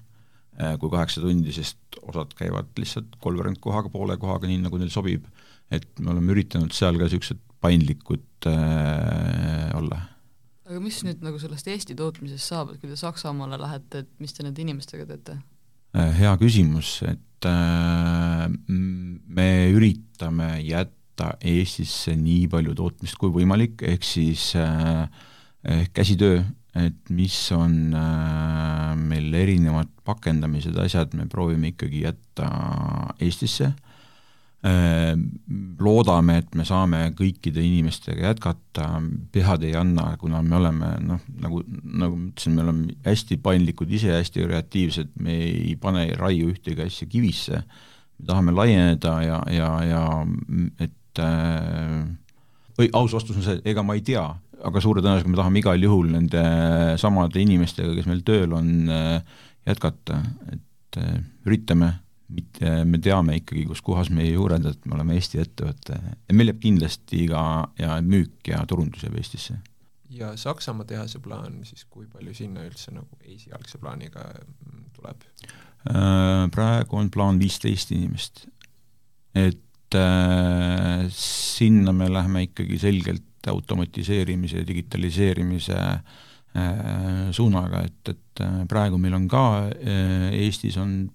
äh, 0.60 0.76
kui 0.82 0.92
kaheksa 0.92 1.24
tundi, 1.24 1.56
sest 1.56 2.02
osad 2.04 2.36
käivad 2.36 2.74
lihtsalt 2.80 3.16
kolmveerand-kohaga, 3.24 3.94
poole 3.94 4.20
kohaga, 4.20 4.50
nii 4.52 4.66
nagu 4.66 4.82
neil 4.82 4.92
sobib. 4.94 5.30
et 5.74 5.88
me 5.98 6.12
oleme 6.12 6.36
üritanud 6.36 6.76
seal 6.78 7.00
ka 7.00 7.08
niisugused 7.08 7.40
paindlikud 7.64 8.50
äh, 8.52 9.72
olla 9.80 10.04
mis 10.86 11.02
nüüd 11.06 11.24
nagu 11.26 11.40
sellest 11.42 11.68
Eesti 11.72 11.98
tootmisest 11.98 12.52
saab, 12.52 12.74
et 12.74 12.82
kui 12.82 12.92
te 12.92 12.98
Saksamaale 13.00 13.60
lähete, 13.62 14.04
et 14.06 14.12
mis 14.22 14.36
te 14.36 14.46
nende 14.46 14.62
inimestega 14.64 15.08
teete? 15.10 15.40
Äh, 15.96 16.12
hea 16.20 16.34
küsimus, 16.42 16.98
et 17.08 17.48
äh, 17.50 18.46
me 18.68 19.50
üritame 19.74 20.56
jätta 20.66 21.34
Eestisse 21.40 22.16
nii 22.20 22.50
palju 22.52 22.76
tootmist 22.78 23.18
kui 23.20 23.34
võimalik, 23.34 23.82
ehk 23.88 24.06
siis 24.06 24.52
äh, 24.60 25.08
ehk 25.66 25.94
käsitöö, 25.96 26.44
et 26.76 27.14
mis 27.16 27.38
on 27.56 27.96
äh, 27.96 28.92
meil 29.00 29.34
erinevad 29.40 29.90
pakendamised, 30.06 30.76
asjad, 30.84 31.16
me 31.18 31.30
proovime 31.32 31.72
ikkagi 31.74 32.04
jätta 32.06 32.52
Eestisse 33.24 33.72
loodame, 34.66 36.40
et 36.42 36.56
me 36.58 36.66
saame 36.66 37.02
kõikide 37.18 37.62
inimestega 37.62 38.32
jätkata, 38.32 38.88
pead 39.34 39.66
ei 39.68 39.76
anna, 39.78 40.08
kuna 40.18 40.42
me 40.46 40.58
oleme 40.58 40.92
noh, 41.06 41.26
nagu, 41.44 41.62
nagu 41.68 42.16
ma 42.18 42.30
ütlesin, 42.32 42.56
me 42.56 42.64
oleme 42.64 42.96
hästi 43.06 43.38
paindlikud 43.46 43.92
ise, 43.94 44.14
hästi 44.16 44.46
kreatiivsed, 44.48 45.12
me 45.22 45.36
ei 45.44 45.76
pane, 45.82 46.08
ei 46.08 46.16
raiu 46.18 46.50
ühtegi 46.54 46.86
asja 46.86 47.08
kivisse, 47.12 47.62
me 48.18 48.30
tahame 48.30 48.56
laieneda 48.56 49.16
ja, 49.26 49.42
ja, 49.54 49.70
ja 49.86 50.06
et 50.88 51.22
äh, 51.22 52.00
või 52.80 52.90
aus 52.98 53.14
vastus 53.16 53.38
on 53.38 53.46
see, 53.46 53.60
ega 53.70 53.84
ma 53.86 53.98
ei 54.00 54.06
tea, 54.08 54.24
aga 54.66 54.82
suure 54.82 55.04
tõenäosusega 55.04 55.34
me 55.34 55.42
tahame 55.42 55.62
igal 55.62 55.86
juhul 55.90 56.10
nende 56.16 56.46
samade 57.02 57.44
inimestega, 57.44 57.94
kes 57.98 58.10
meil 58.10 58.26
tööl 58.26 58.56
on, 58.58 58.74
äh, 58.90 59.46
jätkata, 59.70 60.24
et 60.54 61.00
üritame 61.46 61.92
mitte, 61.92 62.05
me 62.86 63.00
teame 63.04 63.38
ikkagi, 63.42 63.66
kus 63.70 63.84
kohas 63.86 64.10
meie 64.14 64.32
juured, 64.34 64.66
et 64.66 64.88
me 64.90 64.98
oleme 64.98 65.18
Eesti 65.20 65.42
ettevõte 65.44 65.98
ja 65.98 66.36
meil 66.36 66.50
jääb 66.50 66.62
kindlasti 66.64 67.28
ka 67.30 67.44
ja 67.80 68.00
müük 68.02 68.50
ja 68.50 68.64
turundus 68.70 69.06
jääb 69.06 69.20
Eestisse. 69.20 69.60
ja 70.10 70.34
Saksamaa 70.38 70.88
tehase 70.90 71.20
plaan 71.20 71.62
siis, 71.66 71.86
kui 71.86 72.08
palju 72.08 72.34
sinna 72.34 72.66
üldse 72.66 72.94
nagu 72.96 73.20
esialgse 73.22 73.78
plaaniga 73.78 74.26
tuleb? 74.96 75.22
Praegu 76.56 76.98
on 76.98 77.12
plaan 77.14 77.40
viisteist 77.40 77.92
inimest. 77.92 78.48
et 79.36 79.96
äh, 79.96 81.06
sinna 81.12 81.92
me 81.94 82.08
läheme 82.10 82.48
ikkagi 82.48 82.80
selgelt 82.80 83.48
automatiseerimise 83.48 84.58
ja 84.58 84.68
digitaliseerimise 84.68 85.76
äh, 85.76 87.30
suunaga, 87.32 87.84
et, 87.84 88.10
et 88.10 88.42
praegu 88.70 88.98
meil 88.98 89.14
on 89.14 89.28
ka 89.28 89.44
äh, 89.68 90.32
Eestis 90.34 90.78
on 90.82 91.12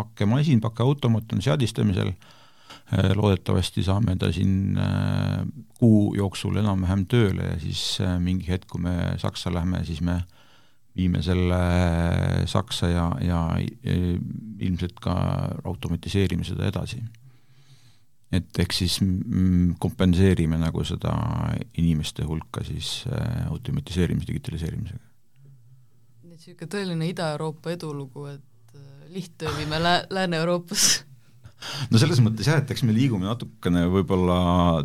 pakkemasin, 0.00 0.60
pakkeautomaat 0.64 1.36
on 1.36 1.42
seadistamisel 1.44 2.12
äh,, 2.12 2.30
loodetavasti 3.14 3.82
saame 3.86 4.16
ta 4.18 4.32
siin 4.32 4.78
äh, 4.78 5.46
kuu 5.78 6.14
jooksul 6.18 6.58
enam-vähem 6.60 7.06
tööle 7.10 7.52
ja 7.52 7.58
siis 7.62 8.00
äh, 8.02 8.18
mingi 8.22 8.48
hetk, 8.50 8.68
kui 8.70 8.82
me 8.82 9.14
Saksa 9.18 9.52
lähme, 9.54 9.84
siis 9.86 10.00
me 10.02 10.20
viime 10.96 11.22
selle 11.22 11.60
Saksa 12.50 12.90
ja, 12.90 13.06
ja 13.22 13.40
ilmselt 14.58 14.98
ka 15.00 15.14
automatiseerime 15.64 16.44
seda 16.44 16.66
edasi. 16.66 17.02
et 18.32 18.58
eks 18.62 18.78
siis 18.78 18.98
kompenseerime 19.82 20.58
nagu 20.58 20.84
seda 20.86 21.14
inimeste 21.78 22.22
hulka 22.26 22.62
siis 22.64 23.04
automatiseerimise, 23.50 24.26
digitaliseerimisega. 24.26 25.00
nii 26.22 26.34
et 26.34 26.46
niisugune 26.46 26.70
tõeline 26.74 27.08
Ida-Euroopa 27.14 27.70
edulugu, 27.74 28.26
et 28.34 28.49
lihttöö 29.10 29.52
viime 29.58 29.78
lä-, 29.82 30.04
Lääne-Euroopasse 30.10 31.06
no 31.90 32.00
selles 32.00 32.20
mõttes 32.24 32.48
jah, 32.48 32.60
et 32.62 32.70
eks 32.72 32.84
me 32.86 32.94
liigume 32.96 33.28
natukene 33.28 33.84
võib-olla 33.92 34.40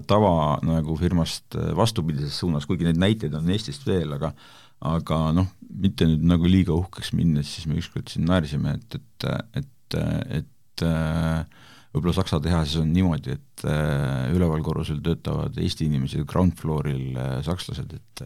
tava 0.08 0.60
nagu 0.66 0.98
firmast 1.00 1.58
vastupidises 1.78 2.40
suunas, 2.42 2.68
kuigi 2.68 2.88
neid 2.88 3.00
näiteid 3.02 3.36
on 3.38 3.52
Eestist 3.54 3.88
veel, 3.88 4.16
aga 4.18 4.34
aga 4.86 5.20
noh, 5.34 5.48
mitte 5.72 6.08
nüüd 6.10 6.26
nagu 6.28 6.50
liiga 6.52 6.76
uhkeks 6.76 7.14
minnes, 7.16 7.48
siis 7.48 7.70
me 7.70 7.78
ükskord 7.80 8.12
siin 8.12 8.28
naersime, 8.28 8.76
et, 8.76 8.98
et, 9.00 9.28
et, 9.62 9.98
et 10.42 10.86
võib-olla 11.96 12.16
Saksa 12.18 12.42
tehases 12.44 12.82
on 12.82 12.92
niimoodi, 12.94 13.38
et 13.38 13.66
üleval 14.36 14.62
korrusel 14.66 15.00
töötavad 15.04 15.56
Eesti 15.64 15.88
inimesed, 15.88 16.26
ground 16.28 16.60
floor'il 16.60 17.16
sakslased, 17.48 17.96
et 17.96 18.26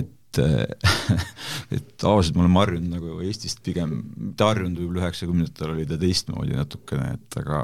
et 0.00 0.10
et 1.74 1.92
tavaliselt 2.00 2.36
me 2.36 2.44
oleme 2.44 2.60
harjunud 2.62 2.94
nagu 2.94 3.18
Eestist 3.26 3.62
pigem, 3.66 3.96
mitte 4.16 4.46
harjunud, 4.46 4.78
võib-olla 4.78 5.06
üheksakümnendatel 5.06 5.74
oli 5.74 5.86
ta 5.88 5.98
teistmoodi 6.00 6.58
natukene, 6.58 7.14
et 7.16 7.38
aga, 7.40 7.62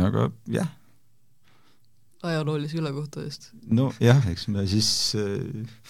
aga 0.00 0.28
jah. 0.50 0.70
ajaloolise 2.30 2.80
ülekohtu 2.80 3.24
eest. 3.24 3.50
nojah, 3.66 4.24
eks 4.32 4.48
me 4.52 4.64
siis 4.70 4.90
äh, 5.18 5.84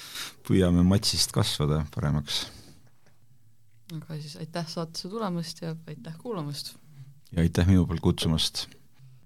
püüame 0.47 0.85
matsist 0.87 1.35
kasvada 1.37 1.85
paremaks. 1.95 2.43
aga 3.95 4.19
siis 4.19 4.37
aitäh 4.43 4.69
saatesse 4.71 5.13
tulemast 5.13 5.63
ja 5.63 5.77
aitäh 5.87 6.19
kuulamast! 6.19 6.75
ja 7.33 7.47
aitäh 7.47 7.71
minu 7.71 7.87
poolt 7.87 8.03
kutsumast! 8.05 8.67